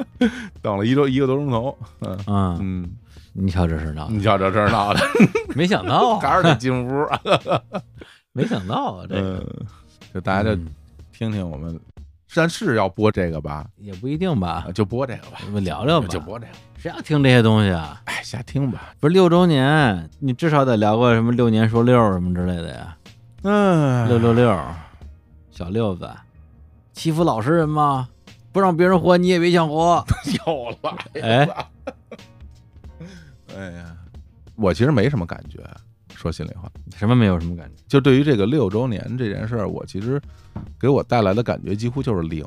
[0.60, 2.56] 等了一周一个多钟头，嗯。
[2.60, 2.90] 嗯。
[3.38, 5.00] 你瞧这事闹的，你瞧这事闹的，
[5.54, 7.06] 没想到、啊， 赶上得进屋，
[8.32, 9.44] 没想到啊，这个、
[10.14, 10.56] 就大家就
[11.12, 11.78] 听听我们
[12.36, 14.66] 但是要播这个吧，也不一定吧。
[14.68, 18.02] 啊，就播这个吧，我们聊聊吧，就播这个，谁要听这些东西啊？
[18.04, 22.96] 哎，瞎听吧，不是六周年，你至少得聊个什么六年说六什么之类的呀，
[23.42, 24.54] 嗯，六六六，
[25.50, 26.10] 小六子，
[26.92, 28.06] 欺负老实人吗？
[28.52, 30.04] 不让别人活，你也别想活。
[30.46, 31.46] 又来哎。
[31.46, 31.66] 了，
[33.56, 33.96] 哎呀，
[34.56, 35.60] 我其实没什么感觉，
[36.16, 37.82] 说心里话，什么没有什么感觉？
[37.86, 40.20] 就对于这个六周年这件事儿，我其实
[40.80, 42.44] 给我带来的感觉几乎就是零，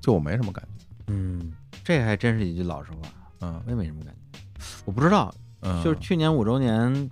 [0.00, 1.52] 就我没什么感觉，嗯，
[1.84, 3.08] 这还真是一句老实话，
[3.40, 4.40] 嗯我也没什么感觉。
[4.84, 5.32] 我不知道，
[5.62, 7.10] 嗯，就是去年五周年，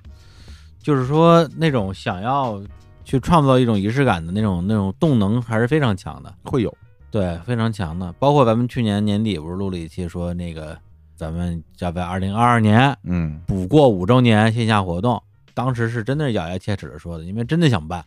[0.79, 2.61] 就是说那种想要
[3.05, 6.77] 去创造一种仪式感的那种那种动能还是非常强的，会有，
[7.11, 8.13] 对，非常强的。
[8.15, 10.77] 包括咱们去年年底不是录了一期说那个
[11.15, 15.23] 咱们要在二零二二年嗯补过五周年线下活动。
[15.55, 18.05] 当时是真的是咬牙切齿的说的，因为真的想办，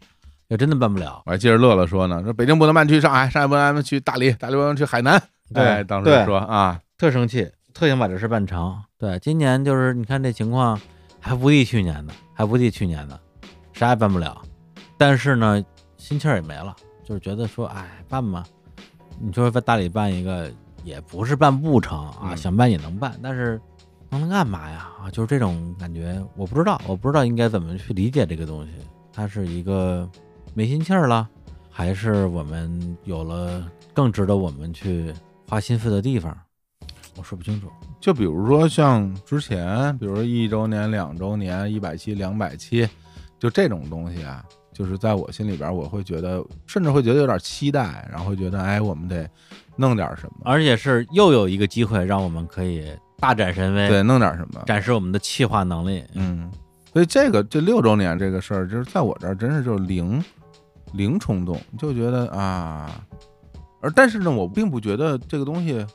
[0.49, 1.22] 又真的办不了。
[1.26, 5.22] 我还记着乐乐说呢，说北京不能办去上海，上海不能办去大理，大理不能去海南。
[5.53, 8.78] 对哎，当时对说啊，特生气，特想把这事办成。
[8.98, 10.80] 对，今年就是你看这情况，
[11.19, 13.19] 还不敌去年的，还不敌去年的，
[13.74, 14.41] 啥也办不了。
[14.98, 15.64] 但是呢，
[15.95, 16.76] 心气儿也没了，
[17.06, 18.44] 就是觉得说，哎，办吧。
[19.19, 20.52] 你说在大理办一个，
[20.84, 23.60] 也不是办不成啊，嗯想办也能办，但是
[24.15, 24.89] 能干嘛呀？
[25.01, 28.71] 啊，就是这种感觉，我不知道，我不知道应该怎么去理解这个东西。
[29.11, 30.07] 它是一个
[30.53, 31.27] 没心气儿了，
[31.69, 35.11] 还是我们有了更值得我们去
[35.47, 36.38] 花心思的地方？
[37.17, 37.67] 我说不清楚。
[37.99, 42.88] 就比如说像之前，比如说一周年、两周年、一百期、两百期，
[43.39, 49.27] 就这种东西啊，就是在我心里边，我会觉得，甚至会觉得有点期待，然后会觉得，哎，我们得
[49.75, 52.88] 弄点什么，而且是又有一个机会让我们可以
[53.19, 56.03] 大展神威，对，弄点什么，展示我们的气化能力。
[56.14, 56.52] 嗯，
[56.94, 60.23] 所以这个这六周年这个事儿，就是在我这儿真是就是零
[60.94, 63.02] 零冲动，就觉得啊，
[63.81, 65.85] 而但是呢，我并不觉得这个东西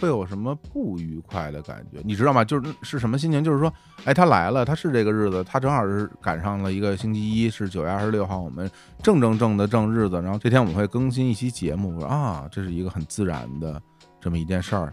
[0.00, 2.44] 会有什么不愉快的感觉，你知道吗？
[2.44, 3.42] 就是是什么心情？
[3.42, 3.72] 就是说，
[4.04, 8.68] 哎，他来了，他是这个日子，他正好是赶上了一个星期一，是九月二十六号，我们
[9.02, 13.80] 正正正的正日子，然后这天我们会更新一期节目，啊，这是一个很自然的
[14.20, 14.92] 这么一件事儿，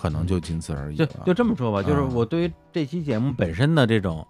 [0.00, 1.06] 可能就仅此而已就。
[1.26, 2.08] 就这么说吧，就是啊。
[2.12, 4.26] 我对于这期节目本身的这种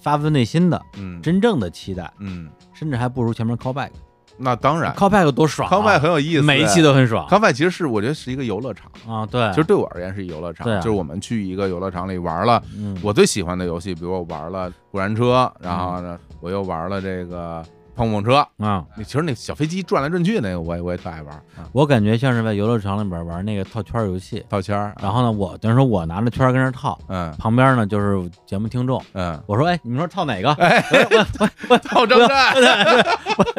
[0.00, 1.20] 发自内心的、嗯。
[1.22, 3.90] 真正的期待，嗯，甚至还不如前面 callback。
[4.36, 4.92] 那当然。
[4.94, 7.28] callback 多爽、，call back 很有意思，每一期都很爽。
[7.28, 9.24] callback 其实是我觉得是一个游乐场，啊。
[9.24, 10.80] 对，其实对我而言是一游乐场，对啊。
[10.80, 17.64] 就是我们去一个游乐场里玩了嗯，我最喜欢的游戏，比如我玩了过山车，然后呢我又玩了这个
[17.96, 24.44] 碰碰车，啊，那其实那小飞机转来转去那个我也我也特爱玩啊，我感觉像是在游乐场里边玩那个套圈游戏。
[24.48, 27.32] 套圈，然后呢，我等于说我拿着圈跟那套，嗯。
[27.38, 29.02] 旁边呢就是节目听众。
[29.12, 30.52] 嗯，我说，哎，你们说套哪个？
[30.54, 30.80] 哎，
[31.84, 32.28] 套张震，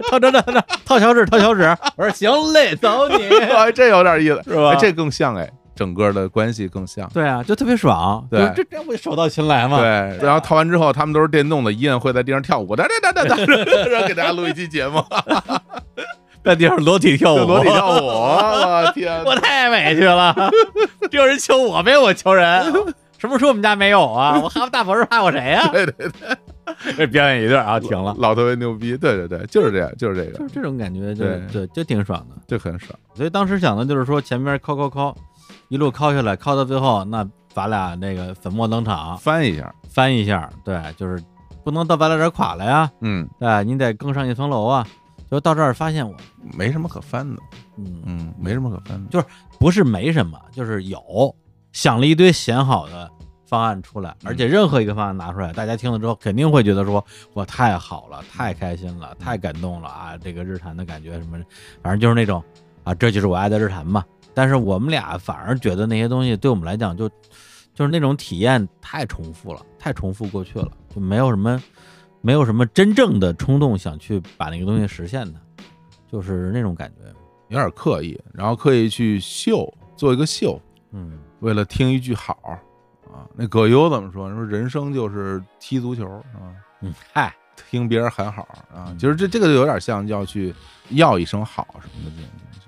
[0.09, 1.63] 套这这这套小指，套小指。
[1.95, 3.15] 我说行嘞，走你。
[3.55, 4.71] 哎，这有点意思，是吧？
[4.71, 7.10] 哎这更像哎，整个的关系更像。
[7.14, 8.26] 对啊，就特别爽。
[8.31, 9.80] 对这这不手到擒来嘛？
[9.80, 13.43] 对，然后套完之后，他们都是电动的，一摁会在地上跳舞，哒哒哒哒哒，
[13.89, 15.03] 然后 给大家录一期节目，
[16.43, 20.34] 在地上裸体跳舞，裸体跳舞，我天，我太委屈了，
[21.11, 22.64] 只有人求我，没有我求人。
[23.18, 24.39] 什么时候我们家没有啊？
[24.43, 28.14] 我哈佛大博士怕我谁 呀、对对对，这表演一段啊，停了。
[28.19, 32.35] 老特别牛逼，对对对，就是这样，就是这个，就是这种感觉就，对对，就挺爽的。
[32.45, 32.91] 就很爽。
[33.15, 35.15] 所以当时想的就是说，前面敲敲敲，
[35.69, 41.22] 一路敲下来，敲到最后，那咱俩那个粉墨登场，翻一下，翻一下，对，就是
[41.63, 44.85] 不能到咱俩这儿垮了呀，嗯，对，你得更上一层楼啊。
[45.31, 46.15] 就到这儿发现我，
[46.55, 47.41] 没什么可翻的，
[47.77, 49.26] 嗯，嗯，没什么可翻的，就是
[49.59, 51.35] 不是没什么，就是有
[51.73, 53.09] 想了一堆显好的
[53.47, 57.03] 方案出来，而且任何一个方案拿出来，大家听了之后肯定会觉得说，
[57.34, 60.15] 哇，太好了，太开心了，太感动了啊！
[60.15, 61.38] 这个日坛的感觉什么，
[61.81, 62.41] 反正就是那种
[62.84, 64.05] 啊，这就是我爱的日坛嘛。
[64.35, 67.09] 但是我们俩反而觉得那些东西对我们来讲就
[67.73, 71.59] 就是那种体验太重复了，太重复过去了，就没有什么
[72.21, 75.39] 没有什么真正的冲动想去把那个东西实现的，
[76.11, 77.11] 就是那种感觉。
[77.49, 80.59] 有点刻意，然后刻意去秀，做一个秀，
[80.91, 82.59] 嗯，为了听一句好啊。
[83.35, 84.29] 那葛优怎么说？
[84.33, 86.51] 说人生就是踢足球是吧，
[86.81, 87.33] 嗯，嗨，
[87.69, 88.41] 听别人喊好
[88.73, 88.87] 啊。
[88.87, 90.53] 嗯其实这这个就有点像要去
[90.89, 92.59] 要一声好什么的这种东西。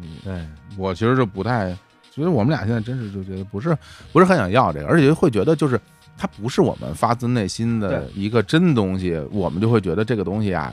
[0.00, 0.48] 嗯对，
[0.80, 1.76] 我其实就不太，
[2.10, 3.76] 其实我们俩现在真是就觉得不是
[4.12, 5.78] 不是很想要这个，而且会觉得就是
[6.16, 10.72] 它不是我们发自内心的一个真东西，我们就会觉得这个东西啊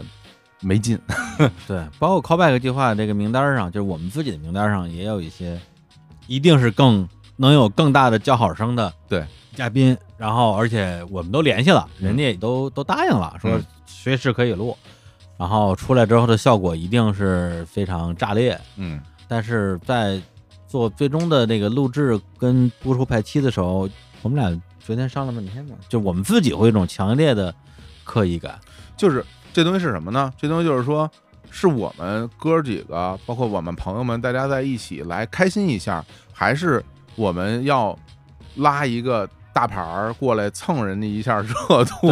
[0.61, 0.97] 没劲。
[1.67, 5.59] 对，包括 callback 计划这个名单上，就是我们自己的名单上也有一些，
[6.25, 9.23] 一定是更能有更大的叫好声的对
[9.53, 14.75] 嘉宾，然后而且我们都联系了，嗯人家也都都答应了，说嗯随时可以录，
[15.37, 20.21] 然后出来之后的效果一定是非常炸裂，嗯但是在
[20.67, 23.89] 做最终的那个录制跟播出排期的时候，
[24.21, 27.53] 我们俩昨天商量半天呢，就我们自己会有一种强烈的
[28.03, 28.59] 刻意感，
[28.95, 30.31] 就是这东西是什么呢？
[30.37, 31.09] 这东西就是说，
[31.49, 36.83] 是我们哥几个，包括我们朋友们，大家在一起来开心一下，还是
[37.15, 37.97] 我们要
[38.55, 41.53] 拉一个大牌儿过来蹭人家一下热
[41.85, 42.09] 度？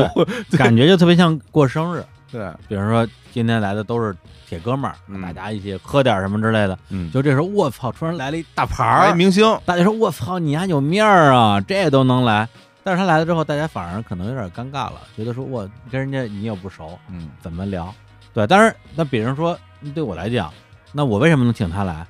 [0.57, 2.03] 感觉就特别像过生日。
[2.35, 4.13] 对，比如说今天来的都是
[4.45, 6.77] 铁哥们儿，嗯大家一起喝点什么之类的。
[6.89, 12.47] 嗯，就这时候，我操，突然来了一大牌儿，来明星，大家说我操，你还有面儿啊，这都能来。
[12.83, 17.93] 但是他来了之后，大家反而可能有点尴尬了，觉得说我跟人家你又不熟，嗯怎么聊？
[18.33, 19.57] 对，但是，那比如说
[19.93, 20.51] 对我来讲，
[20.91, 22.05] 那我为什么能请他来？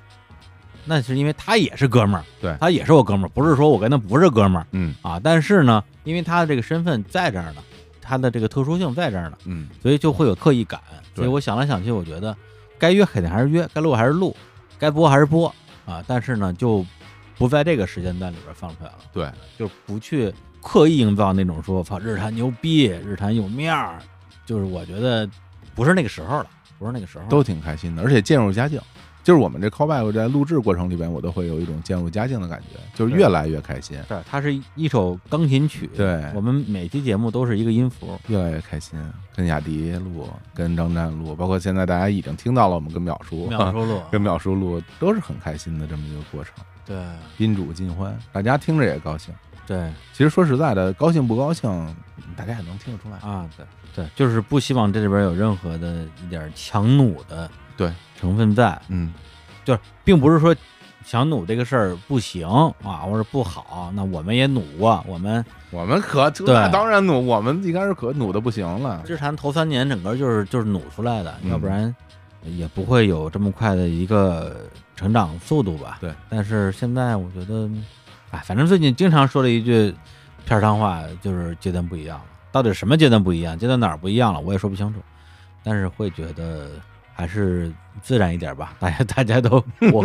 [0.88, 5.18] 那是因为他也是哥们儿，对他也是我哥们儿，不是说我跟他不是哥们儿嗯啊。
[5.20, 7.62] 但是呢，因为他的这个身份在这儿呢，
[8.06, 10.80] 他的这个特殊性在这儿呢，嗯所以就会有刻意感。
[11.14, 12.36] 所以我想来想去，我觉得
[12.78, 14.36] 该约肯定还是约，该录还是录，
[14.78, 15.52] 该播还是播
[15.84, 16.04] 啊。
[16.06, 16.84] 但是呢，就
[17.36, 23.98] 不在这个时间段里边放出来了，对，就不去刻意营造那种说“操，日坛牛逼，日坛有面儿”，
[24.46, 25.28] 就是我觉得
[25.74, 26.46] 不是那个时候了，
[26.78, 27.24] 不是那个时候。
[27.28, 28.80] 都挺开心的，而且渐入佳境。
[29.26, 35.90] 就是我们这 callback 在录制过程里边，我都会有一种渐入佳境的感觉，就是越来越开心，对，它是一首钢琴曲。
[35.96, 38.16] 对我们每期节目都是一个音符。
[38.28, 38.96] 越来越开心。
[39.34, 46.54] 跟雅迪录，跟张湛录，包括现在大家已经听到了我们跟淼叔、淼叔录， 跟淼叔录，都是很开心的这么一个过程，
[46.86, 46.96] 对
[47.36, 49.34] 宾主尽欢，大家听着也高兴。
[49.66, 51.68] 对其实说实在的，高兴不高兴，
[52.36, 53.18] 大家也能听得出来。
[53.28, 59.12] 啊，对对，就是不希望这里边有任何的一点强弩的对成分在，嗯，
[59.64, 60.54] 就是并不是说
[61.04, 62.48] 想努这个事儿不行
[62.82, 69.02] 啊，或者不好，那我们也努过，我们我们可对那当然努，我们一开始可努的不行了。
[69.06, 71.94] 日坛头三年整个就是就是努出来的，嗯要不然
[72.44, 74.56] 也不会有这么快的一个
[74.96, 75.98] 成长速度吧。
[76.00, 77.68] 对，但是现在我觉得，
[78.30, 79.94] 哎，反正最近经常说了一句
[80.44, 82.24] 片儿汤话，就是阶段不一样了。
[82.50, 83.58] 到底什么阶段不一样？
[83.58, 84.40] 阶段哪儿不一样了？
[84.40, 85.00] 我也说不清楚。
[85.62, 86.70] 但是会觉得
[87.12, 87.72] 还是
[88.02, 89.60] 自然一点吧， 大家大家都
[89.92, 90.04] 活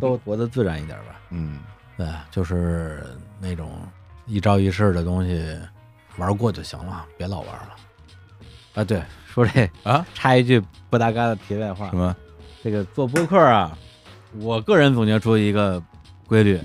[0.00, 1.20] 都活得自然一点吧。
[1.30, 1.60] 嗯，
[1.96, 3.04] 对，就是
[3.40, 3.70] 那种
[4.26, 5.58] 一招一式的东西
[6.16, 7.76] 玩过就行了，别老玩了。
[8.74, 12.14] 啊，对，说这啊，插一句不搭嘎的题外话什，么？
[12.62, 13.76] 这个做播客啊，
[14.40, 15.82] 我个人总结出一个
[16.26, 16.60] 规律：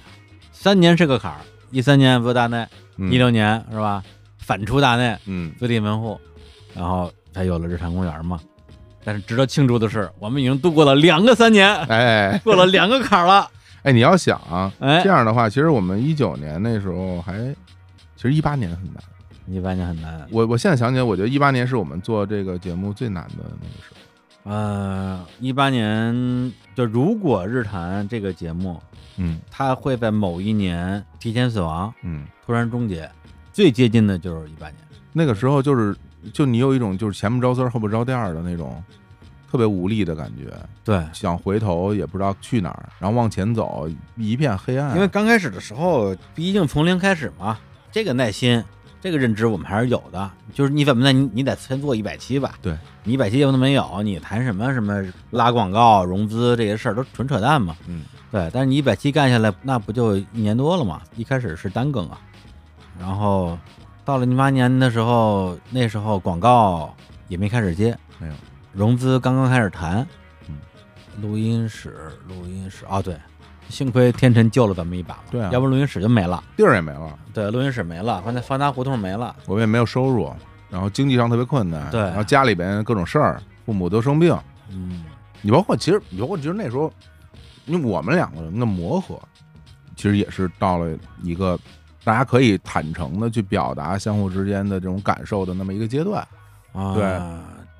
[0.51, 1.39] 三年是个坎儿，
[1.71, 4.03] 一三年不大内，嗯一六年是吧？
[4.37, 6.19] 反出大内，嗯，自立门户，
[6.75, 8.39] 然后才有了日坛公园嘛。
[9.05, 13.47] 但是值得庆祝的是，我们已经度过了两个三年，哎 过了两个坎儿了。
[13.83, 17.33] 哎，你要想啊，哎这样的话，其实我们一九年那时候还，
[18.15, 18.95] 其实一八年很难。
[19.47, 24.51] 一八年很难，我我现在想起来，我觉得一八年是我们做这个节目最难的那个时候。
[24.51, 28.81] 呃，一八年就如果日坛这个节目，
[29.17, 33.07] 嗯它会在某一年提前死亡，嗯，突然终结，
[33.53, 34.77] 最接近的就是一八年。
[35.13, 35.95] 那个时候就是，
[36.33, 38.83] 就你有一种就是前不着村后不着店儿的那种
[39.49, 40.53] 特别无力的感觉，
[40.83, 44.95] 对，想回头也不知道去哪儿，然后往前走一片黑暗。
[44.95, 47.57] 因为刚开始的时候，毕竟从零开始嘛，
[47.91, 48.61] 这个耐心，
[48.99, 50.29] 这个认知我们还是有的。
[50.53, 52.55] 就是你怎么的，你你得先做一百期吧？
[52.61, 57.75] 对，你一百期节目都没有，你谈什么什么拉广告、融资这些事儿都纯扯淡嘛。
[57.87, 61.01] 嗯对，但是你一百期干下来，那不就一年多了嘛？
[61.15, 62.19] 一开始是单更啊，
[62.99, 63.57] 然后
[64.05, 66.95] 到了零八年的时候，那时候广告
[67.27, 68.33] 也没开始接，没有，
[68.71, 70.07] 融资刚刚开始谈，
[70.47, 70.55] 嗯，
[71.19, 73.17] 录音室，录音室，哦对，
[73.67, 75.49] 幸亏天辰救了咱们一把嘛，对啊。
[75.51, 80.31] 要不录音室就没了，地儿也没了，对，录音室没了，放在方家胡同没了，我们也没有收入，
[80.69, 82.01] 然后经济上特别困难，对。
[82.01, 84.37] 然后家里边各种事儿，父母都生病，
[84.69, 85.03] 嗯，
[85.41, 86.93] 你包括其实，你包括其实那时候，
[87.65, 89.19] 因为我们两个人的磨合，
[89.95, 91.57] 其实也是到了一个
[92.05, 96.25] 大家可以坦诚的去表达相互之间的这种感受的那么一个阶段。
[96.71, 97.19] 啊，对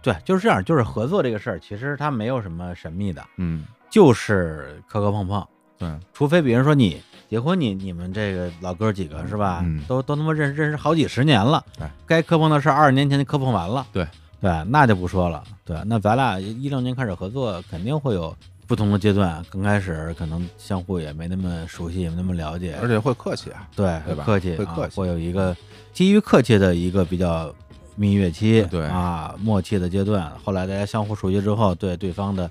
[0.02, 5.46] 对，就是这样，就是合作这个事儿，其实它没有什么神秘的，嗯，就是磕磕碰碰，
[5.78, 9.62] 对，除非比如说你结婚你，你们这个老哥几个是吧？
[9.64, 13.86] 嗯都都他妈认识认识好几十年了，对该磕碰的事儿二十年前就磕碰完了。
[13.92, 14.08] 对
[14.40, 15.44] 对，那就不说了。
[15.66, 18.36] 对，那咱俩一六年开始合作，肯定会有
[18.68, 19.44] 不同的阶段。
[19.50, 25.56] 刚开始可能相互也没那么熟悉，也没那么了解，而且会客气啊，对，对吧客气，会客气啊，会有一个
[25.94, 27.54] 基于客气的一个比较
[27.96, 30.32] 蜜月期，对啊，默契的阶段。
[30.44, 32.50] 后来大家相互熟悉之后，对对方的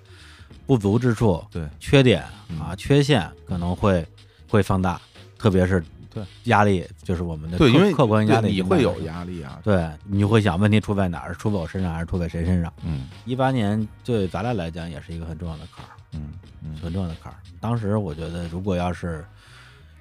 [0.66, 4.06] 不足之处、对，缺点嗯啊、缺陷可能会
[4.48, 5.00] 会放大，
[5.36, 8.98] 特别是对压力，就是我们的对，客因为客观压力你会有。
[9.02, 11.32] 压力啊，对，你就会想问题出在哪儿？
[11.32, 12.72] 是出在我身上，还是出在谁身上？
[12.84, 15.90] 嗯一八年对咱俩来讲也是一个很重要的坎儿。
[16.14, 16.32] 嗯
[16.62, 17.36] 嗯，很重要的坎儿。
[17.60, 19.24] 当时我觉得，如果要是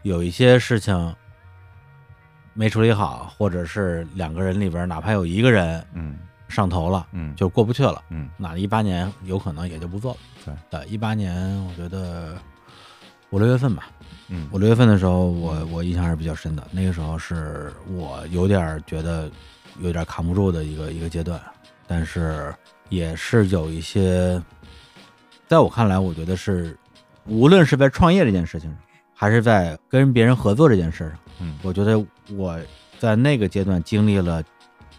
[0.03, 1.15] 有一些事情
[2.53, 6.17] 没处理好，或者是两个人里边哪怕有一个人嗯
[6.47, 10.17] 上头了，嗯就过不去了，嗯那一八年有可能也就不做了。
[10.45, 12.37] 对对，一八年我觉得
[13.31, 13.87] 五六月份吧，
[14.27, 16.67] 嗯五六月份的时候，我我印象还是比较深的。
[16.71, 19.31] 那个时候是我有点觉得
[19.79, 21.41] 有点扛不住的一个一个阶段，
[21.87, 22.53] 但是
[22.89, 24.39] 也是有一些，
[25.47, 26.77] 在我看来，我觉得是
[27.25, 28.79] 无论是在创业这件事情上，
[29.13, 32.03] 还是在跟别人合作这件事上，嗯我觉得
[32.35, 32.59] 我
[32.97, 34.43] 在那个阶段经历了，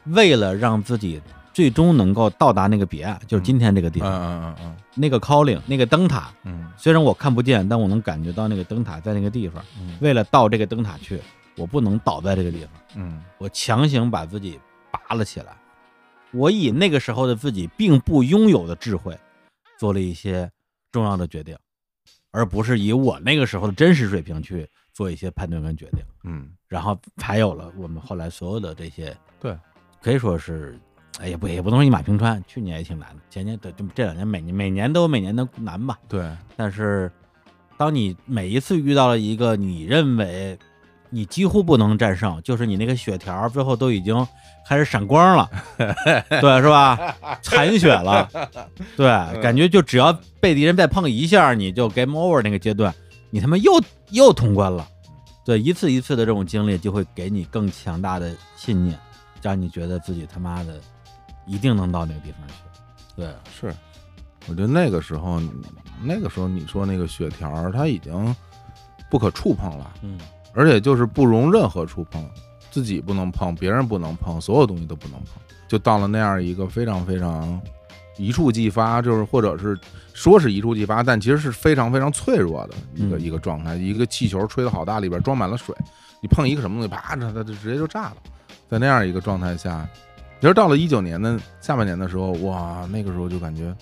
[0.05, 1.21] 为了让自己
[1.53, 9.65] 最终能够到达那个彼岸，就是今天这个地嗯方，嗯嗯那个 calling 那个灯塔，嗯虽然我看不见，但我能感觉到那个灯塔在那个地方。
[9.79, 11.21] 嗯为了到这个灯塔去，
[11.57, 14.59] 我不能倒在这个地方，嗯我强行把自己
[14.91, 15.47] 拔了起来。
[16.33, 19.17] 我以那个时候的自己并不拥有的智慧，
[19.85, 20.51] 做了一些
[20.91, 21.55] 重要的决定，
[22.31, 26.03] 而不是以我那个时候的真实水平去做一些判断跟决定。
[26.23, 29.55] 嗯，然后才有了我们后来所有的这些，对，
[30.01, 30.81] 可以说是，
[31.19, 37.13] 哎也不也不能说一马平川，去年也挺难的，前年的就这两年每年每年都有每年的难吧，对，但是
[37.77, 40.59] 当你每一次遇到了一个你认为
[41.15, 44.27] 你几乎不能战胜，就是你那个血条最后都已经
[44.67, 47.17] 开始闪光了， 对，是吧？
[47.41, 48.29] 残血了，
[48.97, 49.07] 对，
[49.41, 52.93] 感觉就只要被敌人再碰一下，你就 game over 那个阶段，
[53.31, 53.81] 你他妈又
[54.11, 54.89] 又通关了。
[55.45, 58.99] 对，一次一次的这种经历，就会给你更强大的信念，
[59.41, 60.81] 让你觉得自己他妈的
[61.47, 62.55] 一定能到那个地方去。
[63.15, 63.73] 对，是，
[64.49, 65.41] 我觉得那个时候，
[66.03, 68.35] 那个时候你说那个血条，它已经
[69.11, 70.19] 不可触碰了，嗯，
[70.55, 72.25] 而且就是不容任何触碰，
[72.71, 77.61] 自己不能碰，别人不能碰，所有东西都不能碰，就到了那样一个非常非常
[78.17, 79.79] 一触即发，就是或者是
[80.13, 83.75] 说是一触即发，但其实是非常非常脆弱的一个、嗯一个状态。
[83.75, 85.75] 一个气球吹得好大，里边装满了水，
[86.21, 88.17] 你碰一个什么东西，啪，它它就直接就炸了。
[88.71, 89.87] 在那样一个状态下，
[90.41, 93.75] 其实到了一九年的下半年的时候，哇，那个时候就感觉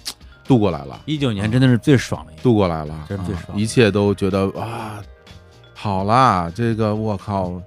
[0.45, 1.03] 度过来了。
[1.07, 2.43] 一九年真的是最爽的一年。
[2.43, 5.03] 渡过来了，啊真是最爽一切都觉得啊，
[5.83, 7.61] 好啦，这个我靠，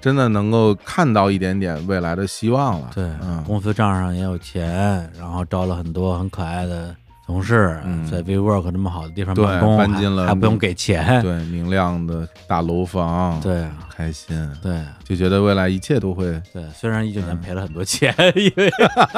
[0.00, 2.92] 真的能够看到一点点未来的希望了。
[2.94, 6.94] 对，嗯，公司账上也有钱，然后招了很多很可爱的
[7.26, 8.06] 同事，嗯。
[8.06, 11.20] 在 WeWork 这么好的地方对办公，搬进了还还不用给钱。
[11.22, 13.66] 对，明亮的大楼房，，对。
[13.92, 14.80] 开心，对。
[15.02, 17.40] 就觉得未来一切都会，对，虽然一九年嗯。
[17.40, 18.72] 赔了很多钱， 因为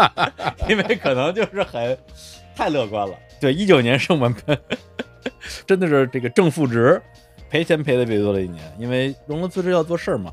[0.71, 1.99] 因为可能就是很
[2.57, 3.15] 太乐观了。
[3.39, 4.35] 对，一九年是我们
[5.67, 7.01] 真的是这个正负值，
[7.53, 10.33] 赔钱赔的最多的一年，因为融了资质要做事儿嘛。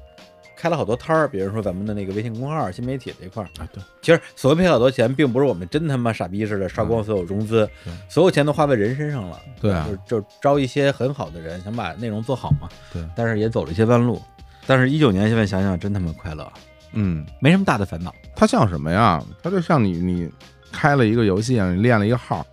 [0.56, 9.40] 开了好多摊儿，比如说咱们的那个微信公号、新媒体这一块儿，啊，对，其实所谓赔好多钱，并不是我们真他妈傻逼似的刷光所有融资，对所有钱都花在人身上了。
[9.60, 12.70] 对啊就就招一些很好的人，想把内容做好嘛。
[12.94, 14.22] 对但是也走了一些弯路。
[14.66, 16.50] 但是，一九年现在想想，真他妈快乐，
[16.94, 18.14] 嗯，没什么大的烦恼。
[18.36, 19.22] 它像什么呀？
[19.42, 20.30] 它就像你你
[20.72, 22.46] 开了一个游戏啊，你练了一个号，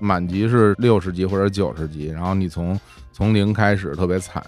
[0.00, 2.78] 满级是六十级或者九十级，然后你从
[3.12, 4.42] 从零开始特别惨，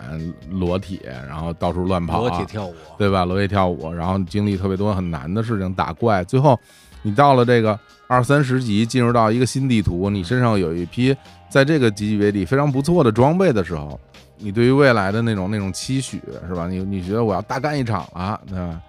[0.50, 3.24] 裸体，然后到处乱跑，裸体跳舞，对吧？
[3.24, 6.58] 裸体跳舞，然后经历特别多很难的事情，打怪，最后
[7.02, 11.14] 你到了这个二三十级，进入到一个新地图，你身上有一批
[11.48, 14.00] 在这个级别里非常不错的装备的时候，
[14.38, 16.66] 你对于未来的那种那种期许是吧？
[16.66, 18.80] 你你觉得我要大干一场了，对吧？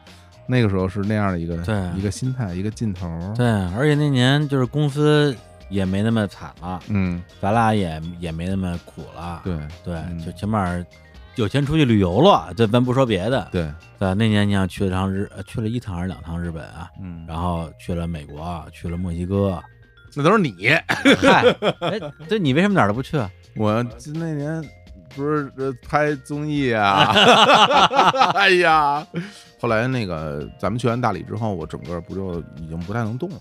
[0.48, 3.08] 那个时候是那样的一个对一个心态，一个劲头。
[3.36, 5.36] 对，而且那年就是公司
[5.70, 9.42] 也没那么惨了，嗯，咱俩也也没那么苦了。
[9.44, 10.84] 对对，嗯就起码
[11.36, 12.54] 有钱出去旅游了。
[12.56, 13.70] 这咱不说别的，对，
[14.00, 16.90] 对，那年你想去了趟日，呃去了一趟还是两趟日本啊？
[17.02, 19.62] 嗯，然后去了美国，去了墨西哥。
[20.18, 20.70] 那都是你。
[21.20, 21.44] 嗨，
[21.82, 23.30] 哎，这你为什么哪儿都不去啊？
[23.58, 23.84] 我
[24.14, 24.64] 那年
[25.14, 27.12] 不是呃拍综艺啊，
[28.36, 29.06] 哎呀，
[29.60, 33.36] 后来那个咱们去完大理之后，我整个不就已经不太能动了。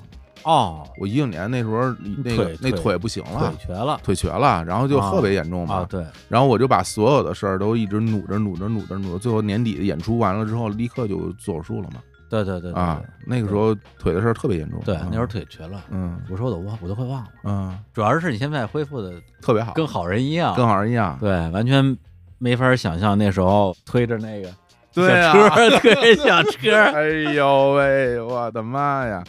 [0.44, 5.76] 哦，我一九年那时候那个那腿不行了腿，瘸了腿瘸了，然后就特别严重嘛。
[5.76, 5.86] 啊！
[5.90, 12.00] 对，然后我就把所有的事儿都一直努着努着努着努着，最后年底的演出完了之后，立刻就做手术了嘛。
[12.30, 14.80] 对对对对啊，那个时候腿的事儿特别严重。
[14.84, 15.82] 对，嗯那时候腿瘸了。
[15.90, 17.28] 嗯我说我都忘，我都快忘了。
[17.44, 21.16] 嗯，主要是你现在恢复的特别好，跟好人一样，跟好人一样。
[21.20, 21.96] 对，完全
[22.38, 24.48] 没法想象那时候推着那个
[24.92, 26.76] 小车， 推着小车。
[26.92, 29.22] 哎呦喂，我的妈呀！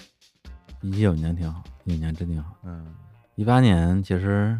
[0.91, 2.51] 一九年挺好，一九年真挺好。
[2.63, 2.85] 嗯，
[3.35, 4.59] 一八年其实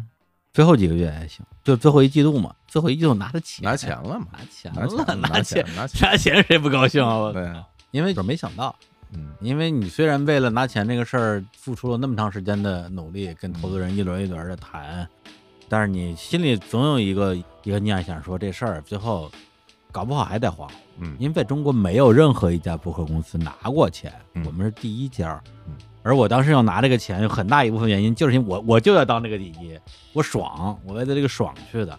[0.52, 4.26] 最后几个月还行，就最后一季度嘛，最后一季度拿的钱，拿钱了嘛？
[4.32, 6.10] 拿钱了，拿钱，拿钱。
[6.10, 7.16] 拿钱谁不高兴啊？
[7.16, 7.52] 我对，
[7.90, 8.74] 因为就是没想到，
[9.12, 15.08] 嗯因为你虽然为了拿钱这个事儿付出了那么长时间的努力，跟投资人一轮一轮的谈，
[15.68, 19.30] 但是你心里总有一个一个念想，说这事儿最后
[19.92, 25.40] 搞不好还得黄，嗯因为在中国没有任何一家博客公司拿过钱，嗯我们是第一家。
[25.68, 25.74] 嗯
[26.06, 29.76] 而我当时要拿这个钱，有很大一部分原因就是因为我我就要当这个第一，
[30.12, 31.98] 我爽，我为了这个爽去的，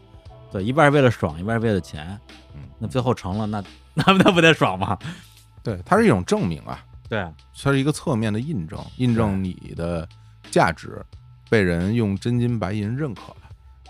[0.50, 2.18] 对，一半是为了爽，一半是为了钱。
[2.56, 3.62] 嗯，那最后成了，那
[3.94, 4.98] 那那不得爽吗？
[5.62, 7.20] 对，它是一种证明啊，对，
[7.62, 10.08] 它是一个侧面的印证，印证你的
[10.50, 11.06] 价值
[11.50, 13.36] 被人用真金白银认可了。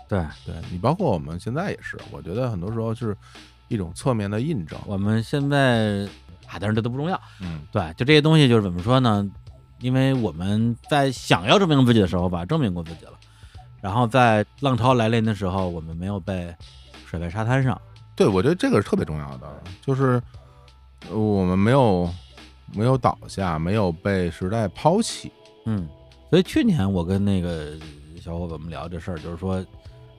[0.08, 3.16] 对，对你，包括我们现在也是，我觉得很多时候是
[3.68, 4.76] 一种侧面的印证。
[4.84, 6.08] 我们现在
[6.48, 7.20] 啊，但是这都不重要。
[7.40, 9.24] 嗯对，就这些东西就是怎么说呢？
[9.80, 13.12] 因为我们在想要证明自己的时候吧，证明过自己了。
[13.80, 16.54] 然后在浪潮来临的时候，我们没有被
[17.06, 17.80] 甩在沙滩上。
[18.16, 19.46] 对，我觉得这个是特别重要的，
[19.80, 20.20] 就是
[21.08, 22.10] 呃我们没有
[22.74, 25.30] 没有倒下，没有被时代抛弃。
[25.66, 25.88] 嗯，
[26.28, 27.74] 所以去年我跟那个
[28.20, 29.64] 小伙伴们聊这事儿，就是说，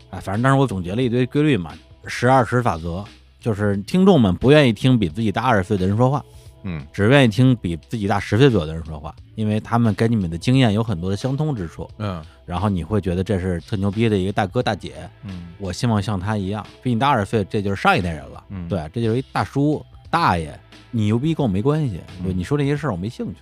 [0.10, 1.74] 哎，反正当时我总结了一堆规律嘛，
[2.06, 3.04] 十二十法则，
[3.42, 6.24] 就是听众们不愿意听比自己大二十岁的人说话，
[6.64, 18.44] 嗯只愿意听比自己大十岁左右的人说话，因为他们跟你们的经验有很多的相通之处，嗯然后你会觉得这是特牛逼的一个大哥大姐，嗯我希望像他一样，比你大二十岁，这就是上一代人了。
[18.50, 20.60] 嗯对，这就是一大叔大爷，
[20.92, 23.42] 你牛逼跟我没关系，嗯对，你说这些事儿我没兴趣，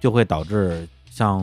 [0.00, 1.38] 就会导致像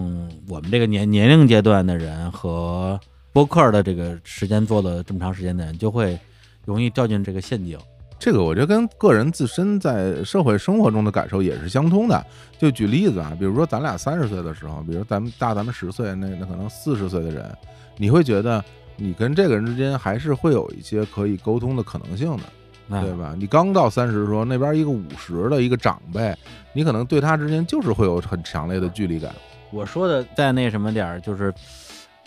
[0.50, 3.00] 我们这个年年龄阶段的人和
[3.32, 6.18] 播客的这个时间做了这么长时间的人，就会
[6.66, 7.78] 容易掉进这个陷阱。
[8.19, 12.26] 这个我觉得跟个人自身在社会生活中的感受也是相通的。
[12.57, 17.56] 就举例子啊，比如说咱俩三十岁的时候，比如咱们大咱们十岁，那那可能四十岁的人，
[17.98, 18.64] 你会觉得
[18.95, 23.35] 你跟这个人之间还是会有一些可以沟通的可能性的，对吧？
[23.38, 26.35] 你刚到三十的时候，那边一个五十的一个长辈，
[26.73, 29.31] 你可能对他之间就是会有很强烈的距离感。
[29.69, 31.53] 我说的再那什么点儿，就是，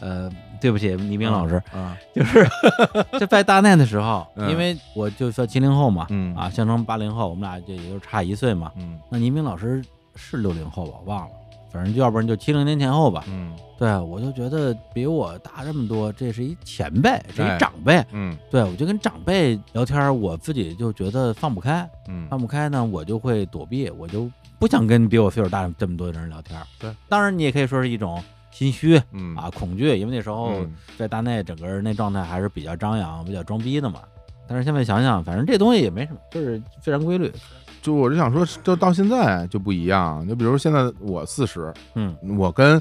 [0.01, 2.47] 呃，对不起，倪斌老师，啊，就是
[3.21, 8.73] 就在大难的时候，嗯因为我就算七零后嘛，嗯啊，象征八零后，我们俩就也就差一岁嘛。
[8.77, 9.83] 嗯那倪斌老师
[10.17, 10.99] 是六零后吧？
[11.05, 11.35] 我忘了，
[11.73, 13.25] 反正要不然就七零年前后吧。
[13.29, 18.05] 嗯对，啊我就觉得比我大这么多，这是一前辈，这哎一长辈。
[18.13, 26.67] 嗯对，我就跟长辈聊天儿，我自己就觉得放不开，嗯放不开呢，我就会躲避，我就不想跟比我岁数大这么多的人聊天儿。
[26.79, 34.01] 对，当然你也可以说是一种心虚嗯啊、恐惧，因为那时候嗯在大内整个人那状态还是比较张扬、比较装逼的嘛。
[34.49, 37.33] 但是现在想想，反正这东西也没什么，就是自然规律。
[37.81, 40.27] 就我就想说，就到现在就不一样。
[40.29, 42.79] 就比如现在我四十，嗯，我跟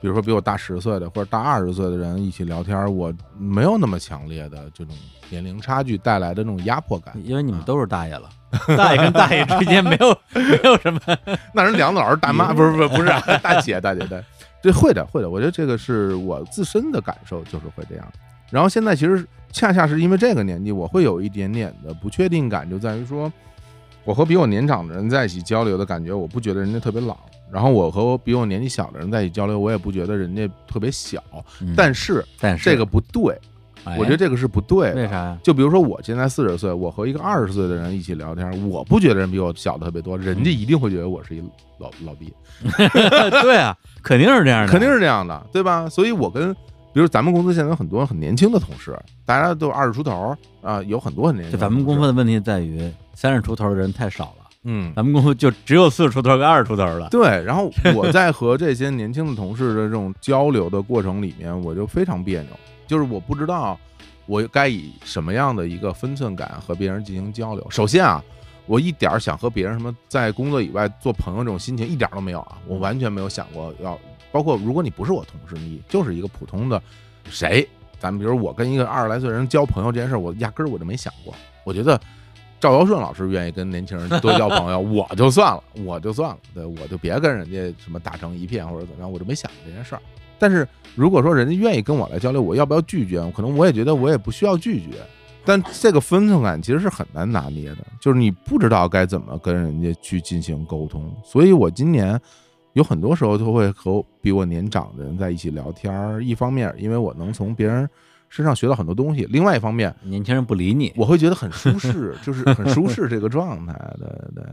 [0.00, 4.94] 比如说比我大十岁的或者大二十岁的人一起聊天，我没有那么强烈的这种
[5.28, 7.12] 年龄差距带来的那种压迫感。
[7.24, 8.30] 因为你们啊都是大爷了，
[8.76, 11.00] 大爷跟大爷之间没有 没有什么。
[11.52, 14.16] 那人梁子老师大妈 不是不是不是啊大姐大姐大，
[14.62, 18.06] 这会的会的，我觉得这个是我自身的感受，就是会这样。
[18.50, 23.32] 然后现在其实恰恰是因为这个年纪，我会有一点点的不确定感，就在于说，
[24.04, 27.16] 我和比我年长的人在一起交流的感觉，我不觉得人家特别老。
[27.50, 31.22] 然后我和比我年纪小的人在一起交流，我也不觉得人家特别小。
[31.62, 33.38] 嗯但是但是这个不对，
[33.84, 34.96] 哎我觉得这个是不对的。
[34.96, 35.38] 为啥呀？
[35.42, 41.42] 就比如说我现在四十岁，我和一个二十岁的人一起聊天，我不觉得人比我小的特别多，人家一定会觉得我是一
[41.78, 42.30] 老老逼，
[43.42, 45.88] 对啊，肯定是这样的，肯定是这样的，对吧？
[45.88, 46.54] 所以我跟
[46.92, 57.08] 比如咱们公司现在有很多很年轻的同事，大家都二十出头啊，有很多很年轻咱们公司的问题在于三十出头的人太少了，嗯，咱们公司就只有四十出头跟二十出头的。
[57.10, 57.42] 对。
[57.44, 62.50] 然后我在和这些年轻的同事的这种交流的过程里面，我就非常别扭，
[62.86, 63.78] 就是我不知道
[64.26, 67.66] 我该以什么样的一个分寸感和别人进行交流。
[67.70, 68.22] 首先啊。
[68.68, 72.58] 我一点儿想和别人什么在工作以外做朋友这种心情一点儿都没有啊！
[72.66, 73.98] 我完全没有想过要，
[74.30, 76.80] 包括如果你不是我同事，你就是一个普通的
[77.30, 77.66] 谁，
[77.98, 81.34] 咱们比如我跟一个二十来岁人交朋友这件事儿，我压根儿我就没想过。
[81.64, 81.98] 我觉得
[82.60, 90.02] 赵尧顺老师愿意跟年轻人多交朋友， 我就算了，我就算了，对，我就别跟人家什么打成一片或者怎么样，我就没想过这件事儿。
[90.38, 93.18] 但是如果说人家愿意跟我来交流，我要不要拒绝？
[93.34, 94.98] 可能我也觉得我也不需要拒绝。
[95.48, 101.10] 但这个分寸感其实是很难拿捏的，就是你不知道该怎么跟人家去进行沟通。
[101.24, 102.20] 所以我今年
[102.74, 106.22] 有很多时候都会和比我年长的人在一起聊天儿。
[106.22, 107.88] 一方面，因为我能从别人
[108.28, 113.72] 身上学到很多东西；另外一方面， 年轻人不理你，我会觉得很舒适，就是很舒适这个状态。
[113.98, 114.44] 对对，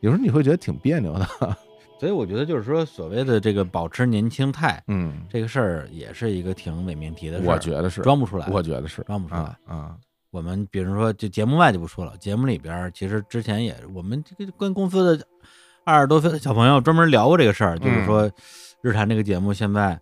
[0.00, 1.28] 有时候你会觉得挺别扭的。
[2.00, 7.52] 所以我觉得就是说，所谓的这个保持年轻态嗯，这个事儿，也是一个挺伪命题的事儿。
[7.52, 9.56] 我觉得是，装不出来，我觉得是装不出来啊。
[9.66, 9.96] 啊，
[10.32, 15.26] 我们比如说，就节目外就不说了，节目里边其实之前也我们这个跟公司的
[15.84, 18.30] 二十多岁的小朋友专门聊过这个事儿，就是说
[18.80, 20.00] 日坛这个节目现在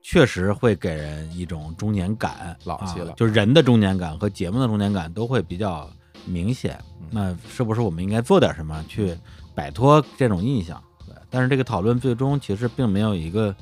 [0.00, 5.90] 确实会给人一种中年感，老气了啊，就是人的中年感和节目的中年感都会比较
[6.24, 6.78] 明显。
[7.00, 9.16] 嗯那是不是我们应该做点什么去
[9.54, 10.82] 摆脱这种印象？
[11.06, 13.54] 对，但是这个讨论最终其实并没有一个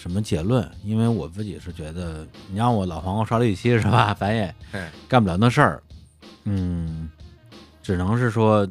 [0.00, 5.82] 什么结论，因为我自己是觉得，你让我老黄瓜刷绿漆是吧，咱也哎干不了那事儿，
[6.44, 7.10] 嗯，
[7.82, 8.66] 只能是说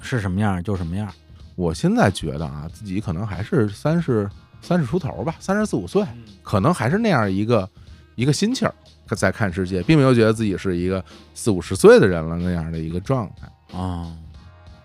[0.00, 1.12] 是什么样就什么样。
[1.54, 4.26] 我现在觉得啊，自己可能还是三十
[4.62, 6.02] 三十出头吧，三十四五岁，
[6.42, 7.68] 可能还是那样一个
[8.14, 8.74] 一个心气儿
[9.08, 11.04] 在看世界，并没有觉得自己是一个
[11.34, 13.78] 四五十岁的人了那样的一个状态。
[13.78, 14.16] 啊、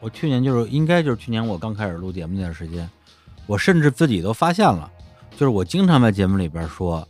[0.01, 2.87] 我去年就是应该就是去年我刚开始录节目那段时间，
[3.45, 4.91] 我甚至自己都发现了，
[5.39, 7.07] 就是我经常在节目里边说，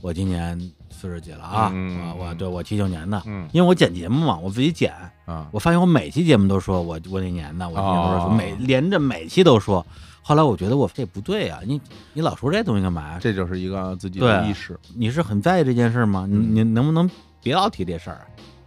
[0.00, 0.56] 我今年
[0.88, 4.94] 四十几了啊，嗯啊，我对我七九年的，嗯因为我剪节目嘛，我自己剪，
[5.24, 9.84] 啊，我发现我每期节目都说我我哪年的，我今年都说哦每连着每期都说。
[10.22, 11.80] 后来我觉得我这不对啊，你
[12.12, 13.18] 你老说这东西干嘛呀？
[13.20, 16.28] 这就是一个自己的对意识，你是很在意这件事吗？
[16.30, 17.10] 你嗯你能不能
[17.42, 18.26] 别老提这事儿啊？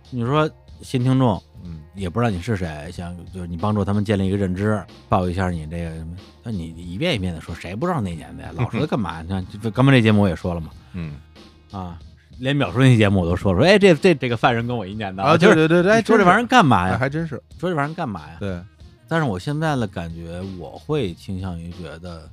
[0.09, 0.51] 你说
[0.81, 1.41] 新听众嗯
[1.97, 6.15] 也不知道你是谁，想就是你帮助他们建立一个认知，报一下你这个什么？
[6.43, 8.51] 那你一遍一遍的说，谁不知道那年的呀？
[8.55, 9.21] 老说干嘛？
[9.21, 11.15] 你看，这刚才这节目我也说了嘛，嗯
[11.71, 11.99] 啊，
[12.37, 16.97] 连秒叔那期节目我都说说，哎，这这这个犯人跟我一年的啊，就是对对对，哎说这玩意儿干嘛哎呀？
[16.97, 18.37] 还真是说这玩意儿干嘛呀？
[18.39, 18.61] 对，
[19.07, 22.29] 但是我现在的感觉，我会倾向于觉得，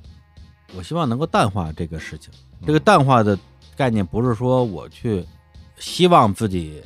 [0.75, 2.31] 我希望能够淡化这个事情。
[2.65, 3.37] 这个淡化的
[3.75, 5.25] 概念不是说我去
[5.77, 6.81] 希望自己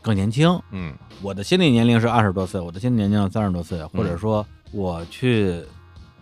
[0.00, 5.62] 更年轻，嗯我的心理年龄是二十多岁，我的心理年龄三十多岁，或者说我去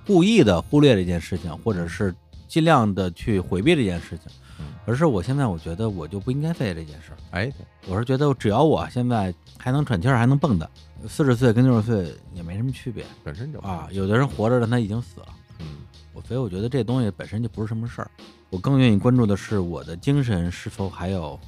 [0.06, 2.14] 故意的忽略这件事情，或者是
[2.48, 4.26] 尽量的去回避这件事情
[4.58, 7.18] 嗯，而是我现在我觉得我就不应该费这件事儿。
[7.30, 7.52] 哎
[7.86, 10.66] 我是觉得只要我现在还能喘气儿，还能蹦跶，
[11.08, 13.04] 四十岁跟六十岁也没什么区别。
[13.22, 15.26] 本身就啊，有的人活着，但他已经死了。
[15.60, 15.66] 嗯
[16.12, 18.10] 我所以我觉得这东西本身就不是什么事儿。
[18.50, 21.38] 我更愿意关注的是我的精神是否还有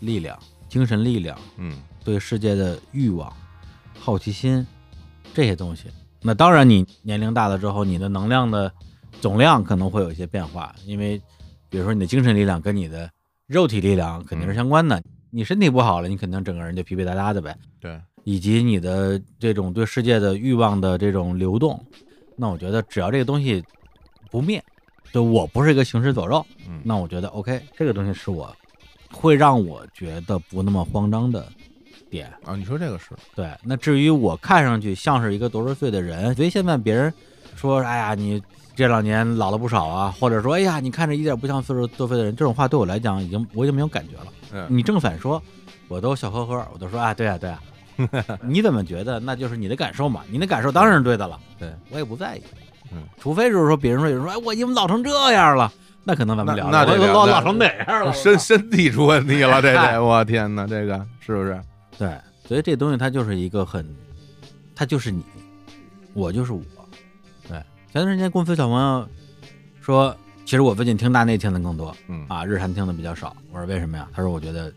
[0.00, 0.36] 力量，
[0.68, 3.30] 精神力量，嗯对世界的欲望、
[4.00, 4.66] 好奇心
[5.34, 5.88] 这些东西。
[6.22, 8.72] 那当然，你年龄大了之后，你的能量的
[9.20, 11.20] 总量可能会有一些变化，因为
[11.68, 13.10] 比如说你的精神力量跟你的
[13.46, 15.02] 肉体力量肯定是相关的。
[15.28, 17.54] 你身体不好了，你肯定整个人就疲惫哒哒的呗。
[17.78, 21.78] 对，以及你的这种对世界的欲望的这种流动，
[22.36, 23.62] 那我觉得只要这个东西
[24.30, 24.64] 不灭，
[25.12, 28.50] 就我不是一个行尸走肉，嗯那我觉得 OK，这个东西是我
[29.12, 31.46] 会让我觉得不那么慌张的
[32.10, 32.32] 点。
[32.44, 37.12] 啊，你说这个是对，那至于我看上去像是一个多少岁的人，所以现在别人
[37.56, 38.42] 说，哎呀，你
[38.76, 44.26] 这两年老了不少啊，或者说，哎呀，你看着一点不像四十多岁的人，这种话对我来讲已经我已经没有感觉了。
[44.52, 45.42] 嗯你正反说，
[45.88, 47.60] 我都笑呵呵，我都说啊，对啊，对啊，
[48.42, 49.20] 你怎么觉得？
[49.20, 52.42] 那就是你的感受嘛，你的感受当然是对的了，对我也不在意，
[52.92, 55.70] 嗯，除非就是说别人说有人说，哎，我已经老成这样了，
[56.04, 58.12] 那可能咱们聊那老老成哪样了？
[58.14, 61.60] 身身体出问题了，这嗨这我天哪，这个是不是？
[61.98, 63.84] 对，所以这东西它就是一个很，
[64.74, 65.22] 它就是你，
[66.14, 66.62] 我就是我。
[67.48, 67.58] 对，
[67.92, 69.08] 前段时间公司小朋友
[69.80, 73.36] 说，其实我最近听大内听的更多嗯啊，日韩听的比较少。
[73.50, 74.08] 我说为什么呀？
[74.12, 74.72] 他说我觉得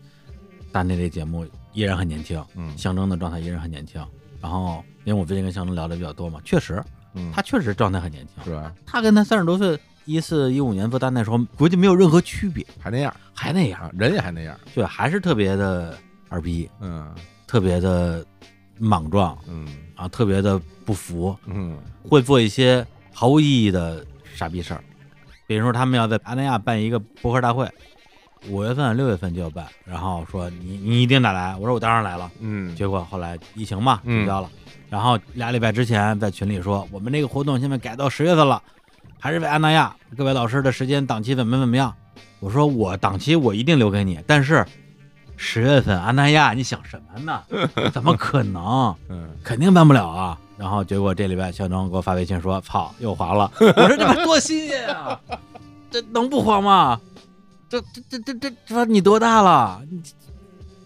[0.72, 4.04] 大内这节目依然很年轻，嗯象征的状态依然很年轻。
[4.40, 6.82] 然后因为我最近跟象征聊的比较多嘛，确实
[7.14, 8.74] 嗯，他确实状态很年轻，是吧？
[8.84, 15.96] 他跟他三十多岁一四一五年做大内时候，估计没有任何区别，还那样还那样，啊，人也还那样，对，还是特别的
[16.32, 17.14] 二逼，嗯
[17.46, 18.24] 特别的
[18.78, 24.04] 莽撞嗯啊，特别的不服，嗯会做一些毫无意义的
[24.34, 24.82] 傻逼事儿。
[25.46, 27.68] 比如说，他们要在阿那亚办一个博客大会，
[28.48, 32.30] 五月份、六月份就要办，然后说你你一定得来，我说我当然来了。
[32.40, 34.50] 嗯，结果后来疫情嘛嗯取消了，
[34.88, 38.62] 然后俩礼拜之前在群里说我们这个活动现在改到十月份了，
[39.18, 41.94] 还是为安那亚各位老师的时间档期怎么怎么样？
[42.40, 44.66] 我说我档期我一定留给你，但是
[45.36, 47.42] 十月份阿那亚你想什么呢？
[47.92, 48.94] 怎么可能？
[49.08, 50.38] 嗯肯定办不了啊！
[50.56, 55.20] 然后结果这礼拜小张给我发微信说：“操，又黄了。”我说：“这妈多新鲜啊！
[55.90, 57.00] 这能不黄吗？
[57.68, 59.82] 这这这这这这说你多大了？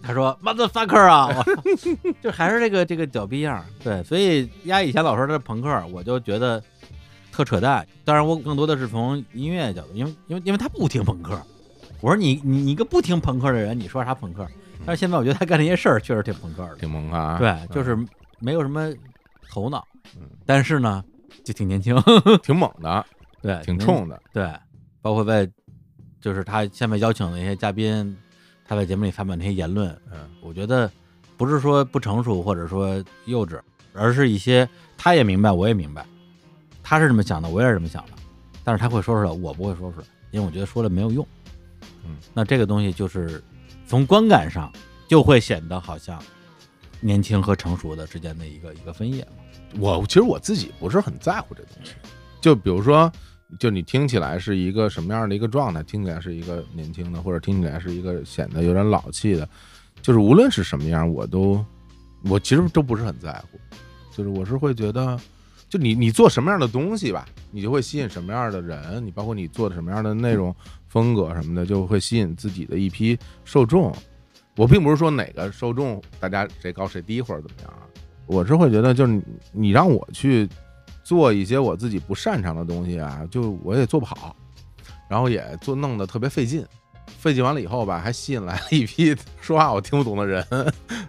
[0.02, 1.28] 他说 motherfucker 啊！
[1.28, 3.62] 我就还是这个这个屌逼样。
[3.82, 6.62] 对，所以丫以前老说他是朋克，我就觉得
[7.30, 7.86] 特扯淡。
[8.04, 11.38] 当然，我更多的是从音乐角度，因为因为因为他不听朋克。
[12.00, 14.46] 我说你你你一个不听朋克的人，你说啥朋克？
[14.84, 16.76] 但是现在我觉得他干这些事儿确实挺朋克的。
[16.76, 17.98] 挺萌啊，对，就是
[18.38, 18.92] 没有什么
[19.50, 19.86] 头脑
[20.16, 21.02] 嗯，但是呢，
[21.42, 21.96] 就挺年轻，
[22.42, 23.04] 挺猛的，
[23.42, 24.52] 对，挺冲的，对，
[25.02, 25.50] 包括在
[26.20, 28.16] 就是他下面邀请的一些嘉宾，
[28.64, 30.88] 他在节目里发表那些言论，嗯我觉得
[31.36, 33.58] 不是说不成熟或者说幼稚，
[33.92, 36.06] 而是一些他也明白，我也明白，
[36.82, 38.12] 他是这么想的，我也是这么想的，
[38.62, 41.26] 但是他会说出来，我不会说出来，因为我觉得说了没有用。
[42.06, 43.42] 嗯，那这个东西就是
[43.86, 44.72] 从观感上
[45.08, 46.22] 就会显得好像
[47.00, 49.30] 年轻和成熟的之间的一个一个分野嘛。
[49.78, 51.92] 我其实我自己不是很在乎这东西，
[52.40, 53.10] 就比如说，
[53.58, 59.46] 就你听起来是一个什么样的一个状态，听起来是一个年轻的，或者听起来是一个显得有点老气的，
[60.00, 61.62] 就是无论是什么样，我都
[62.24, 63.58] 我其实都不是很在乎，
[64.16, 65.18] 就是我是会觉得，
[65.68, 70.54] 就你你做什么样的东西吧，你就会吸引什么样的人，你包括你做的什么样的内容
[70.88, 73.94] 风格什么的，就会吸引自己的一批受众。
[74.56, 77.84] 我并不是说哪个受众大家谁高谁低或者怎么样啊，
[78.26, 79.22] 我是会觉得就是
[79.52, 80.48] 你让我去
[81.04, 84.34] 做一些我自己不擅长的东西啊，就我也做不好，
[85.10, 86.64] 然后也做弄得特别费劲。
[87.18, 90.44] 费劲完了以后吧，还吸引来了一批说话我听不懂的人，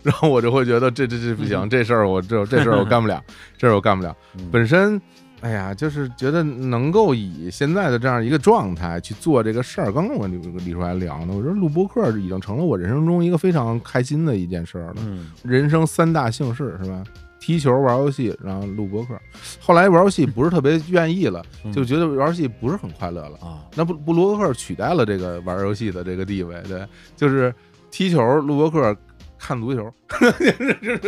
[0.03, 3.23] 然后我就会觉得这这这不行，这事儿我这这事儿我干不了，
[3.57, 4.15] 这事儿我干不了。
[4.51, 5.01] 本身，
[5.41, 9.91] 哎呀，就是觉得能够以现在的这样一个状态去做这个事儿。
[9.91, 14.95] 刚刚我跟李李叔还聊呢，我说录播客已经成了我人生中一个非常开心的一件事儿了。
[14.99, 17.03] 嗯人生三大幸事是吧？
[17.39, 19.17] 踢球、玩游戏，然后录播客。
[19.61, 23.37] 后来玩游戏不是特别愿意了，嗯就觉得玩游戏不是很快乐了。
[23.37, 26.85] 啊，那不不录播客取代了这个玩游戏的这个地位，对，
[27.15, 27.53] 就是
[27.91, 28.93] 踢球、录播客、
[29.37, 29.89] 看足球，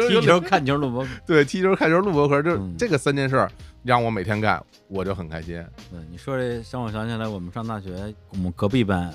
[0.07, 1.09] 踢球、看球、录播客。
[1.25, 3.51] 对，踢球、看球、录播客，就嗯这个三件事儿
[3.89, 5.55] 让我每天干，我就很开心。
[5.89, 9.11] 对，你说这让我想起来，我们上大学，我们隔壁班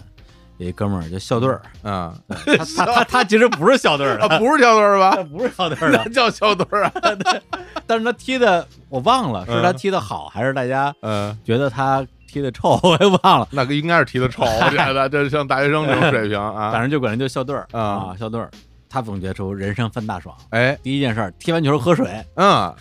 [0.59, 5.23] 有一哥们儿叫校队儿，啊，他他他他其实不是校队儿的，啊，不是校队儿吧他？
[5.31, 6.93] 不是校队儿那的，叫校队儿啊。
[7.87, 13.47] 但是他踢的我忘了，是他嗯踢的好，还是大家嗯，觉得他踢的臭， 我也忘了。
[13.53, 16.73] 那个应该是踢的臭，我觉得这像大学生这种水平啊。
[16.73, 18.51] 反正就管人叫校队儿啊啊，校队儿。
[18.89, 22.07] 他总结出人生三大爽，哎，第一件事儿，踢完球喝水，
[22.37, 22.73] 嗯，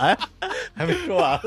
[0.00, 0.18] 哎，
[0.74, 1.32] 还没说完。
[1.32, 1.40] 了，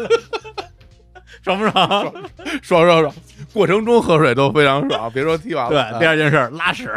[1.44, 2.14] 爽不爽？
[2.62, 3.14] 爽爽爽，
[3.54, 5.72] 过程中喝水都非常爽，别说踢完。
[5.72, 5.92] 了。
[5.92, 6.90] 对，第二件事拉屎，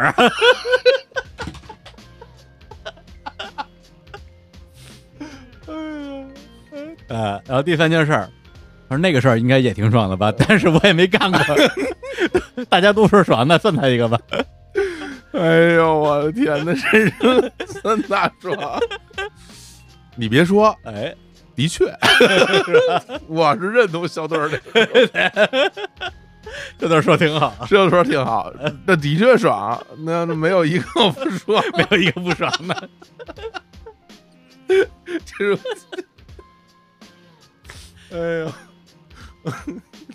[7.07, 8.29] 呃，然后第三件事儿，
[8.87, 11.39] 我说那个事儿应该也挺爽的吧，但是我也没干过，
[12.69, 14.19] 大家都说爽，那算他一个吧。
[15.33, 18.79] 哎呦，我的天呐，人生三大爽！
[20.15, 21.15] 你别说，哎，
[21.55, 21.85] 的确，
[23.27, 24.61] 我是认同小队儿的，
[26.77, 28.51] 这段说挺好，这说挺好，
[28.85, 32.89] 那的确爽，那那没有一个不说， 没有一个不爽的。
[35.25, 35.59] 这是，
[38.11, 38.51] 哎呦，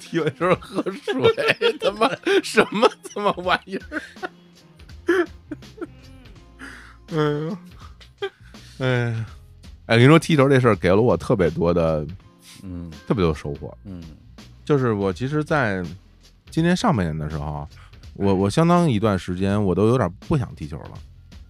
[0.00, 2.08] 踢完球喝水，他妈
[2.42, 3.82] 什么他妈玩意儿？
[7.12, 7.58] 哎呦，
[8.78, 9.26] 哎呀，
[9.86, 12.06] 哎，跟你说踢球这事儿给了我特别多的、
[12.62, 13.76] 嗯特别多收获。
[13.84, 14.02] 嗯
[14.64, 15.82] 就是我其实，在
[16.50, 17.66] 今年上半年的时候，
[18.14, 20.90] 我我相当一段时间我都有点不想踢球了。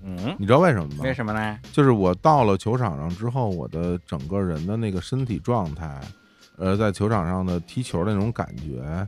[0.02, 0.96] 嗯，你知道为什么吗？
[1.02, 1.58] 为什么呢？
[1.72, 5.98] 就是我到了球场上之后，我的整个人的那个身体状态，
[6.58, 9.06] 呃，在球场上的踢球的那种感觉，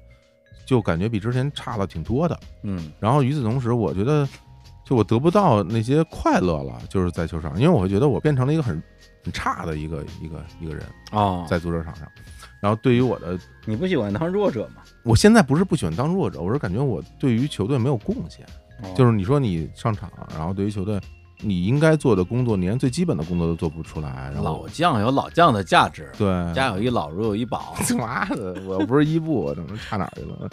[0.64, 2.40] 就感觉比之前差了挺多的。
[2.62, 4.26] 嗯然后与此同时，我觉得
[4.86, 8.82] 就我得不到那些快乐了，就是在球场上，因为我会觉得我变成了一个很
[9.28, 12.08] 很差的一个一个一个人啊，在足球场上。
[12.62, 14.82] 然后对于我的，你不喜欢当弱者吗？
[15.04, 18.46] 我现在不是不喜欢当弱者，我是感觉我对于球队没有贡献。
[18.96, 20.98] 就是你说你上场，然后对于球队
[21.40, 27.76] 你应该做的工作，你连最基本的工作都做不出来，然后老将有老将的价值，对家有一老如有一宝。
[27.98, 30.48] 妈的，我又不是伊布，我怎么差哪儿去了？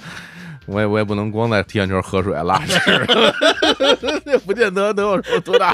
[0.66, 2.80] 我也我也不能光在踢完球喝水拉屎，
[4.46, 5.72] 不见得能有什么多大，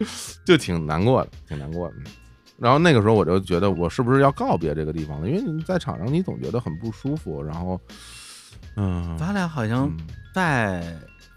[0.44, 1.94] 就挺难过的，挺难过的。
[2.58, 5.28] 然后那个时候我就觉得，我是不是要告别这个地方了？
[5.28, 7.80] 因为你在场上你总觉得很不舒服，然后，
[8.76, 9.96] 嗯咱俩好像嗯
[10.34, 10.82] 在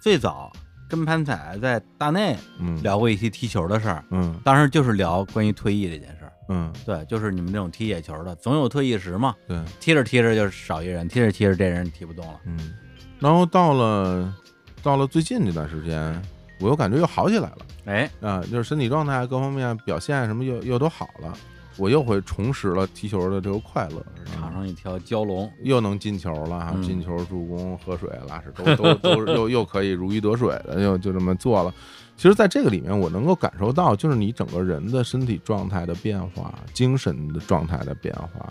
[0.02, 0.52] 最早
[0.90, 6.34] 跟潘彩在大内嗯聊过一期踢球的事儿，嗯当时就是聊关于退役这件事儿。
[6.50, 12.38] 嗯对，就是你们这种踢野球的，总有退役时嘛，对踢着踢着就少一人，踢着踢着这人踢不动了。
[12.46, 12.74] 嗯，
[13.18, 14.36] 然后到了
[14.84, 16.22] 到了最近这段时间，
[16.64, 17.58] 我又感觉又好起来了。
[17.86, 21.34] 哎，啊，就是身体状态各方面表现什么又又都好了，
[21.78, 24.04] 我又会重拾了踢球的这个快乐，
[24.34, 31.74] 场上一条蛟龙，又能进球了进球、助攻、喝水、拉屎都 都都又又可以如鱼得水的，又就这么做了。
[32.16, 38.48] 其实，在这个里面，我能够感受到，就是你整个人的身体状态的变化，精神的状态的变化，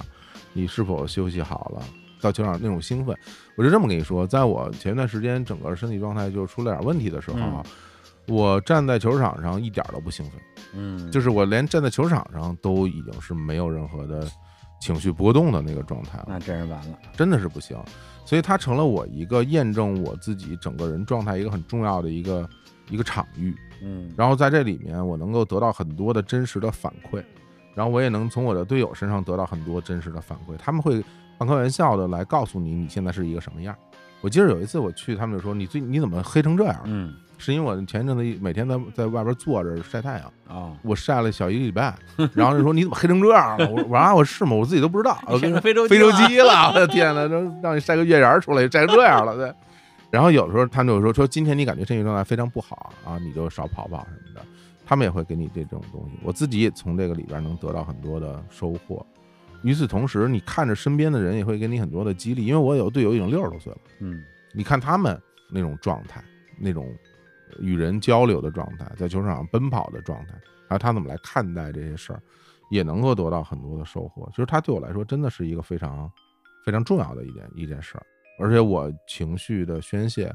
[0.52, 1.82] 你是否休息好了，
[2.20, 3.16] 到球场那种兴奋。
[3.56, 7.62] 我就这么跟你说，在我前一段时间整个身体状态就出了点问题的时候啊，
[8.28, 10.40] 我站在球场上一点都不兴奋。
[10.74, 14.26] 嗯，就是我连站在球场上都已经是没有任何的
[14.80, 16.98] 情绪波动的那个状态了，那真是完了。
[17.14, 17.76] 真的是不行。
[18.24, 22.48] 所以它成了我一个验证我自己整个人状态一个很重要的一个
[22.88, 23.54] 一个场域。
[23.82, 27.22] 嗯，然后在这里面，我能够得到很多的真实的反馈，
[27.74, 30.56] 然后我也能从我的队友身上得到很多真实的反馈。
[30.56, 31.04] 他们会
[31.36, 33.76] 半开玩笑的来告诉你你现在是一个什么样。
[34.20, 36.80] 我记得有一次我去，他们就说你最你怎么黑成这样？
[36.84, 37.12] 嗯，
[37.42, 40.32] 是因为我前一阵子每天在在外边坐着晒太阳。
[40.46, 41.94] 啊，我晒了小一个礼拜，
[42.34, 43.68] 然后就说你怎么黑成这样了？
[43.68, 44.54] 我说啊，我是吗？
[44.54, 49.52] 我自己都不知道，我跟你说非洲非洲鸡鸡了，我的天呐，都让你晒个月牙出来，晒成这样了，对。
[50.10, 54.46] 然后有的时候他们就说说今天你感觉身体状态非常不好啊，你就少跑跑什么的。
[54.84, 56.18] 他们也会给你这种东西。
[56.22, 59.04] 我自己也从这个里边能得到很多的收获。
[59.62, 65.18] 与此同时，你看着身边的人也会给你很多的激励，因为我有队友已经六十多岁了，嗯你看他们
[65.50, 66.22] 那种状态，
[66.58, 66.86] 那种
[67.60, 70.34] 与人交流的状态，在球场上奔跑的状态，
[70.68, 72.22] 还有他怎么来看待这些事儿，
[72.70, 74.26] 也能够得到很多的收获。
[74.30, 76.10] 其实他对我来说真的是一个非常
[76.64, 78.06] 非常重要的一件一件事儿，
[78.38, 80.32] 而且我情绪的宣泄，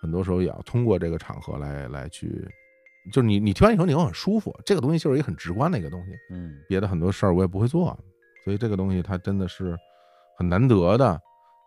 [0.00, 2.48] 很多时候也要通过这个场合来来去，
[3.12, 6.12] 就是你你听完以后你会很舒服，这个东西就是一个很直观的一个东西。
[6.30, 7.98] 嗯别的很多事儿我也不会做，
[8.44, 9.76] 所以这个东西它真的是
[10.38, 11.20] 很难得的，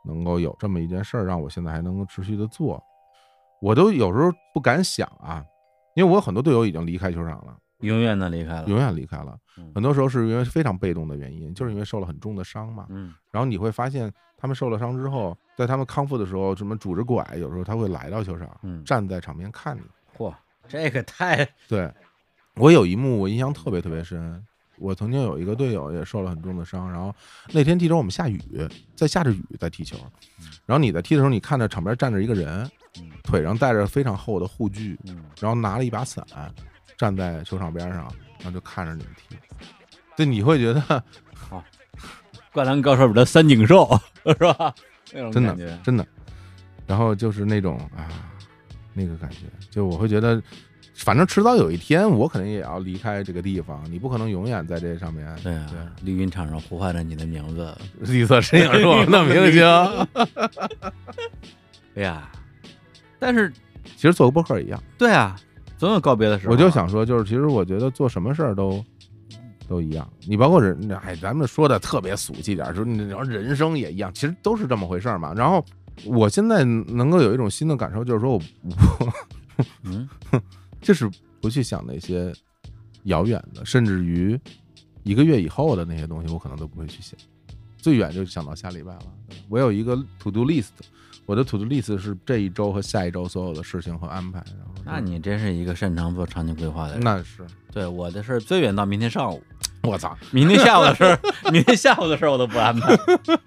[0.05, 2.81] 能够有这么一件事儿，让我现在还能够持续的做。
[3.61, 5.43] 我都有时候不敢想啊，
[5.95, 9.37] 因为我有很多队友已经离开球场了，永远的离开了，永远离开了。
[9.57, 12.85] 嗯很多时候是因为非常被动的原因，就是因为受了很重的伤嘛。
[12.89, 19.81] 嗯然后你会发现，他们受了伤之后，在他们康复的时候，什么拄着拐，有时候他会来到球场，嗯，站在场边看你。
[20.17, 20.33] 嚯，
[20.67, 21.89] 这个太 对
[22.55, 24.43] 我有一幕我印象特别特别深。
[24.77, 27.15] 我曾经有一个队友也受了很重的伤，然后
[27.53, 28.41] 那天踢球我们下雨，
[28.93, 29.95] 在下着雨在踢球，
[30.65, 32.71] 然后你在踢的时候，你看着场边站着一个人，嗯
[33.23, 36.25] 腿上带着非常厚的护具，嗯然后拿了一把伞，
[36.97, 37.97] 站在球场边上，
[38.39, 39.35] 然后就看着你们踢。
[40.15, 40.81] 对，你会觉得
[41.33, 41.61] 好
[42.53, 44.73] 灌篮高手里的三井寿是吧？
[45.11, 46.07] 那种真感觉的真的，
[46.87, 48.07] 然后就是那种啊，
[48.93, 49.39] 那个感觉，
[49.69, 50.41] 就我会觉得，
[50.95, 55.35] 反正迟早有一天，我肯定也要离开这个地方，你不可能永远在这上面。
[55.43, 55.67] 对啊，
[56.01, 59.65] 绿茵场上呼唤着你的名字，绿色身影是我们的明星。
[61.95, 62.29] 哎呀，
[63.25, 63.51] 但是
[63.83, 65.35] 其实做个播客一样，对啊，
[65.79, 66.53] 总有告别的时候。
[66.53, 68.85] 我就想说，就是其实我觉得做什么事儿都
[69.67, 70.07] 都一样。
[70.27, 75.33] 你包括人，哎，咱们说的特别俗气点儿，说你要人生也一样，其实都是这么回事儿嘛。
[75.33, 75.65] 然后
[76.05, 79.13] 我现在能够有一种新的感受，就是说我我
[79.81, 80.07] 嗯
[80.83, 81.09] 就是
[81.41, 82.31] 不去想那些
[83.05, 84.39] 遥远的，甚至于
[85.01, 87.17] 一个月以后的那些东西，我可能都不会去想。
[87.77, 89.01] 最远就想到下礼拜了。
[89.49, 90.69] 我有一个 to do list，
[91.25, 94.39] 我的 to do list 是这一周和下一周所有的事情和安排。
[94.57, 97.03] 然后那你真是一个擅长做长期规划的人。
[97.03, 99.41] 那是对我的事儿最远到明天上午，
[99.83, 101.19] 我操，明天下午的事儿，
[101.51, 102.95] 明天下午的事儿我都不安排。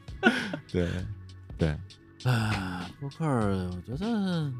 [0.70, 0.88] 对
[1.56, 1.68] 对，
[2.24, 4.52] 啊，播客儿我觉得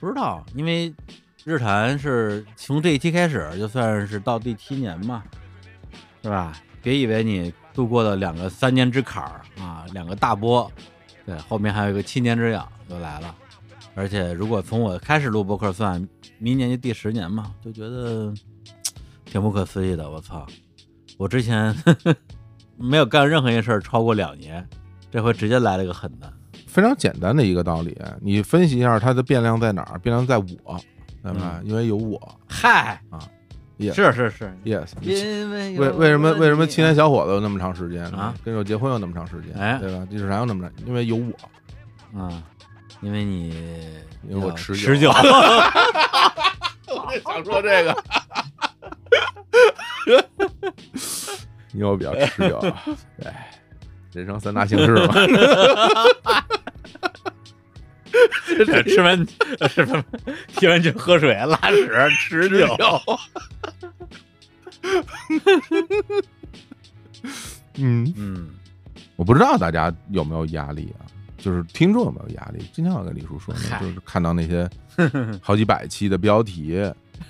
[0.00, 0.92] 不知道，因为
[1.44, 5.22] 日坛是从这一期开始，就算是到第七年嘛，
[6.22, 6.52] 是吧？
[6.82, 10.70] 别以为你度过了两个三年之坎儿啊，两个大波，
[11.32, 13.34] 对，后面还有一个七年之痒又来了。
[13.94, 16.06] 而且如果从我开始录播客算，
[16.38, 18.32] 明年就第十年嘛，就觉得
[19.24, 20.10] 挺不可思议的。
[20.10, 20.46] 我操，
[21.16, 21.74] 我之前
[22.76, 24.66] 没有干任何一件事儿超过两年，
[25.10, 26.32] 这回直接来了一个狠的。
[26.66, 29.98] 非常简单的一个道理，你分析一下它的变量在哪儿？
[29.98, 30.80] 变量在我，
[31.22, 31.60] 对吧？
[31.64, 32.18] 因为有我
[32.48, 33.28] 嗨啊
[33.78, 34.88] ，yes 是是是，yes。
[35.00, 38.34] 因为为为什么为什么青年小小伙子有那么长时间啊？
[38.44, 40.06] 跟我结婚有那么长时间，哎对吧？
[40.10, 40.72] 历史上有那么长？
[40.86, 41.32] 因为有我，
[42.20, 42.42] 啊？
[43.00, 43.48] 因为你
[44.28, 45.10] 因为我要持久持久，
[46.86, 47.96] 我也想说这个，
[51.72, 52.60] 因为我比较持久，
[53.18, 53.32] 对，
[54.12, 55.14] 人生三大幸事嘛。
[58.84, 59.26] 吃完
[59.68, 60.04] 吃完
[60.48, 62.76] 踢完就喝水拉屎吃酒，
[67.74, 68.50] 嗯，嗯，
[69.16, 71.06] 我不知道大家有没有压力啊？
[71.38, 72.64] 就是听众有没有压力？
[72.72, 74.68] 今天我跟李叔说呢，就是看到那些
[75.40, 76.78] 好几百期的标题，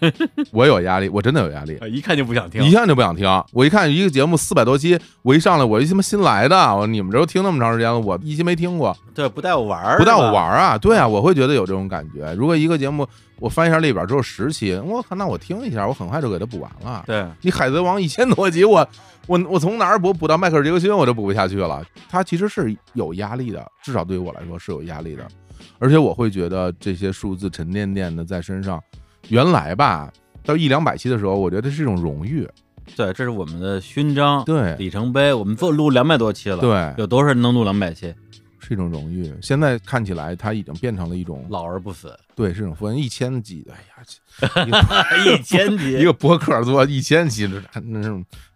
[0.53, 1.79] 我有压力，我真的有压力。
[1.91, 2.73] 一看就不想听一。
[2.73, 10.77] 看就不想听，我一看一个节目四百多期，我一上来我一他妈新来的，我你们这都听那么长时间了，我一期没听过，对，不带我玩儿，不带我玩儿啊？
[10.79, 12.33] 对啊，我会觉得有这种感觉。
[12.35, 13.07] 如果一个节目
[13.39, 17.05] 我翻一下列表只有十期，我靠，那我听一下，我很快就给它补完了。
[17.07, 18.87] 对，你海贼王一千多集，我
[19.29, 21.85] 我我从哪儿补补到迈克尔杰克逊，我就补不下去了。
[22.09, 25.27] 它其实是有压力的，至少对于我来说是有压力的，
[25.79, 28.83] 而且我会觉得这些数字沉甸甸的在身上，
[29.29, 30.13] 原来吧。
[30.45, 32.49] 到一两百期的时候，我觉得是一种荣誉，
[32.97, 35.33] 对，这是我们的勋章、对里程碑。
[35.33, 38.13] 我们做录两百多期了，，对，有多少人能录两百期？
[38.59, 39.33] 是一种荣誉。
[39.41, 44.79] 现在看起来，它已经变成了一种老而不死，对，是一种富人一千集，哎呀，一个
[45.39, 48.11] 一千集，一个博客做一千期，这那是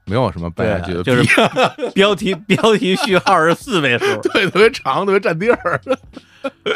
[0.06, 5.80] 没有什么掰对下去的，就是标题 标题序号是四位数， 对特别长，特别占地儿，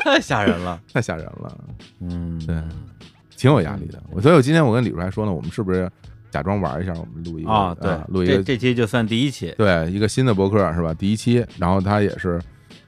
[0.04, 0.80] 太吓人了。
[0.92, 1.58] 太吓人了，
[2.00, 2.54] 嗯，对
[3.40, 4.02] 挺有压力的。
[4.10, 5.90] 我所以，我今天我跟李叔还说呢，我们是不是
[6.30, 9.54] 假装玩一下，我们录一个啊，对，录一个这这期就算第一期。
[9.56, 10.92] 对一个新的博客是吧？
[10.92, 12.38] 第一期，然后他也是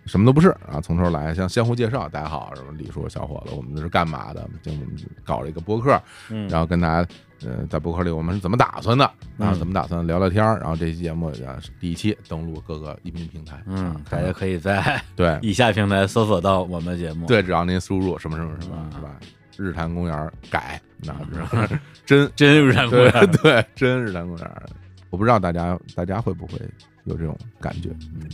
[0.04, 4.46] 什么都不是啊，从头来，像相互介绍，大家好，什么李叔小伙子，我们是干嘛的？
[4.62, 4.88] 就我们
[5.24, 5.98] 搞了一个播客，
[6.28, 7.08] 嗯然后跟大家
[7.44, 9.14] 呃在播客里我们是怎么打算的啊？
[9.38, 10.58] 嗯怎么打算聊聊天儿？
[10.60, 19.10] 然后这期节目啊是第一期登录各个音频平台，嗯啊，大家可以在对以下平台搜索到我们的节目。，对，只要您输入什么什么什么，嗯是吧？
[19.56, 21.12] 日坛公园改，那
[21.66, 23.30] 是 真真日坛公园。
[23.42, 24.62] 对真日坛公园。
[25.10, 26.58] 我不知道大家大家会不会
[27.04, 27.90] 有这种感觉？
[28.14, 28.28] 嗯，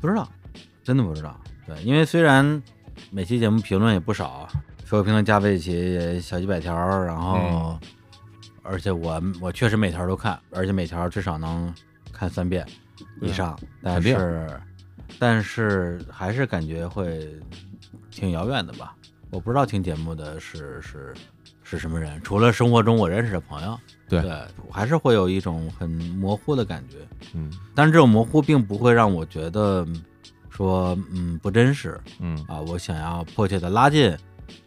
[0.00, 0.28] 不知道，
[0.82, 1.40] 真的不知道。
[1.66, 2.62] 对，因为虽然
[3.10, 4.48] 每期节目评论也不少，
[4.84, 7.78] 所有评论加在一起也小几百条，然后，嗯
[8.66, 11.72] 而且我我确实每条都看，而且每条至少能
[12.10, 12.66] 看三遍
[13.20, 14.60] 以上，但是
[15.18, 17.28] 但是还是感觉会
[18.10, 18.96] 挺遥远的吧。
[19.34, 21.12] 我不知道听节目的是是
[21.64, 23.76] 是什么人，除了生活中我认识的朋友，
[24.08, 24.32] 对对，
[24.70, 26.98] 还是会有一种很模糊的感觉。
[27.34, 29.84] 嗯但是这种模糊并不会让我觉得
[30.50, 34.16] 说嗯不真实嗯啊，我想要迫切的拉近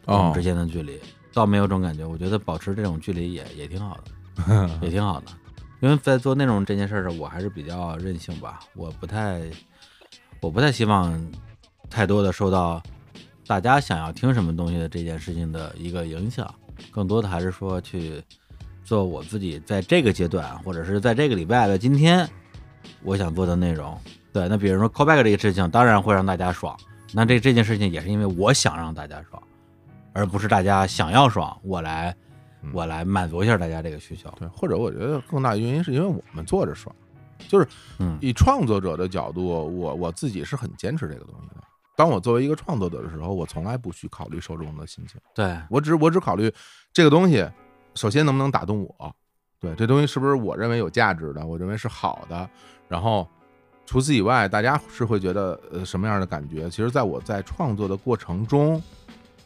[0.05, 0.99] 我们哦之间的距离，
[1.33, 2.05] 倒没有这种感觉。
[2.05, 3.97] 我觉得保持这种距离也也挺好
[4.45, 5.27] 的， 也挺好的。
[5.79, 9.41] 因为在做内容这件事儿上，我还是比较任性吧，我不太
[10.41, 11.25] 我不太希望
[11.89, 12.81] 太多的受到
[13.47, 16.53] 大家想要听什么东西的这件事情的一个影响，
[16.91, 18.21] 更多的还是说去
[18.83, 22.29] 做我自己在这个阶段，或者是在这个礼拜的今天，
[23.03, 23.97] 我想做的内容。
[24.33, 26.77] 对，那比如说 callback 这个事情，当然会让大家爽。
[27.13, 29.41] 那这这件事情也是因为我想让大家爽，
[30.11, 32.13] 而不是大家想要爽，我来
[32.61, 34.29] 嗯我来满足一下大家这个需求。
[34.37, 36.93] 对，或者我觉得更大的原因是因为我们做着爽，
[37.47, 37.65] 就是
[37.99, 41.63] 嗯以创作者的角度，我我自己是很坚持这个东西的。
[41.97, 46.53] 当我作为一个创作者的时候，我从来不去考虑受众的心情，对，我只我只考虑
[46.93, 47.43] 这个东西，
[47.95, 49.15] 首先能不能打动我，
[49.59, 52.47] 对这东西是不是我认为有价值的，我认为是好的，
[52.87, 53.27] 然后
[53.87, 56.69] 除此以外，大家是会觉得呃什么样的感觉？
[56.69, 58.79] 其实，在我在创作的过程中，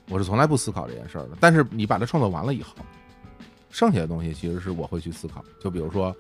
[0.10, 1.38] 我是从来不思考这件事儿的。
[1.40, 2.76] 但是你把它创作完了以后，
[3.70, 5.42] 剩下的东西其实是我会去思考。
[5.62, 6.14] 就比如说，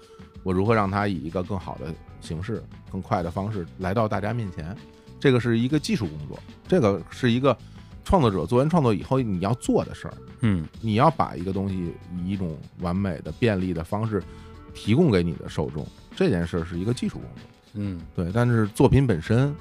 [0.43, 4.73] 我如何让它以一个更好的形式、更快的方式来到大家面前，
[5.21, 6.37] 这个是一个技术工作，
[6.67, 7.55] 这个是一个
[8.03, 10.13] 创作者做完创作以后你要做的事儿。
[10.41, 14.21] 嗯你要把一个东西以一种完美的、便利的方式
[14.73, 15.85] 提供给你的受众，
[16.15, 17.43] 这件事儿是一个技术工作。
[17.73, 19.55] 嗯对，但是作品本身，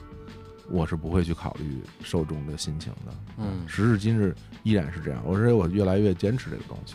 [0.70, 3.12] 我是不会去考虑受众的心情的。
[3.36, 5.20] 嗯时至今日依然是这样。
[5.26, 6.94] 我认为我越来越坚持这个东西。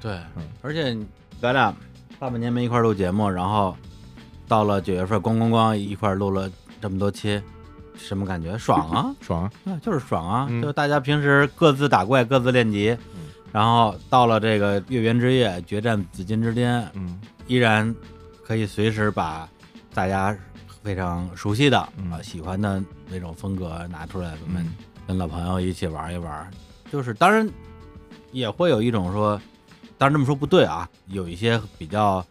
[0.00, 0.96] 对嗯，而且
[1.40, 1.74] 咱俩
[2.18, 3.76] 大半年没一块儿录节目，然后
[4.46, 6.50] 到了九月份，咣咣咣一块儿录了
[6.80, 7.42] 这么多期，
[7.96, 8.56] 什么感觉？
[8.58, 9.14] 爽啊！
[9.20, 9.50] 爽
[9.82, 10.46] 就是爽啊！
[10.50, 13.22] 嗯就大家平时各自打怪，各自练级，嗯
[13.52, 17.94] 然后到了这个月圆之夜，决战紫金之巅，嗯依然
[18.44, 19.48] 可以随时把
[19.94, 20.36] 大家
[20.82, 24.74] 非常熟悉的啊、嗯喜欢的那种风格拿出来，咱们嗯
[25.06, 26.50] 跟老朋友一起玩一玩。
[26.90, 27.48] 就是当然
[28.32, 29.40] 也会有一种说，
[29.96, 32.24] 当然这么说不对啊，有一些比较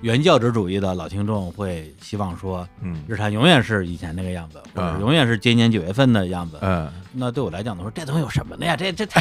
[0.00, 6.56] 原教旨主义的老听众会希望说，嗯日产永远是以前那个样子，或者啊永远是今年九月份的样子。
[6.62, 8.74] 嗯，那对我来讲呢，我说这东西有什么的呀？
[8.76, 9.20] 这这太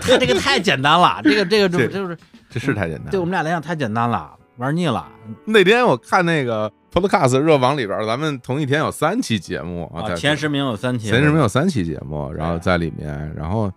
[0.00, 2.18] 这这个太简单了， 这个这个这就是
[2.50, 3.10] 这是太简单。
[3.10, 5.08] 对我们俩来讲太简单了，玩腻了。
[5.46, 13.72] 那天我看那个 Podcast 热榜里边，咱们同一天有三期节目啊，前十名有三期，前十名有三期节目，然后在里面，然后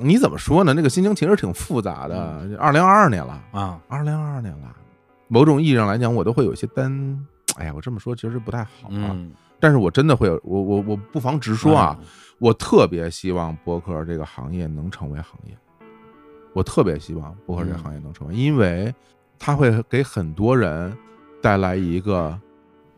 [0.00, 0.72] 你怎么说呢？
[0.72, 2.56] 那个心情其实挺复杂的。
[2.58, 4.74] 二零二二年了，啊，二零二二年了，
[5.28, 7.26] 某种意义上来讲，我都会有些担。
[7.56, 11.98] 哎呀，我这么说其实不太好啊，嗯，但是我真的会有，我我我不妨直说啊，
[12.38, 15.56] 我特别希望播客这个行业能成为行业，
[16.52, 18.94] 我特别希望播客这个行业能成为，因为
[19.38, 20.96] 它会给很多人
[21.42, 22.38] 带来一个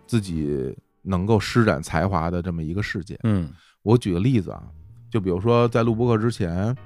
[0.07, 3.19] 自己能够施展才华的这么一个世界。
[3.23, 3.51] 嗯
[3.82, 4.62] 我举个例子啊，
[5.11, 6.77] 就比如说在录播客之前，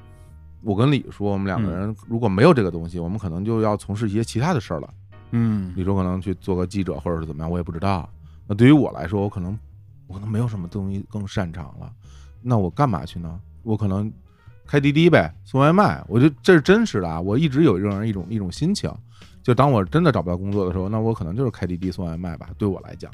[0.62, 4.88] 我跟李叔，我们两个人如果没有这个东西，我们可能就要从事一些其他的事儿了。
[5.36, 8.08] 嗯李叔可能去做个记者，或者是怎么样，我也不知道。
[8.46, 9.58] 那对于我来说，我可能
[10.06, 11.92] 我可能没有什么东西更擅长了。
[12.40, 13.40] 那我干嘛去呢？
[13.62, 14.12] 我可能
[14.66, 16.02] 开滴滴呗，送外卖。
[16.06, 18.90] 我觉得这是真实的啊，我一直有这样一种一种心情。
[19.42, 23.10] 就当我真的找不到工作的时候，那我可能就是开滴滴送外卖吧，对我来讲。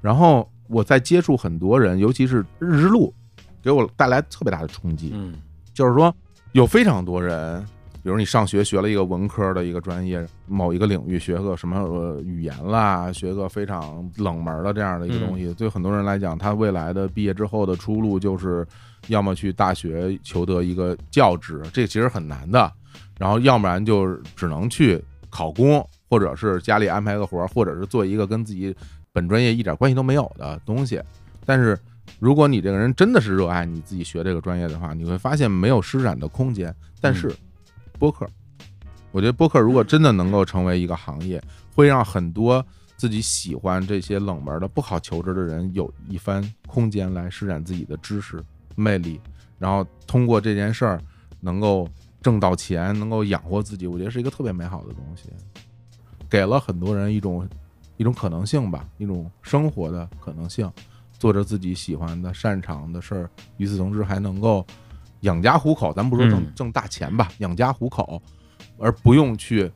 [0.00, 3.12] 然后我在接触很多人，尤其是日之路，
[3.60, 5.10] 给我带来特别大的冲击。
[5.14, 5.34] 嗯
[5.74, 6.12] 就是说，
[6.52, 7.64] 有非常多人，
[8.02, 18.66] 比如你上学学了一个文科的一个专业，某一个领域学个什么呃语言啦，学个非常冷门的这样的一个东西，对很多人来讲，他未来的毕业之后的出路就是
[19.08, 22.72] 要么去大学求得一个教职，这其实很难的，
[23.18, 28.74] 然后要不然就只能去考公，或者是家里安排个活儿，或者是做一个跟自己
[29.12, 31.00] 本专业一点关系都没有的东西。
[31.44, 31.78] 但是
[32.18, 36.74] 如果你这个人真的是热爱你自己学这个专业的话，你会发现没有施展的空间。
[37.00, 37.32] 但是
[37.98, 38.26] 播客，
[39.10, 41.42] 我觉得播客如果真的能够成为一个行业，
[41.74, 42.64] 会让很多
[42.96, 48.42] 自己喜欢这些冷门的、不好求职的人有一番空间来施展自己的知识
[48.76, 49.20] 魅力，
[49.58, 51.00] 然后通过这件事儿
[51.40, 51.88] 能够
[52.22, 53.86] 挣到钱，能够养活自己。
[53.86, 55.30] 我觉得是一个特别美好的东西，
[56.30, 57.48] 给了很多人一种
[57.96, 60.70] 一种可能性吧，一种生活的可能性。
[61.18, 64.64] 做着自己喜欢的、擅长的事儿，与此同时还能够
[65.20, 65.92] 养家糊口。
[65.92, 68.20] 咱不说挣嗯挣大钱吧，养家糊口，
[68.78, 69.70] 而不用去。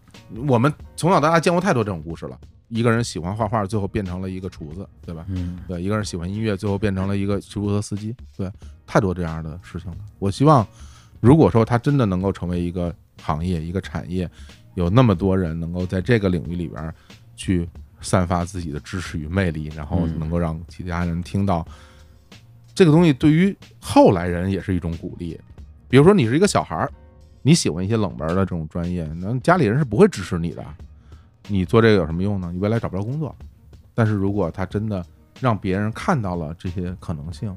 [0.49, 2.39] 我们从小到大见过太多这种故事了。
[2.69, 5.27] 一个人喜欢画画，最后变成了一个厨子，对吧？
[5.29, 8.51] 嗯对，一个人喜欢音乐，最后变成了一个出租车司机，对，
[8.87, 9.99] 太多这样的事情了。
[10.19, 10.67] 我希望，
[11.21, 14.27] 如果说他真的能够成为一个行业、一个产业，
[14.75, 16.95] 有那么多人能够在这个领域里边
[17.37, 17.69] 去
[18.01, 21.67] 散发自己的知识与魅力，然后嗯能够让其他人听到
[22.75, 25.39] 这个东西，对于后来人也是一种鼓励。
[25.89, 26.91] 比如说，你是一个小孩儿，
[27.43, 30.65] 你喜欢一些冷门的这种专业，那家里人是不会支持你的。
[31.49, 32.51] 你做这个有什么用呢？
[32.53, 33.35] 你未来找不着工作。
[33.95, 35.05] 但是如果他真的
[35.41, 37.55] 让别人看到了这些可能性，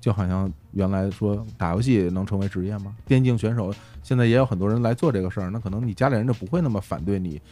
[0.00, 2.96] 就好像原来说打游戏能成为职业吗？
[3.04, 7.42] 电竞选手现在也有很多人来做这个事儿，那可能你家里人就不会那么反对你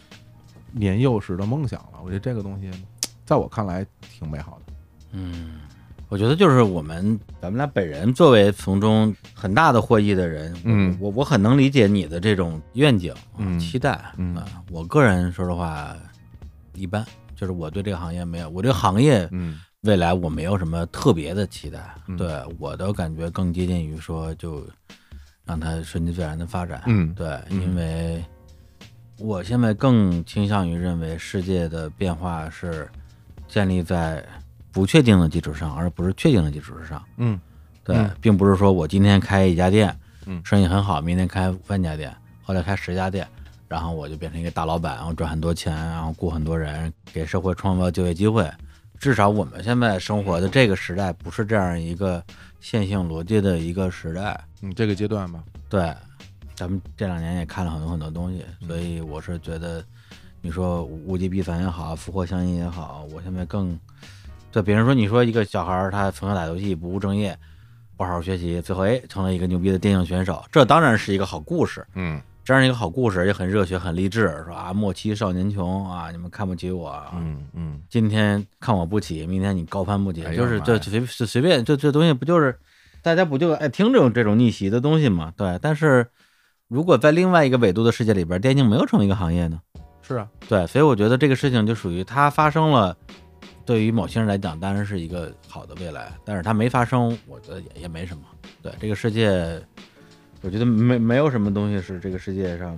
[0.73, 1.99] 年幼时的梦想了。
[2.03, 2.71] 我觉得这个东西，
[3.27, 4.73] 在我看来挺美好的。
[5.13, 5.61] 嗯，
[6.09, 10.97] 我觉得就是我们咱们俩本人作为从中很大的获益的人，嗯。
[11.01, 13.13] 我我很能理解你的这种愿景、
[13.59, 14.35] 期待嗯。
[14.37, 14.45] 啊。
[14.71, 15.97] 我个人说实话
[16.75, 17.05] 一般，
[17.35, 19.61] 就是我对这个行业没有，我这个行业嗯。
[19.83, 22.17] 未来我没有什么特别的期待，嗯。
[22.17, 24.65] 对我的感觉更接近于说就
[25.45, 27.13] 让它顺其自然的发展，嗯。
[27.15, 27.61] 对，嗯。
[27.61, 28.25] 因为
[29.19, 32.89] 我现在更倾向于认为世界的变化是
[33.49, 34.25] 建立在
[34.75, 37.03] 不确定的基础上，而不是确定的基础之上。
[37.17, 37.41] 嗯
[37.85, 39.97] 对，嗯并不是说我今天开一家店，
[40.27, 43.27] 嗯生意很好，明天开三家店，后来开十家店，
[43.69, 48.51] 然后我就变成一个大老板，然后赚很多钱，然后雇很多人，给社会创造就业机会。
[48.99, 52.23] 至少我们现在生活的这个时代，不是这样一个
[52.61, 54.43] 线性逻辑的一个时代。
[54.63, 55.95] 嗯，这个阶段吧，对，
[56.55, 59.85] 咱们这两年也看了很多很多东西，所以我是觉得，
[60.41, 63.79] 你说物极必反也好，福祸相依也好，我现在更
[64.55, 67.37] 对比如说，你说一个小孩儿他从小打游戏不务正业，
[67.97, 82.57] 不好好学习，最后哎成了一个牛逼的电竞选手，这当然是一个好故事，嗯这样一个好故事也很热血，很励志，说啊莫欺少年穷啊，你们看不起我啊，嗯嗯今天看我不起，明天你高攀不起，哎就是这随随随便这这东西不就是
[83.03, 85.33] 大家不就爱听这种这种逆袭的东西嘛？
[85.37, 86.07] 对，但是
[86.69, 89.61] 如果在另外一个纬度的世界里边，电竞没有成为一个行业呢？
[90.01, 92.95] 是啊，对，所以我觉得这个事情就属于它发生了，
[93.65, 98.23] 对于某些人来讲当然是一个好的未来，但是它没发生，我觉得也也没什么。
[98.63, 99.61] 对这个世界，
[100.43, 102.77] 我觉得没没有什么东西是这个世界上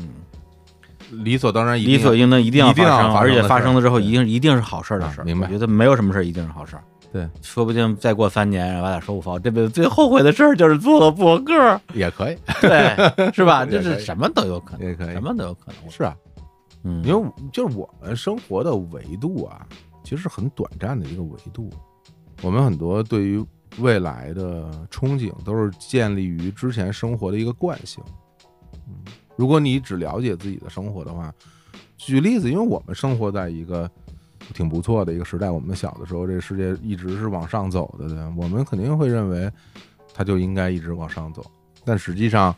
[1.11, 5.23] 理所当然，理所应当一定要发生，而且发生了之后一定一定是好事儿的事儿。
[5.23, 6.83] 啊明白我觉得没有什么事儿一定是好事儿。
[7.13, 13.65] 对，说不定再过三年，我俩说五方，这辈子最后悔的事儿就是做了博客，也可以，对，是吧？
[13.67, 15.91] 就是什么都有可能，也可以什，么都有可能。
[15.91, 16.15] 是啊，
[16.83, 19.65] 嗯，因为就是我们生活的维度啊，
[20.07, 21.69] 其实是很短暂的一个维度。
[22.41, 23.45] 我们很多对于
[23.79, 28.05] 未来的憧憬，都是建立于之前生活的一个惯性。
[28.87, 28.95] 嗯，
[29.35, 31.35] 如果你只了解自己的生活的话，
[31.97, 33.91] 举例子，因为我们生活在一个
[34.55, 39.51] 挺不错的一个时代，我们小的时候，这个世界一直是往上走的，对我们肯定会认为
[40.15, 41.45] 它就应该一直往上走，
[41.85, 42.55] 但实际上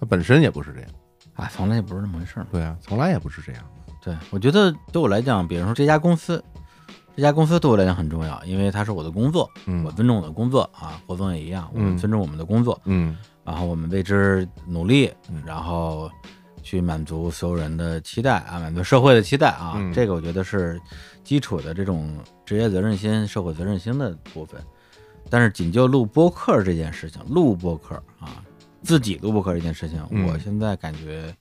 [0.00, 0.90] 它本身也不是这样。
[1.34, 2.46] 啊，从来也不是那么回事儿。
[2.50, 3.64] 对啊，从来也不是这样。
[4.00, 6.42] 对，我觉得对我来讲，比如说这家公司，
[7.14, 16.10] 这家公司对我来讲很重要，因为它是我的工作，嗯我尊重我的工作啊，霍总也一样，我们嗯尊重我们的工作，嗯然后我们为之努力嗯，然后
[16.62, 20.80] 去满足所有人的期待啊，满足社会的期待啊，嗯这个我觉得是
[21.22, 22.16] 基础的这种
[22.46, 24.60] 职业责任心、社会责任心的部分。
[25.28, 28.42] 但是仅就录播客这件事情，录播客啊，
[28.82, 31.32] 自己录播客这件事情，嗯我现在感觉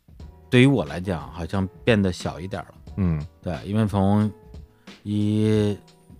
[0.49, 2.73] 对于我来讲，好像变得小一点了。
[2.97, 3.21] 嗯。
[3.41, 4.31] 对，因为从
[5.03, 5.77] 一，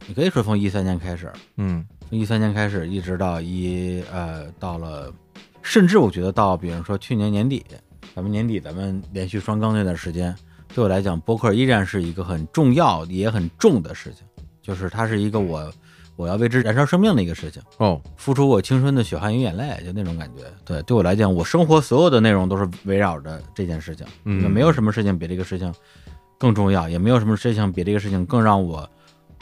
[0.08, 1.86] 你可以说从一三年开始，嗯。
[2.10, 5.14] 从一三年开始，一直到一呃，到了，
[5.62, 7.64] 甚至我觉得到，比如说去年年底，
[8.16, 10.36] 咱们年底咱们连续双更那段时间，
[10.74, 14.26] 对我来讲，播客依然是一个很重要也很重的事情，
[14.62, 15.72] 就是它是一个我
[16.20, 20.44] 我要为之燃烧生命的一个事情，哦，付出我青春的血汗与眼泪，就那种感觉。
[20.66, 25.74] 对，对我来讲，我生活所有的内容都是围绕着这件事情，嗯没有什么事情比这个事情
[26.38, 28.88] 更重要，也没有什么事情比这个事情更让我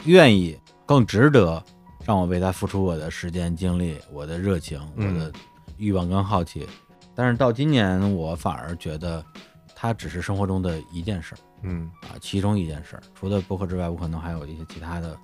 [0.04, 0.56] 愿意、
[0.86, 1.60] 更值得
[2.04, 5.32] 让我为他付出我的时间、精力、我的热情、我嗯的
[5.78, 6.64] 欲望跟好奇。
[7.12, 9.24] 但是到今年，我反而觉得
[9.74, 13.02] 它只是生活中的一件事儿嗯啊，其中一件事儿。
[13.18, 15.18] 除了播客之外，我可能还有一些其他的，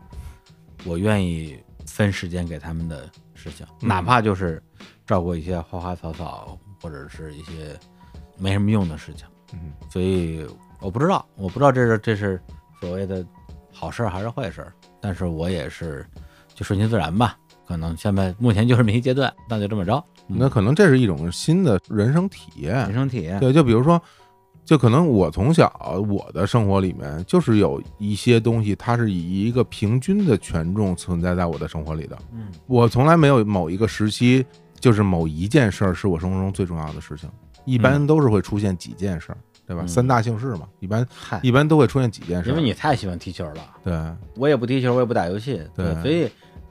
[0.85, 4.63] 我愿意分时间给他们的事情，嗯哪怕就是
[5.07, 7.79] 照顾一些花花草草或者是一些
[8.39, 9.27] 没什么用的事情。
[9.53, 10.47] 嗯所以
[10.81, 12.41] 我不知道，我不知道这是这是
[12.81, 13.25] 所谓的
[13.73, 16.05] 好事儿还是坏事儿，但是我也是
[16.55, 17.37] 就顺其自然吧。
[17.67, 20.03] 可能现在目前就是么一阶段，那就这么着。
[20.29, 22.95] 嗯那可能这是一种新的人生体验人。
[22.95, 24.01] 生体验，对，就比如说，
[24.65, 25.71] 就可能我从小
[26.09, 32.17] 我的生活里面，就是有一些东西，它是以一个平均的权重存在在我的生活里的。
[32.33, 34.45] 嗯我从来没有某一个时期，
[34.81, 37.29] 就是某一件事儿是我生活中最重要的事情，
[37.65, 39.83] 一般都是会出现几件事儿，对吧？
[39.85, 42.53] 嗯三大幸事嘛，一般嗨，一般都会出现几件事儿。
[42.53, 43.93] 因为你太喜欢踢球了，对，
[44.37, 46.31] 我也不踢球，我也不打游戏，对所以。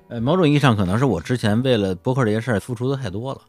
[0.09, 3.41] 呃，某种意义上可能是我之前为了播客这件事儿付出的太多了，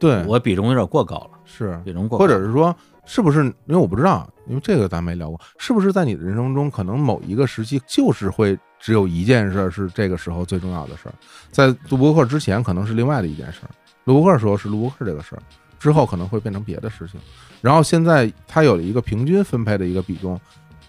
[0.00, 2.74] 对，我比重有点过高了，是比重过高，或者是说，
[3.04, 3.44] 是不是？
[3.44, 11.14] 因为我不知道，因为这个咱没聊过，是不是在你的人生中，可能某一个时期就是会只有一件事儿是这个时候最重要的事儿，
[11.50, 13.70] 在录播课之前可能是另外的一件事儿，
[14.04, 15.42] 录播课的时候是录播课这个事儿，
[15.78, 17.20] 之后可能会变成别的事情，
[17.60, 20.40] 然后现在它有了一个平均分配的一个比重，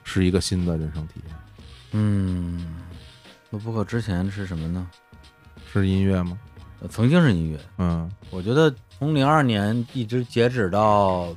[0.06, 1.36] 是一个新的人生体验，
[1.92, 2.66] 嗯，
[3.50, 4.88] 录播课之前是什么呢？
[5.74, 6.38] 是音乐吗？
[6.82, 8.10] 呃曾经是音乐，嗯。
[8.30, 11.34] 我觉得从零二年一直截止到，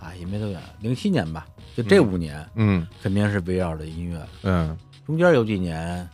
[0.00, 1.46] 啊，也没多远，零七年吧，
[1.76, 2.86] 就这嗯五年，嗯。
[3.02, 4.24] 肯定是围绕着音乐。
[4.42, 4.76] 嗯。
[5.04, 6.08] 中间有几年，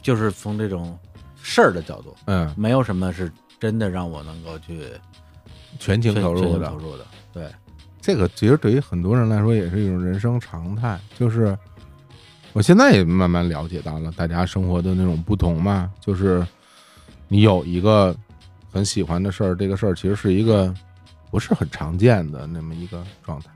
[0.00, 0.98] 就是从这种
[1.42, 3.30] 事儿的角度，嗯，没有什么是
[3.60, 4.86] 真的让我能够去
[5.78, 6.66] 全情投入的。
[6.66, 7.06] 情投入的。
[7.32, 7.50] 对，
[8.00, 11.56] 这个其实对于很多人来说也是一种人生常态，就是
[12.54, 16.46] 我现在也慢慢了解到了大家生活的那种不同嘛，就是
[17.32, 18.14] 你有一个
[18.70, 20.70] 很喜欢的事儿，这个事儿其实是一个
[21.30, 23.46] 不是很常见的那么一个状态，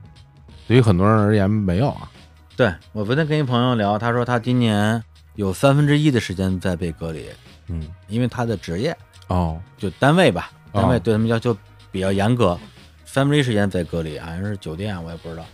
[0.66, 2.10] 对于很多人而言没有啊，
[2.56, 5.04] 对我昨天跟一朋友聊，他说他今年
[5.34, 7.28] 有三分之一的时间在被隔离，
[7.68, 8.96] 嗯，因为他的职业
[9.26, 11.54] 哦，就单位吧，哦单位对他们要求
[11.90, 12.58] 比较严格，
[13.04, 15.44] 三分之一时间在隔离，好像是酒店，我也不知道。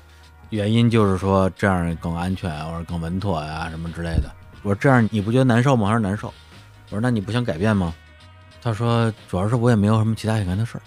[0.50, 4.30] 原因就是说这样更安全或者更稳妥呀、什么之类的。
[4.62, 5.88] 我说这样你不觉得难受吗？
[5.88, 6.32] 他说难受。
[6.90, 7.92] 我说那你不想改变吗？
[8.62, 10.82] 他说主要是我也没有什么其他想干的事儿，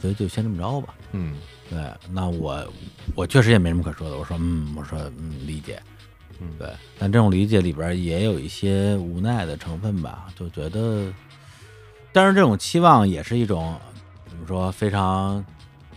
[0.00, 0.94] 所以就先这么着吧。
[1.12, 1.36] 嗯
[1.68, 1.78] 对，
[2.10, 2.66] 那我
[3.14, 4.16] 我确实也没什么可说的。
[4.16, 5.80] 我说嗯，我说嗯理解，
[6.40, 6.68] 嗯对，
[6.98, 11.12] 但这种理解里边也有一些无奈的成分吧，就觉得，
[12.12, 13.78] 但是这种期望也是一种
[14.28, 15.44] 怎么说非常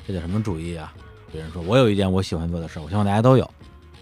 [0.05, 0.93] 这叫什么主义啊？
[1.31, 3.49] 别人说我有一件我喜欢做的事儿，我希望大家都有，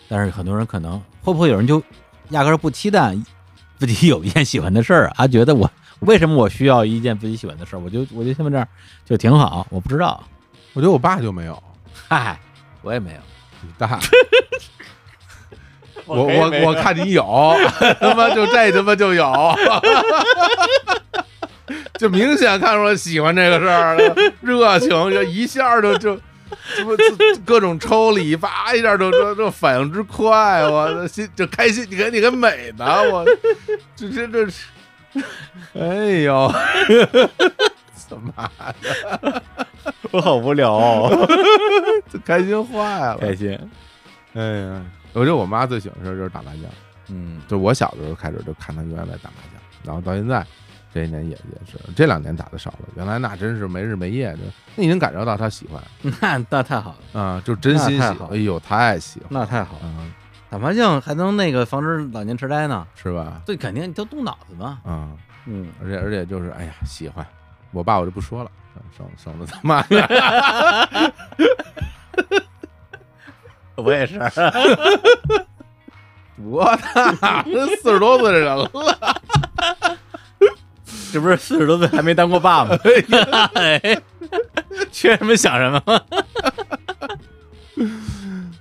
[0.07, 1.81] 但是很多人可能会不会有人就
[2.30, 3.15] 压根儿不期待
[3.80, 5.27] 自己有一件喜欢的事儿啊？
[5.27, 5.69] 觉得我
[6.05, 7.80] 为什么我需要一件自己喜欢的事儿？
[7.80, 8.67] 我就我就现在这儿
[9.05, 10.23] 就挺好，我不知道，
[10.73, 11.61] 我觉得我爸就没有，
[12.07, 12.39] 嗨，
[12.81, 13.19] 我也没有。
[13.61, 13.99] 你大。
[16.05, 17.55] 我我我看你有，
[18.01, 19.55] 他妈就这他妈就有，
[21.97, 23.97] 就明显看出来喜欢这个事儿，
[24.41, 26.19] 热情就一下就就
[26.75, 26.91] 这不
[27.45, 33.25] 各种抽礼，叭一下就就就反应之快，我的心就开心，你看你看美的，我
[33.95, 34.65] 这这这是，
[35.80, 36.52] 哎呦，
[38.10, 38.49] 他妈
[40.11, 41.27] 我好无聊、哦，
[42.11, 43.57] 这开心坏了，开心。
[44.34, 46.64] 哎呀，我觉得我妈最喜欢的事儿就是打麻将。
[47.10, 50.45] 嗯，就我小的时候开始就看他原来打麻将，然后到现在
[50.94, 54.40] 这些年也也是，这两年打的少了，原来那真是没日没夜的，
[54.76, 55.81] 那你能感受到她喜欢。
[56.22, 59.81] 那那太好了，啊、就真心喜欢，哎呦，太喜欢，那太好了。
[59.84, 60.14] 嗯，
[60.53, 62.85] 打麻将还能那个防止老年痴呆呢？
[62.93, 63.41] 是吧？
[63.43, 64.77] 对，肯定你都动脑子嘛。
[64.85, 65.09] 啊、
[65.47, 67.25] 嗯，而且而且就是，哎呀，喜欢，
[67.71, 68.51] 我爸我就不说了，
[68.95, 71.13] 省省得他妈的，
[73.81, 74.19] 我也是。
[76.38, 76.63] 多
[77.19, 77.43] 大，
[77.81, 78.69] 四十多岁的人了，
[81.11, 82.77] 这不是四十多岁还没当过爸吗？
[83.55, 83.81] 哎，
[84.91, 86.05] 缺什么想什么，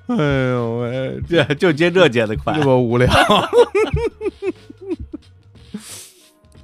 [0.08, 2.64] 哎呦喂，这就接这接的快这。
[2.64, 3.08] 么无聊，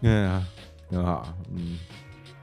[0.02, 0.42] 哎呀，
[0.90, 1.78] 挺好，嗯，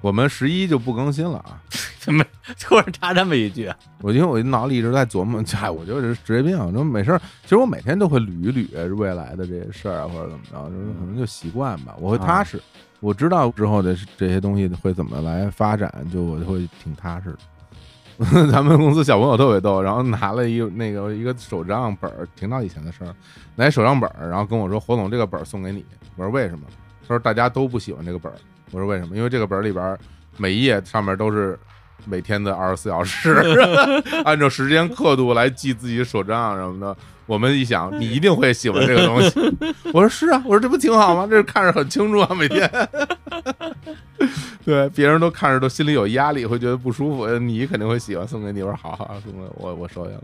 [0.01, 1.61] 我们十一就不更新了啊。
[1.99, 2.23] 怎么
[2.59, 3.71] 突然插这么一句？
[4.01, 7.19] 我因为我脑里一直在琢磨，哎，我就是职业病，就没事儿。
[7.43, 11.95] 其实我每天都会捋一捋未来的这些事儿啊，或者怎么着，就是可能就习惯吧。
[11.99, 12.61] 我会踏实，
[12.99, 17.39] 我知道之后的这些东西会怎么来发展，就我就会挺踏实的。
[18.51, 23.13] 咱们公司小朋友特别逗，然后拿了一那个一个手账本儿，挺早以前的事儿，
[23.55, 25.85] 拿一手账本儿，然后跟我说：“侯总，这个本儿送给你。”
[26.15, 26.63] 我说：“为什么？”
[27.07, 28.35] 他说大家都不喜欢这个本儿。
[28.71, 29.15] 我说为什么？
[29.15, 29.97] 因为这个本儿里边
[30.37, 31.59] 每一页上面都是
[32.05, 33.33] 每天的二十四小时，
[34.23, 36.97] 按照时间刻度来记自己手账什么的。
[37.25, 39.57] 我们一想，你一定会喜欢这个东西。
[39.93, 41.27] 我说是啊，我说这不挺好吗？
[41.29, 42.69] 这看着很清楚啊，每天。
[44.65, 47.27] 对，别人都看着都心里有压力，会觉得不舒服。
[47.37, 48.63] 你肯定会喜欢，送给你。
[48.63, 50.23] 我说好好，送给我，我收下了。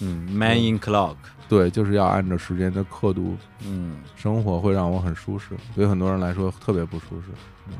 [0.00, 1.16] 嗯，Man in Clock，
[1.48, 7.28] 对，就是要按照时间的刻度，嗯生活会让我很舒适，对很多人来说特别不舒适。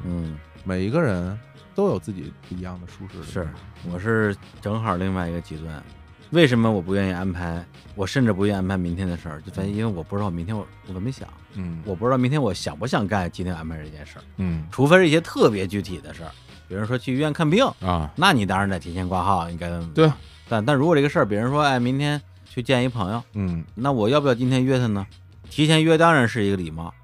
[0.04, 1.38] 嗯，每一个人
[1.74, 3.48] 都有自己不一样的舒适是。
[3.90, 5.82] 我是正好另外一个极端。
[6.30, 7.64] 为什么我不愿意安排？
[7.96, 14.22] 我甚至不愿意安排明天的事儿，就在于因为我不知道明天我我都没想，嗯我不知道明天我想不想干今天安排这件事儿。
[14.36, 16.30] 嗯除非是一些特别具体的事儿，
[16.68, 20.10] 比如说去医院看病，啊，那你当然得提前挂号，应该对。
[20.48, 25.06] 但但如果这个事儿，比如说，哎，明天去见一朋友，嗯那我要不要今天约他呢？
[25.50, 26.94] 提前约当然是一个礼貌，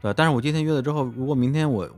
[0.00, 0.12] 对？
[0.14, 1.88] 但是我今天约了之后，如果明天我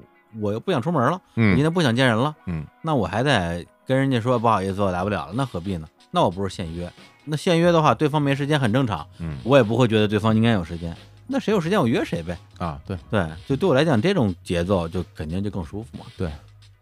[0.40, 5.86] 我又不想出门了，我今嗯天不想见人了，嗯，那我还得跟人家说不好意思，我来不了了，那何必呢？
[6.10, 6.90] 那我不是现约。
[7.24, 10.97] 那现约的话，对方没时间很正常，嗯我也不会觉得对方应该有时间。
[11.26, 12.39] 那谁有时间我约谁呗。
[12.59, 16.06] 啊，对对，就对我来讲，这种节奏就肯定就更舒服嘛。
[16.16, 16.30] 对。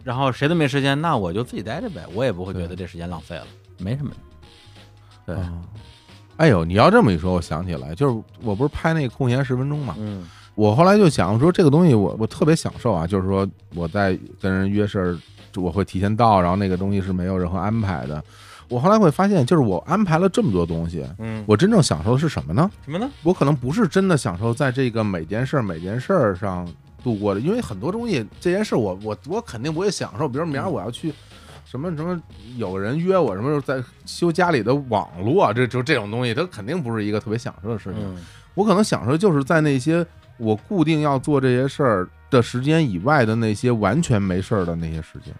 [0.04, 3.46] 然后谁都没时间，那我就自己待着呗，我也不会觉得这时间浪费了，
[3.78, 4.12] 没什么。
[5.26, 5.52] 对，啊。
[6.36, 15.18] 哎呦，你要这么一说，我想起来，就是我不是拍那个空闲十分钟嘛，嗯我后来就想说，这个东西我我特别享受啊，就是说我在跟人约事儿，
[15.56, 18.22] 我会提前到，然后那个东西是没有任何安排的。
[18.68, 22.70] 我后来会发现，就是我安排了这么多东西，嗯，我真正享受的是什么呢？
[22.84, 23.10] 什么呢？
[23.22, 26.68] 我可能不是真的享受在这个每件事儿每件事儿上
[27.02, 30.28] 度过的，因为很多东西这件事儿我我我肯定不会享受。
[30.28, 31.12] 比如明儿我要去
[31.64, 32.20] 什么什么，
[32.56, 38.02] 有个人约我什么时候在修家里的网络，这就这种东西，它肯定不是一个特别享受的事情。
[38.02, 38.16] 嗯
[38.56, 40.04] 我可能享受就是在那些
[40.38, 45.34] 我固定要做这些事儿的时间以外的那些完全没事儿的那些时间。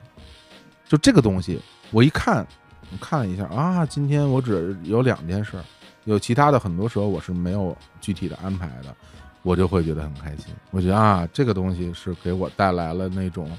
[0.87, 1.59] 就这个东西，
[1.93, 2.47] 我一看，
[2.93, 5.65] 我看了一下啊，今天我只有两件事儿，
[6.05, 8.95] 有其他的很多时候我是没有具体的安排的，
[9.43, 10.55] 我就会觉得很开心。
[10.71, 13.51] 我觉得啊，这个东西是给我带来了那种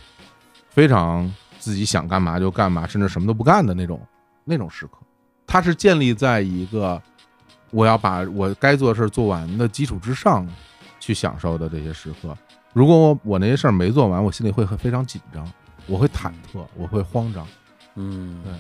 [0.70, 3.99] 非常自己想干嘛就干嘛，甚至什么都不干的那种
[4.44, 4.98] 那种时刻。
[5.45, 7.02] 它是建立在一个
[7.72, 10.48] 我要把我该做的事儿做完的基础之上
[10.99, 12.36] 去享受的这些时刻。
[12.74, 15.45] 如果我我那些事儿没做完，我心里会很非常紧张，
[15.88, 17.48] 我会忐忑，我会慌张。
[17.95, 18.54] 嗯，对，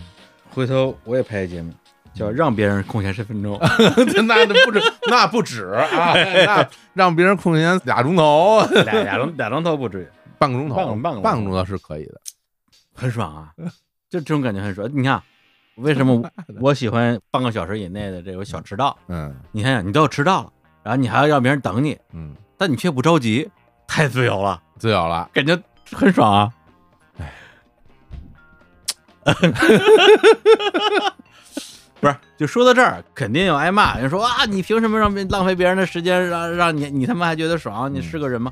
[0.53, 1.71] 回头我也拍一节目，
[2.13, 3.59] 叫让别人空闲十分钟。
[4.27, 10.07] 那那不止， 那不止啊，那让别人空闲俩钟头，俩俩钟俩钟头不至于，
[10.39, 12.19] 半个钟头，半个半个钟头半个钟头是可以的。
[12.93, 13.51] 很爽啊，
[14.09, 14.89] 就这种感觉很爽。
[14.91, 15.21] 你看，
[15.75, 16.23] 为什么
[16.59, 18.97] 我喜欢半个小时以内的这种小迟到？
[19.07, 20.51] 嗯你想想，你都要迟到了，
[20.83, 23.47] 然后你还要让别人等你，嗯，但你却不着急，
[23.87, 25.29] 太自由了，自由了。
[25.31, 25.55] 感觉
[25.91, 26.51] 很爽啊。
[31.99, 33.97] 不是，就说到这儿，肯定有挨骂。
[33.97, 37.91] 人说啊，你凭什么让别浪费别人的时间，让让你你他妈还觉得爽？
[37.93, 38.51] 你是个人吗？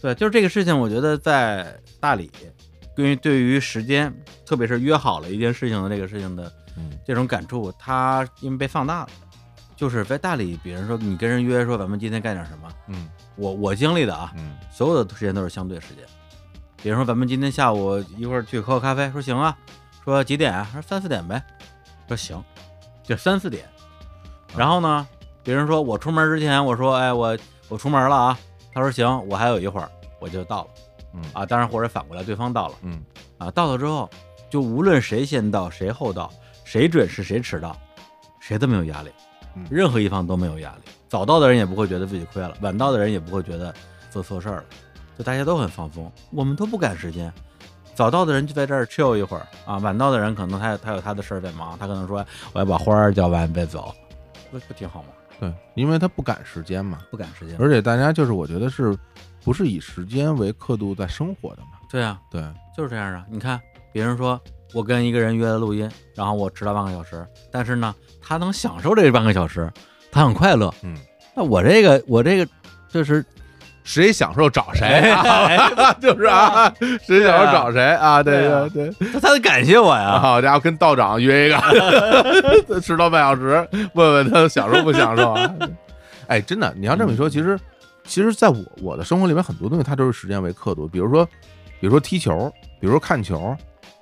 [0.00, 2.30] 对，就是这个事情，我觉得在大理，
[2.96, 4.12] 对于对于时间，
[4.46, 9.08] 特别是约好了一件事情的这个事情的嗯这种感触，它因为被放大了。
[9.76, 16.04] 就是在大理，比如说你跟人约说咱们今天干点什么，嗯我我经历的啊，嗯所有的时间都是相对时间。
[16.82, 19.56] 比如说咱们今天下午一会儿去喝个咖啡，说行啊，
[20.04, 20.68] 说几点啊？
[20.72, 21.42] 说三四点呗，
[22.08, 22.42] 说行，
[23.02, 23.64] 就三四点。
[24.56, 25.06] 然后呢，
[25.42, 27.38] 别人说我出门之前，我说哎我
[27.68, 28.38] 我出门了啊，
[28.74, 29.88] 他说行，我还有一会儿
[30.20, 30.70] 我就到了
[31.14, 33.02] 嗯啊，当然或者反过来对方到了嗯
[33.38, 34.08] 啊，到了之后
[34.50, 36.30] 就无论谁先到谁后到，
[36.64, 37.76] 谁准时谁迟到，
[38.40, 39.10] 谁都没有压力
[39.54, 40.92] 嗯，任何一方都没有压力。
[41.08, 43.74] 早到的人也不会觉得自己亏了，晚到的人也不会觉得
[44.10, 44.64] 做错事儿了，
[45.16, 47.32] 就大家都很放松，我们都不赶时间。
[47.94, 53.94] 早到的人就在这儿 chill 一会儿啊，晚到的人可能他他有他的事儿在忙，他可能说我要把花儿浇完再走，
[54.50, 55.08] 不不挺好吗？
[55.40, 58.96] 对，因为他不赶时间嘛，不赶时间，而且大家就是我觉得是
[59.44, 61.78] 不是以时间为刻度在生活的嘛？
[61.90, 62.42] 对啊，对，
[62.76, 63.24] 就是这样啊。
[63.28, 63.60] 你看，
[63.92, 64.40] 别人说
[64.72, 69.70] 我跟一个人约了录音，然后我迟到半个小时，但是呢，他能享受这半个小时，
[70.10, 70.72] 他很快乐。
[70.82, 70.96] 嗯，
[71.34, 72.48] 那我这个我这个
[72.88, 73.24] 就是
[73.84, 75.12] 谁享受找谁
[76.00, 76.72] 就是啊，
[77.04, 78.22] 谁享受找谁啊？
[78.22, 78.90] 对对。
[79.12, 80.18] 他他得感谢我呀。
[80.20, 85.54] 好家伙，跟道长约一个， 迟到半小时，问问他享受不享受啊？
[86.28, 87.58] 哎，真的，你要这么一说，其实，
[88.04, 90.86] 其实，在我我的生活里面，很多东西它都是时间为刻度。
[90.88, 91.26] 比如说，
[91.80, 92.50] 比如说踢球，
[92.80, 93.54] 比如说看球，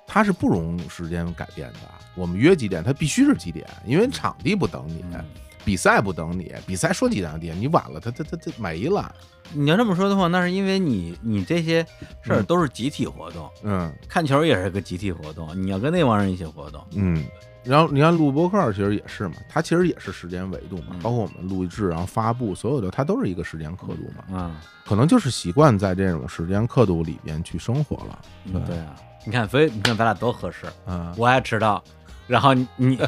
[0.07, 1.79] 它是不容时间改变的。
[2.15, 5.03] 我们约几点，它必须是几点，因为场地不等你。
[5.13, 5.25] 嗯
[5.63, 9.13] 比赛不等你，比赛说几点几点，你晚了，他他他他没了。
[9.53, 11.85] 你要这么说的话，那是因为你你这些
[12.21, 12.45] 事儿嗯。
[12.45, 13.91] 都是集体活动，嗯。
[14.07, 17.23] 看球也是个集体活动，你要跟那帮人一起活动，嗯。
[17.63, 20.99] 然后你看录播客，其实也是嘛，它其实也是时间维度嘛，嗯。
[20.99, 24.55] 包括我们录制，然后发布，所有的它都是一个时间刻度嘛，嗯，
[24.85, 28.19] 可能就是习惯在这种时间刻度里边去生活了。
[28.45, 28.95] 嗯对啊，
[29.25, 31.83] 你看，所以你看咱俩多合适，嗯，我爱迟到，
[32.25, 32.99] 然后你你你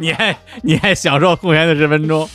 [0.08, 2.28] 你还你还享受空闲的十分钟，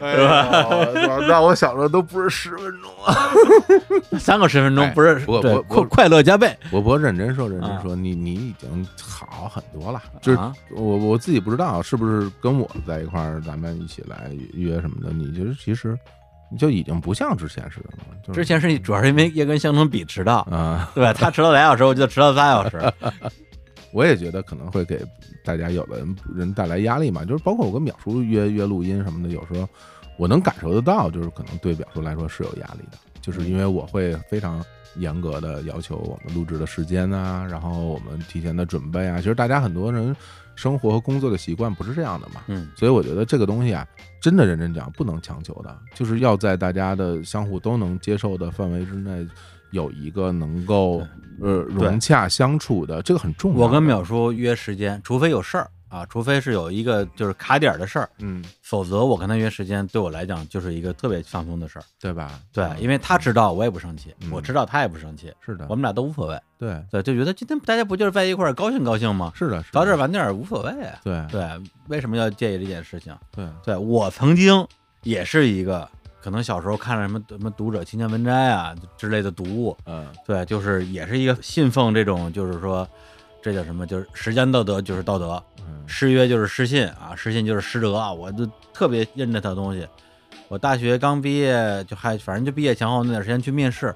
[0.00, 3.30] 哎呦那我想着都不是十分钟啊。
[4.18, 10.02] 三个十分钟哎不是对不过不不快快乐加倍，我不认真说，认真啊说，你你已经好很多了。
[10.20, 15.12] 就是啊我我自己不知道是不是跟我在一块儿，咱们一起来约什么的。
[15.12, 15.98] 你就是其实
[16.50, 18.04] 你就已经不像之前似的了。
[18.26, 21.12] 就是之前是你主要是因为叶根相同比迟到，啊，对吧？
[21.12, 22.92] 他迟到俩小时，我就迟到仨小时，
[23.92, 25.00] 我也觉得可能会给
[25.44, 27.24] 大家有的人人带来压力嘛。
[27.24, 29.68] 就是包括我跟淼叔约约录音什么的，有时候
[30.16, 34.64] 我能感受得到，就是可能对淼叔来说是有压力的，就是因为我会非常
[34.96, 39.18] 严格的要求我们录制的时间啊，然后我们提前的准备啊。
[39.18, 40.14] 其实大家很多人
[40.54, 43.86] 生活和工作的习惯不是这样的嘛，嗯所以我觉得这个东西啊，
[44.20, 49.24] 真的认真讲不能强求的，就是要在大家的相互都能接受的范围之内，
[49.70, 51.00] 有一个能够
[51.40, 53.58] 呃融洽相处的，这个很重要。
[53.58, 61.82] 我跟淼叔约时间，除非有事儿啊，除非是有一个就是卡点儿的事儿，嗯，否则我跟他约时间，对我来讲就是一个特别放松的事儿。
[61.98, 62.38] 对吧？
[62.52, 66.38] 对，嗯因为他知道我也不生气，嗯我知道他也不生气，是的我，们俩都无所谓。
[66.58, 69.32] 对，对，就觉得今天大家不就是在一块儿高兴高兴吗？
[69.34, 70.98] 是的，是的早点晚点儿无所谓啊。
[71.02, 71.48] 对对，
[71.88, 73.16] 为什么要介意这件事情？
[73.30, 74.66] 对，对我曾经
[75.04, 75.88] 也是一个，
[76.20, 80.06] 可能小时候看了什么什么读者青年文摘啊之类的读物，嗯。
[80.26, 82.86] 对，就是也是一个信奉这种，就是说
[83.40, 85.82] 这叫什么，就是时间道德就是道德，嗯。
[85.86, 89.86] 失约就是失信啊，失信就是失德啊，我就特别认这套东西。
[90.48, 93.94] 我大学刚毕业，就还反正就毕业前后那段时间去面试，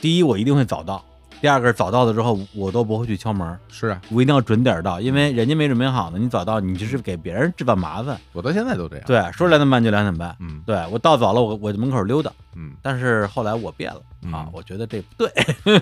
[0.00, 1.04] 第一我一定会早到，
[1.44, 8.18] 第二个是早到了之后我都不会去敲门，是啊，我一定要准点到，因为人家没准备好呢，你早到你就是给别人制造麻烦。
[8.32, 10.62] 我到现在都这样。，对，说两点半就两点半，嗯。
[10.64, 14.00] 对我到早了我我就门口溜达，嗯，但是后来我变了。
[14.32, 15.30] 啊嗯，我觉得这不对，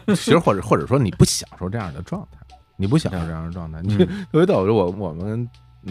[0.16, 2.39] 其实或者或者说你不享受这样的状态，
[2.76, 4.26] 你不享受这样的状态，你嗯。
[4.32, 4.66] 特别逗。
[4.66, 5.48] 就我我们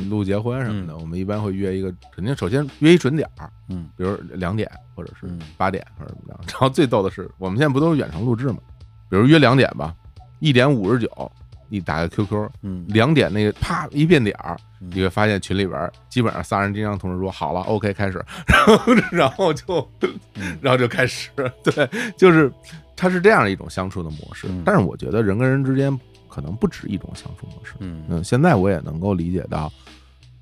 [0.10, 3.88] 录结婚什么的，我们一般会约一个，肯定首先约一准点儿，嗯。
[3.96, 5.40] 比如两点或者是嗯。
[5.56, 6.40] 八点或者怎么样。
[6.46, 8.58] 然后最逗的是，我们现在不都是远程录制吗？
[9.12, 9.94] 比如约两点吧，
[10.40, 11.32] 一点五十九，
[11.68, 14.90] 你打个 QQ，嗯，两点那个啪一变点儿，嗯。
[14.94, 19.86] 你会发现群里边基本上仨人经常同时说好了，OK 开始， 然后然后就
[20.36, 20.58] 嗯。
[20.64, 21.30] 然后就开始，
[21.62, 22.50] 对，就是
[22.96, 24.64] 它是这样一种相处的模式嗯。
[24.66, 27.74] 但是我觉得人跟人之间可能不止一种相处模式。
[27.80, 28.06] 嗯。
[28.08, 29.70] 嗯，现在我也能够理解到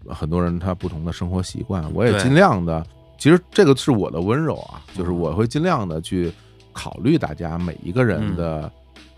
[0.07, 2.85] 很多人他不同的生活习惯，我也尽量的，
[3.17, 6.31] 其实这个是我的温柔啊，就是我会尽量的去
[6.79, 8.71] 考虑大家每一个人的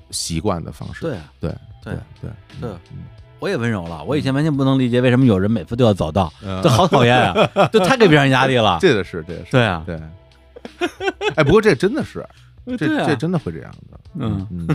[0.10, 1.02] 习惯的方式。
[1.02, 1.52] 对啊，对
[1.84, 3.04] 对对对嗯
[3.40, 6.60] 我也温柔了，我以前完全不能理解为什么有人每次都要早到，嗯。
[6.64, 8.78] 这好讨厌啊， 这太给别人压力了。
[8.82, 9.52] 这个是这个是。
[9.52, 10.00] 对啊，对。
[11.36, 12.26] 哎，不过这真的是，
[12.78, 13.06] 这啊。
[13.08, 14.00] 这真的会这样的。
[14.16, 14.48] 嗯。
[14.52, 14.68] 嗯，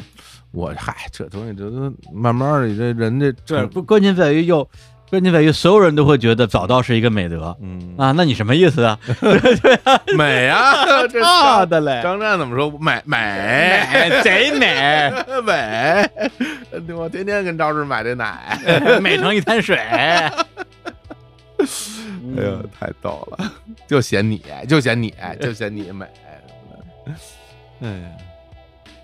[0.52, 4.68] 我嗨，这东西这都慢慢的，这人这这，不关键在于又
[5.08, 8.98] 关键在于所有人都会觉得早到是一个美德嗯啊，那你什么意思啊？
[10.18, 12.68] 美啊， 这啊张的嘞，张湛怎么说？
[12.78, 13.16] 美美
[13.92, 15.12] 美贼美，
[15.46, 16.10] 美，
[16.94, 18.58] 我天天跟超市买这奶，
[19.00, 19.76] 美成一滩水。
[19.76, 20.32] 哎
[22.36, 23.52] 哎呦，太逗了，
[23.86, 26.04] 就嫌你，就嫌你，就嫌你美。
[27.80, 27.94] 哎呀，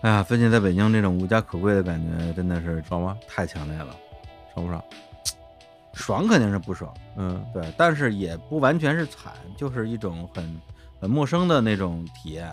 [0.02, 3.16] 哎呀，最近在北京这种无家可归的感觉真的是爽吗？
[3.28, 3.94] 太强烈了，
[4.52, 4.82] 爽不爽？
[5.94, 7.44] 爽肯定是不爽，嗯。
[7.52, 10.60] 对，但是也不完全是惨，就是一种很
[11.00, 12.50] 很陌生的那种体验。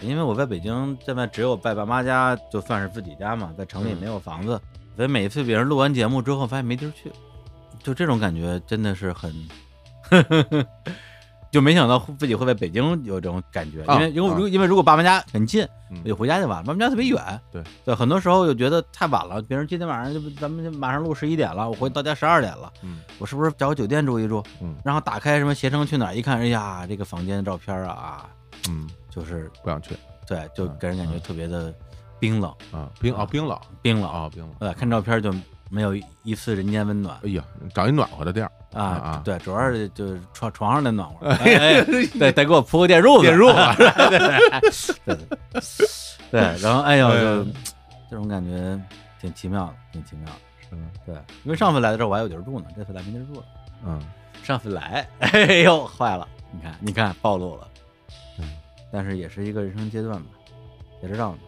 [0.00, 3.98] 因为我在北京这边只有在爸妈家，就算是自己家嘛，在城里嗯。
[4.00, 4.60] 没有房子，
[4.96, 7.10] 所以每一次别人录完节目之后，发现没地儿去，
[7.82, 9.32] 就这种感觉真的是很，
[11.54, 22.72] 就没想到自己会在北京有这种感觉，因为因为如因为如果爸妈家很近，嗯我就回家就完了，爸妈家特别远，对对，很多时候就觉得太晚了，别人今天晚上就咱们马上录十一点了，我回到家十二点了。
[22.82, 24.42] 嗯我是不是找个酒店住一住？
[24.60, 28.28] 嗯然后打开什么携程去哪儿一看，哎呀，这个房间的照片啊，
[28.68, 29.94] 嗯，就是不想去
[30.26, 31.72] 对，就给人感觉特别的
[32.18, 34.10] 冰冷，啊，冰啊，冰冷冰冷。
[34.10, 34.52] 啊，冰冷。
[34.58, 35.32] 对，看照片就
[35.70, 39.22] 没有一丝人间温暖哎呀，找一暖和的地儿，啊啊。
[39.24, 41.84] 对，主要是就是床床上的暖和， 哎，哎
[42.18, 45.26] 对，得给我铺个电褥子，电褥子 对对
[46.30, 47.44] 对然后哎呦，哎就
[48.10, 48.80] 这种感觉
[49.20, 50.40] 挺奇妙的，挺奇妙的。
[50.68, 50.86] 是吗？
[51.04, 51.14] 对，
[51.44, 53.46] 因为上次来的时候我还有地儿住呢，这次来没地儿住了。
[53.86, 54.00] 嗯，
[54.42, 56.26] 上次来，哎呦，坏了！
[56.50, 57.68] 你看，你看，暴露了。
[58.38, 58.44] 嗯，
[58.90, 60.30] 但是也是一个人生阶段吧，
[61.00, 61.38] 谁知道呢？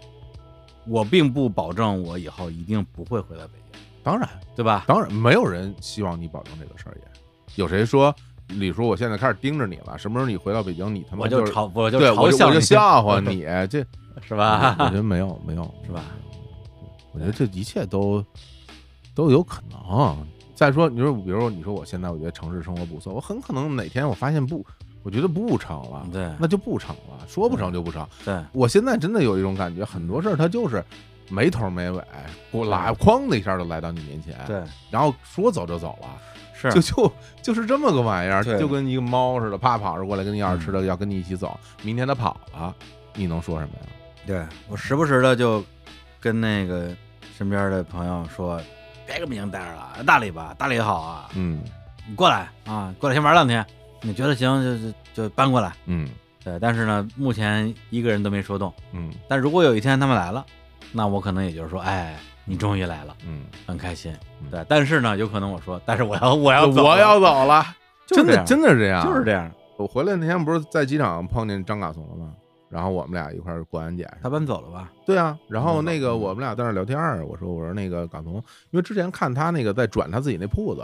[0.86, 3.65] 我并不保证我以后一定不会回到北京，
[4.06, 4.84] 当然，对吧？
[4.86, 7.08] 当然，没有人希望你保证这个事儿，也
[7.56, 8.14] 有谁说
[8.50, 13.84] 李叔，我现在开始盯着你了，什么时候你回到北京，你他妈我就是嘲，我就对，我就我就笑话 你，这
[14.22, 14.76] 是吧？
[14.78, 16.04] 我觉得没有没有是吧？
[17.12, 18.24] 我觉得这一切都
[19.12, 20.16] 都有可能。
[20.54, 24.64] 再说，你说，比如说，你说我现在我觉得城市生活不错，我很可能哪天我发现不，
[25.02, 28.06] 我觉得不成了，对那就不成了，说不成就不成。
[28.24, 30.82] 对，我现在真的有一种感觉，很多事儿它就是
[31.28, 31.98] 没头没尾，
[32.52, 36.08] 给我来哐的一下就来到你面前，对，然后说走就走了，
[36.54, 37.12] 是就就
[37.42, 42.74] 就是这么个玩意儿，就跟一个猫似的，啪跑着过来跟你要吃的，嗯要跟你一起走，明天它跑了，
[43.14, 43.86] 你能说什么呀？
[44.26, 45.64] 对我时不时的就
[46.20, 46.94] 跟那个
[47.36, 48.60] 身边的朋友说，
[49.06, 51.60] 别跟北京待着了，大理吧，大理好啊，嗯
[52.08, 53.64] 你过来啊，过来先玩两天，
[54.02, 55.72] 你觉得行就就就搬过来。
[55.86, 56.08] 嗯
[56.44, 58.72] 对，但是呢，目前一个人都没说动。
[58.92, 60.46] 嗯但如果有一天他们来了，
[60.96, 62.16] 那我可能也就是说，哎，
[62.46, 64.10] 你终于来了，嗯，很开心
[64.42, 64.50] 嗯。
[64.50, 67.62] 对，但是呢，有可能我说，但是我要我要走我要走了，
[68.06, 72.32] 真的真的是这样，就是这样，我回来那天不是在机场碰见张嘎怂了吗？
[72.70, 74.90] 然后我们俩一块儿过安检，他搬走了吧？
[75.04, 78.34] 对啊，然后那个嗯我们俩在那聊天儿，我说我说那个嘎怂，
[78.70, 80.82] 因为之前看他那个在转他自己那铺子，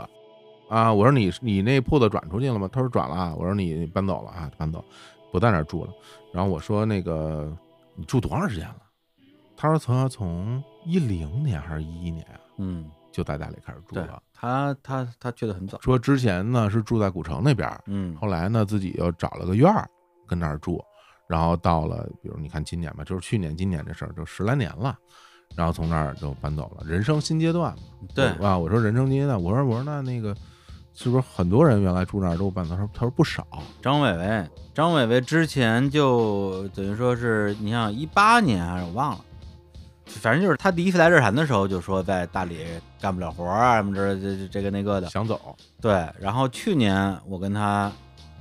[0.69, 2.69] 啊，我说你你那铺子转出去了吗？
[2.71, 4.83] 他说转了啊，我说你搬走了啊，搬走，
[5.31, 5.91] 不在那儿住了。
[6.31, 7.51] 然后我说那个
[7.95, 8.75] 你住多长时间了？
[9.63, 14.21] 他说从从一零年还是一一年啊，嗯，就在大理开始住了。
[14.33, 15.79] 他他他去的很早。
[15.79, 19.89] 说之前呢是住在古城那边儿，嗯，后来呢，自己又找了个院儿
[20.27, 20.83] 跟那儿住，
[21.27, 24.97] 然后到了，比如你看今年吧，就是去年、今年这事儿，就十来年了，
[25.55, 27.83] 然后从那儿就搬走了，人生新阶段嘛。
[28.13, 30.35] 对，啊，我说人生新阶段，我说我说那那个
[30.93, 32.75] 是不是很多人原来住那儿都搬走？
[32.75, 33.47] 他说他说不少，
[33.81, 39.23] 张伟伟，张伟伟之前就等于说是，你像一八年还是我忘了，
[40.19, 42.65] 反正就是他第一次来日坛的时候就说在大理
[43.01, 45.09] 干不了活儿啊什么之，这这这个那个的。
[45.09, 47.91] 想走，对，然后去年我跟他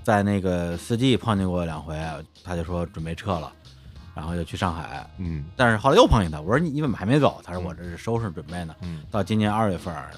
[0.02, 1.96] 在那个四季碰见过两回，
[2.42, 3.52] 他就说准备撤了，
[4.14, 7.40] 然后就去上海，嗯但是后来又碰见他，我说你你怎么还没走？
[7.44, 10.10] 他说我这是收拾准备呢，嗯到今年二月份儿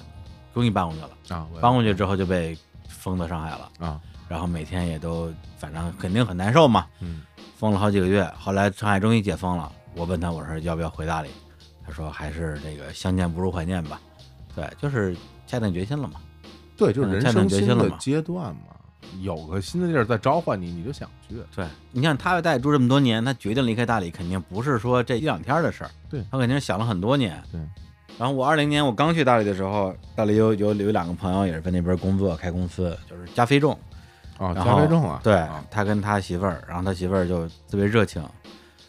[0.53, 2.57] 终于搬过去了，啊，搬过去之后就被
[2.87, 3.69] 封到上海了。
[3.79, 7.21] 啊，然后每天也都反正肯定很难受嘛，嗯
[7.57, 8.23] 封了好几个月。
[8.39, 11.29] 后来上海终于解封了，我问他我说要不要回大理，
[11.85, 13.99] 他说还是这个相见不如怀念吧。
[14.55, 16.19] 对，就是下定决心了嘛。
[16.77, 18.75] 对，就是人下定生新的决心了嘛阶段嘛，
[19.21, 27.41] 有个新的地儿在召唤你，你就想去，对，你看他在住这么多年，他决定离开大理，肯定不是说这一两天的事儿，对他肯定是想了很多年。
[27.51, 27.61] 对。
[28.17, 33.77] 然后我二零年我刚去大理的时候，大理有有有两个朋友也是在那边工作开公司，就是加菲众，
[34.37, 38.23] 哦，加菲重啊，对啊他跟他媳妇儿，然后他媳妇儿就特别热情。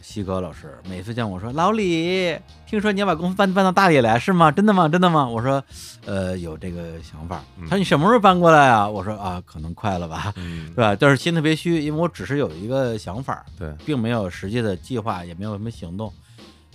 [0.09, 4.53] 西哥老师每次见我说：“老李，听说你要把公司搬搬到大理来，是吗？
[4.53, 4.89] 真的吗？
[4.89, 5.63] 真的吗？”我说
[6.07, 10.97] ：“呃，有这个想法。”嗯他说：“你什么时候搬过来啊？”我说：“啊，可能快了吧，嗯对，吧？
[10.99, 16.13] 但是心特别虚，因为我只是有一个想法，对，并没有实际的计划，也没有什么行动。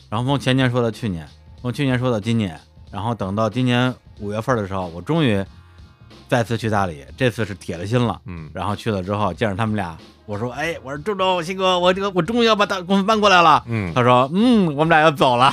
[0.10, 1.26] 然后从前年说到去年，
[1.62, 2.60] 从去年说到今年，
[2.92, 5.42] 然后等到今年五月份的时候，我终于
[6.28, 8.20] 再次去大理，这次是铁了心了。
[8.26, 15.52] 嗯然后去了之后见着他们俩，我说：“哎，我说周周新哥，我这个我终于要把大公司搬过来了。”嗯他说：“嗯，我们俩要走了。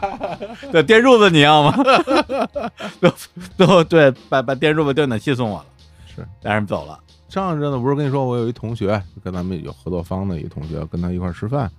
[0.70, 1.74] 对，电褥子你要吗？
[3.00, 3.16] 最后
[3.56, 5.64] 最后对，把把电褥子、电暖气送我了，
[6.14, 6.98] 是俩人走了。
[7.28, 11.70] 上一阵子不是跟你说，我有一同学跟咱们有合作方的一个同学，跟他一块吃饭，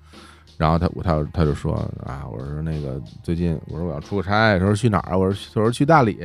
[0.57, 5.17] 然后他我他他就说啊，我说那个最近我说我要出个差，他说去哪儿啊？
[5.17, 6.17] 我说他说去大理，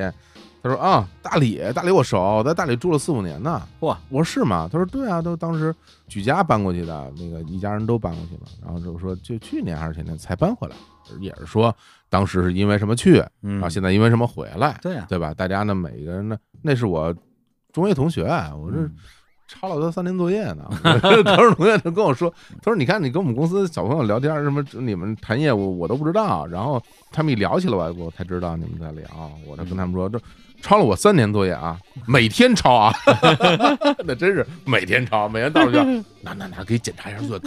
[0.63, 3.63] 他说啊大理大理我熟，在大理住了四五年呢。
[3.81, 4.69] 哇，我说是吗？
[4.71, 5.75] 他说对啊，都当时
[6.09, 10.77] 举家搬过去的，那个一家人都搬过去了，然后就说就去年还是前年才搬回来，
[11.21, 11.75] 也是说
[12.09, 15.33] 当时是因为什么去，嗯，然后现在因为什么回来，对呀、对吧？
[15.35, 17.15] 大家呢每个人呢，那是我
[17.73, 18.25] 中学同学，
[18.57, 18.79] 我这。
[18.79, 18.95] 嗯
[19.49, 20.65] 抄了他三年作业呢。
[20.85, 22.31] 我高中同学就跟我说，
[22.63, 26.47] 他说：“你看，你跟我们公司小朋友聊天，什么你们谈业务，我都不知道。
[26.47, 29.09] 然后他们一聊起来，我我才知道你们在聊。
[29.47, 30.21] 我就跟他们说，这
[30.61, 32.93] 抄了我三年作业啊，每天抄啊，
[34.05, 35.83] 那真是每天抄，每天到了就
[36.21, 37.43] 拿拿拿，给检查一下作业。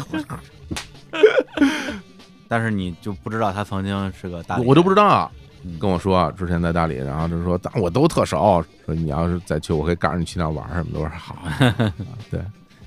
[2.47, 5.31] 但是你就不知道他曾经是个大，我都不知道啊。
[5.79, 11.35] 跟我说之前在大理，然后就说，但我都特熟，说你要是再去，我可以告诉你去那玩儿什么都是好。
[11.45, 11.93] 啊
[12.29, 12.39] 对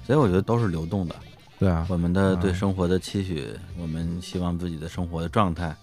[0.07, 1.15] 所以我觉得都是流动的。
[1.59, 3.47] 对啊，我们的对嗯生活的期许，
[3.79, 5.75] 我们希望自己的生活的状态、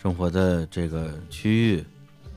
[0.00, 1.84] 生活的这个区域，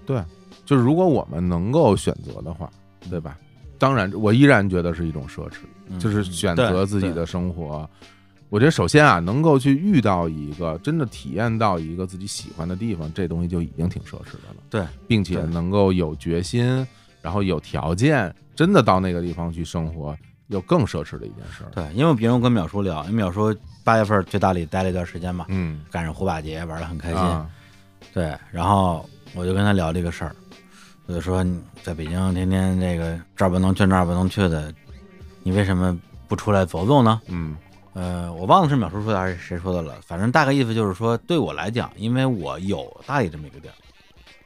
[0.05, 0.21] 对，
[0.65, 2.69] 就是如果我们能够选择的话，
[3.09, 3.37] 对吧？
[3.77, 7.89] 当然，我依然觉得是一种奢侈，嗯就是选择自己的生活。
[8.53, 14.57] 我觉得首先啊，能够去遇到一个真的体验到一个自己喜欢的地方，这东西就已经挺奢侈的了。
[14.69, 16.85] 对，并且能够有决心，
[17.19, 20.15] 然后有条件，真的到那个地方去生活，
[20.49, 21.71] 又更奢侈的一件事儿。
[21.71, 27.49] 对，因为别人我跟淼叔聊，因为淼叔八月份去大理待了一段时间嘛，嗯，赶上火把节玩的很开心，啊，
[28.13, 30.35] 对，然后我就跟他聊这个事儿，
[31.07, 31.43] 我就说
[31.81, 34.71] 在北京天天这个这儿不能去那儿不能去的，
[35.41, 37.19] 你为什么不出来走走呢？
[37.29, 37.57] 嗯
[37.93, 43.73] 呃，我忘了是淼叔说的还是谁说的了，反正大概意思就是说，对我来讲，因为我有大理这么一个地儿，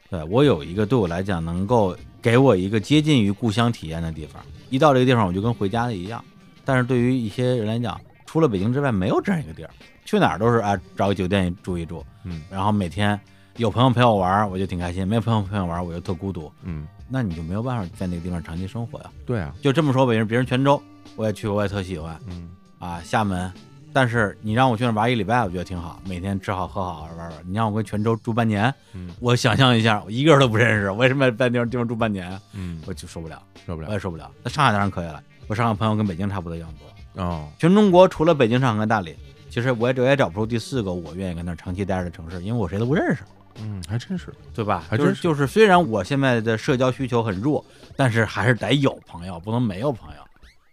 [0.09, 6.23] 对我有一个对我来讲能够给我一个接近于故乡体验的地方，一到这个地方我就跟回家的一样。
[6.65, 9.69] 但是对于一些人来讲，除了北京之外，没有这样一个地儿，
[10.03, 13.17] 去哪儿都是啊找个酒店住一住，嗯然后每天
[13.55, 16.51] 有朋友陪我玩儿，我就挺开心；没有朋友陪我玩儿，我就特孤独。
[16.63, 19.09] 嗯，那你就没有办法在那个地方长期生活呀。
[19.25, 20.81] 对啊，就这么说，别人别人泉州
[21.15, 22.19] 我也去过，我也特喜欢。
[22.27, 23.51] 嗯啊，厦门。
[23.93, 27.31] 但是你让我去那玩一礼拜，我觉得挺好，每天吃好喝好玩玩。
[27.47, 32.39] 你让我跟泉州住半年，嗯我想象一下，我一个人都不认识，为什么在地方地方住半年？
[32.53, 34.29] 嗯，我就受不了，受不了我也受不了。
[34.43, 37.23] 那上海当然可以了，我上海朋友跟北京差不多一样多。
[37.23, 39.15] 哦，全中国除了北京、上海跟大理，
[39.49, 43.23] 其实我也我也找不出第四个我愿意跟那长期待着的城市，因为我谁都不认识，
[43.59, 44.83] 嗯，还真是，对吧？
[44.87, 47.65] 还真是就是就是，虽然我现在的社交需求很弱，
[47.95, 50.21] 但是还是得有朋友，不能没有朋友。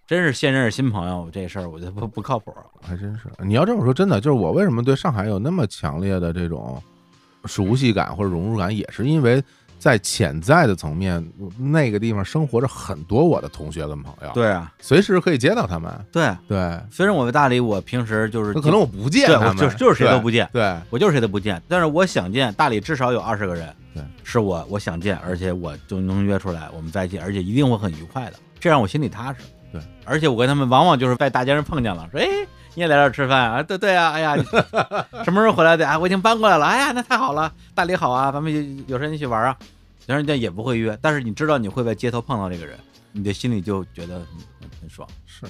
[0.06, 2.54] 真是现认识新朋友这事儿，我觉得不不靠谱。
[2.82, 3.30] 还真是。
[3.42, 6.82] 你要这么说，真的就是我为什么对上海有那么强烈的这种
[7.46, 9.42] 熟悉感或者融入感，也是因为
[9.78, 11.26] 在潜在的层面，
[11.58, 15.90] 那个地方生活着很多我的同学跟朋友，，对啊，随时可以见到他们。
[16.12, 16.34] 对。
[16.46, 29.38] 对，虽然我在大理，我平时就是可能我不见对我他们，就是就是谁都不见，对，我就是谁都不见，但是我想见大理至少有二十个人，对，是我我想见，而且我就能约出来，我们在一起，而且一定会很愉快的，这让我心里踏实。
[30.04, 32.26] 对，而且我跟他们往往就是在大街上碰见了，说哎，
[32.74, 33.62] 你也来这儿吃饭啊？
[33.62, 34.42] 对对啊，哎呀，你
[35.24, 35.88] 什么时候回来的？
[35.88, 39.56] 啊，我已经搬过来了，哎呀，那太好了，大理好啊，咱们有有时间一起玩啊。
[40.06, 42.78] 然后人家也不会约，但是你知道你会在街头碰到这个人，
[43.12, 44.16] 你的心里就觉得
[44.60, 45.08] 很很爽。
[45.24, 45.46] 是。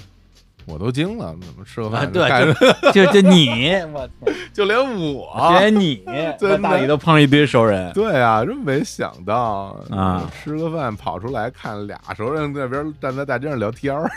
[0.67, 4.31] 我都惊了，怎么吃个啊，饭对，就就 就你， 我操！
[4.53, 4.77] 就连
[5.13, 5.97] 我，连你
[6.39, 10.29] 真的在大理都碰上一堆熟人，对啊，真没想到啊！
[10.43, 14.09] 吃个饭跑出来看俩熟人在那边站在大街上聊天儿，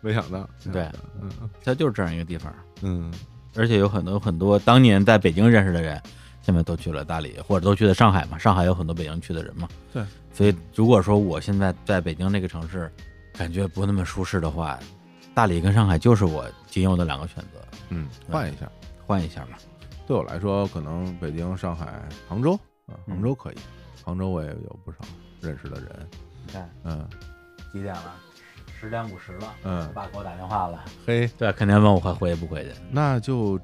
[0.00, 0.82] 没想到，对，
[1.22, 1.30] 嗯
[1.64, 3.12] 它就是这样一个地方，嗯
[3.56, 6.00] 而且有很多很多当年在北京认识的人，
[6.42, 8.36] 现在都去了大理，或者都去了上海嘛。
[8.36, 10.02] 上海有很多北京去的人嘛，对。
[10.32, 12.92] 所以如果说我现在在北京这个城市
[13.36, 14.78] 感觉不那么舒适的话，
[15.34, 18.70] 大理跟上海就是我仅有的两个选择，嗯，换一下。
[19.06, 19.58] 换一下嘛。
[20.06, 22.54] 对我来说，可能北京、上海、杭州
[22.86, 23.14] 啊，嗯。
[23.14, 23.56] 杭州可以，
[24.04, 24.98] 杭州我也有不少
[25.40, 26.08] 认识的人，
[26.46, 27.06] 你看嗯。
[27.72, 28.14] 几点了？
[28.80, 33.58] 十点五十了，嗯，爸给我打电话了，嘿，对，肯定问我还回不回去，那就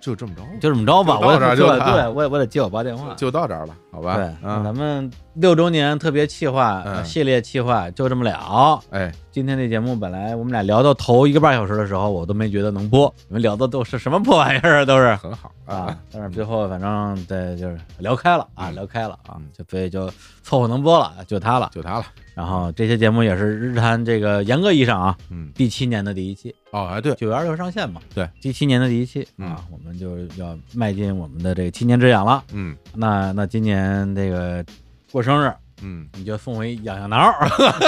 [0.00, 4.16] 就这么着吧，就这么着吧，我得对这儿就对，我得我得接我爸电话，就到这儿了，好吧？
[4.16, 7.04] 对，咱们六周年特别企划、嗯。
[7.04, 8.80] 系列企划就这么了。
[8.90, 15.14] 哎，今天这节目本来我们俩聊到头一个半小时的时候，我都没觉得能播，你们聊的都是什么破玩意儿啊，都是。
[15.16, 15.76] 很好啊。
[15.76, 15.98] 啊，。
[16.12, 20.10] 但是最后反正对就是聊开了啊，嗯聊开了啊嗯，就所以就
[20.42, 21.70] 凑合能播了，就它了。
[21.72, 22.04] 就他了，
[22.34, 29.26] 然后这些节目也是日坛这个严格意义上啊，嗯，第七年的第一期，哦，哎，对，九月二十六上线嘛，对，第七年的第一期。
[29.38, 29.48] 嗯。
[29.48, 32.42] 啊，我们就要迈进我们的这个七年之痒了。
[32.52, 32.76] 嗯。
[32.94, 34.64] 那那今年这个
[35.10, 37.32] 过生日，嗯，你就送我一痒痒挠，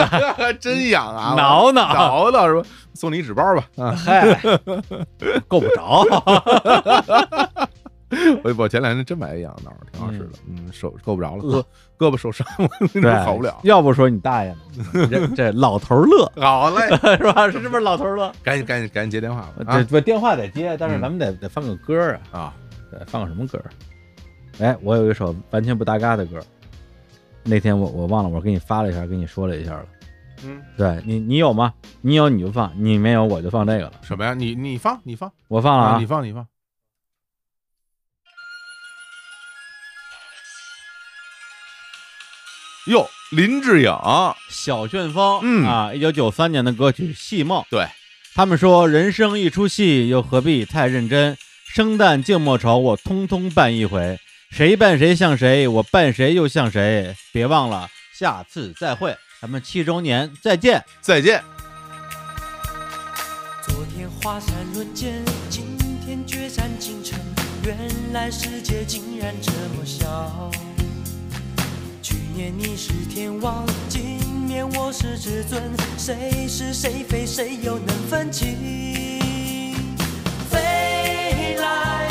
[0.58, 2.68] 真痒啊，挠挠，挠挠是吧？
[2.94, 4.36] 送你一纸包吧，啊，嗨，
[5.46, 6.04] 够不着。
[8.44, 11.64] 我我前两天真买一痒挠，挺好使的，嗯，手够不着了，胳
[11.98, 12.68] 胳膊受伤了，
[13.00, 13.58] 对，好不了。
[13.64, 17.50] 要不说你大爷呢，这这老头乐好嘞， 是吧？
[17.50, 18.30] 是不是老头乐？
[18.42, 22.54] 赶紧赶紧赶紧接电话吧啊这这电话得接，但是嗯咱们得得放个歌啊，啊！
[22.90, 23.62] 得放个什么歌？
[24.58, 26.38] 哎，我有一首完全不搭嘎的歌，
[27.42, 29.86] 那天我我忘了，我给你发了一下，跟你说了一下了。
[30.44, 31.72] 嗯，对你你有吗？
[32.00, 33.92] 你有你就放，你没有我就放这个了。
[34.02, 34.34] 什么呀？
[34.34, 36.44] 你你放你放我放了啊你，放你放。
[42.86, 43.92] 哟，林志颖，
[44.50, 47.62] 小旋风，嗯啊，一九九三年的歌曲《戏梦》。
[47.70, 47.86] 对
[48.34, 51.36] 他们说，人生一出戏，又何必太认真？
[51.72, 54.18] 生旦净末丑，我通通扮一回。
[54.50, 57.14] 谁扮谁像谁，我扮谁又像谁。
[57.32, 57.88] 别忘了，
[58.18, 60.84] 下次再会，咱们七周年再见。
[61.00, 61.42] 再见。
[63.64, 67.16] 昨天华山论剑，今天决战京城。
[67.64, 67.78] 原
[68.12, 70.50] 来世界竟然这么小。
[72.34, 75.62] 年你是天王今年我是至尊
[75.98, 78.56] 谁是谁非谁又能分清
[80.48, 82.08] 飞来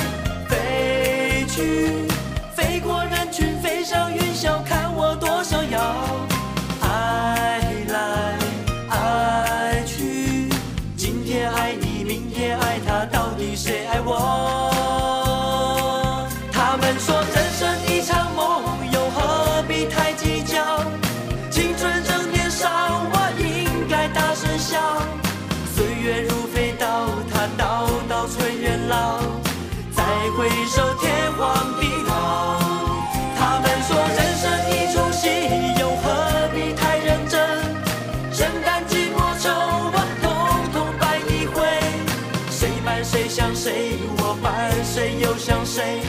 [0.47, 2.07] 飞去
[2.55, 4.80] 飞过人群飞上云霄看
[45.73, 46.01] 谁？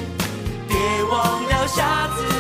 [0.66, 2.32] 别忘了下次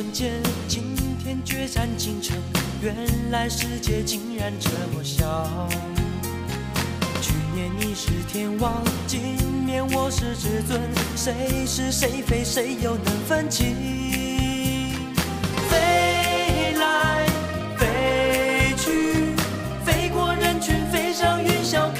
[0.00, 0.32] 瞬间，
[0.66, 2.34] 今天决战京城，
[2.80, 2.96] 原
[3.30, 5.68] 来世界竟然这么小。
[7.20, 10.80] 去年你是天王，今年我是至尊，
[11.14, 13.76] 谁是谁非，谁又能分清？
[15.68, 17.26] 飞来
[17.76, 19.34] 飞去，
[19.84, 21.90] 飞过人群，飞上云霄。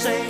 [0.00, 0.29] say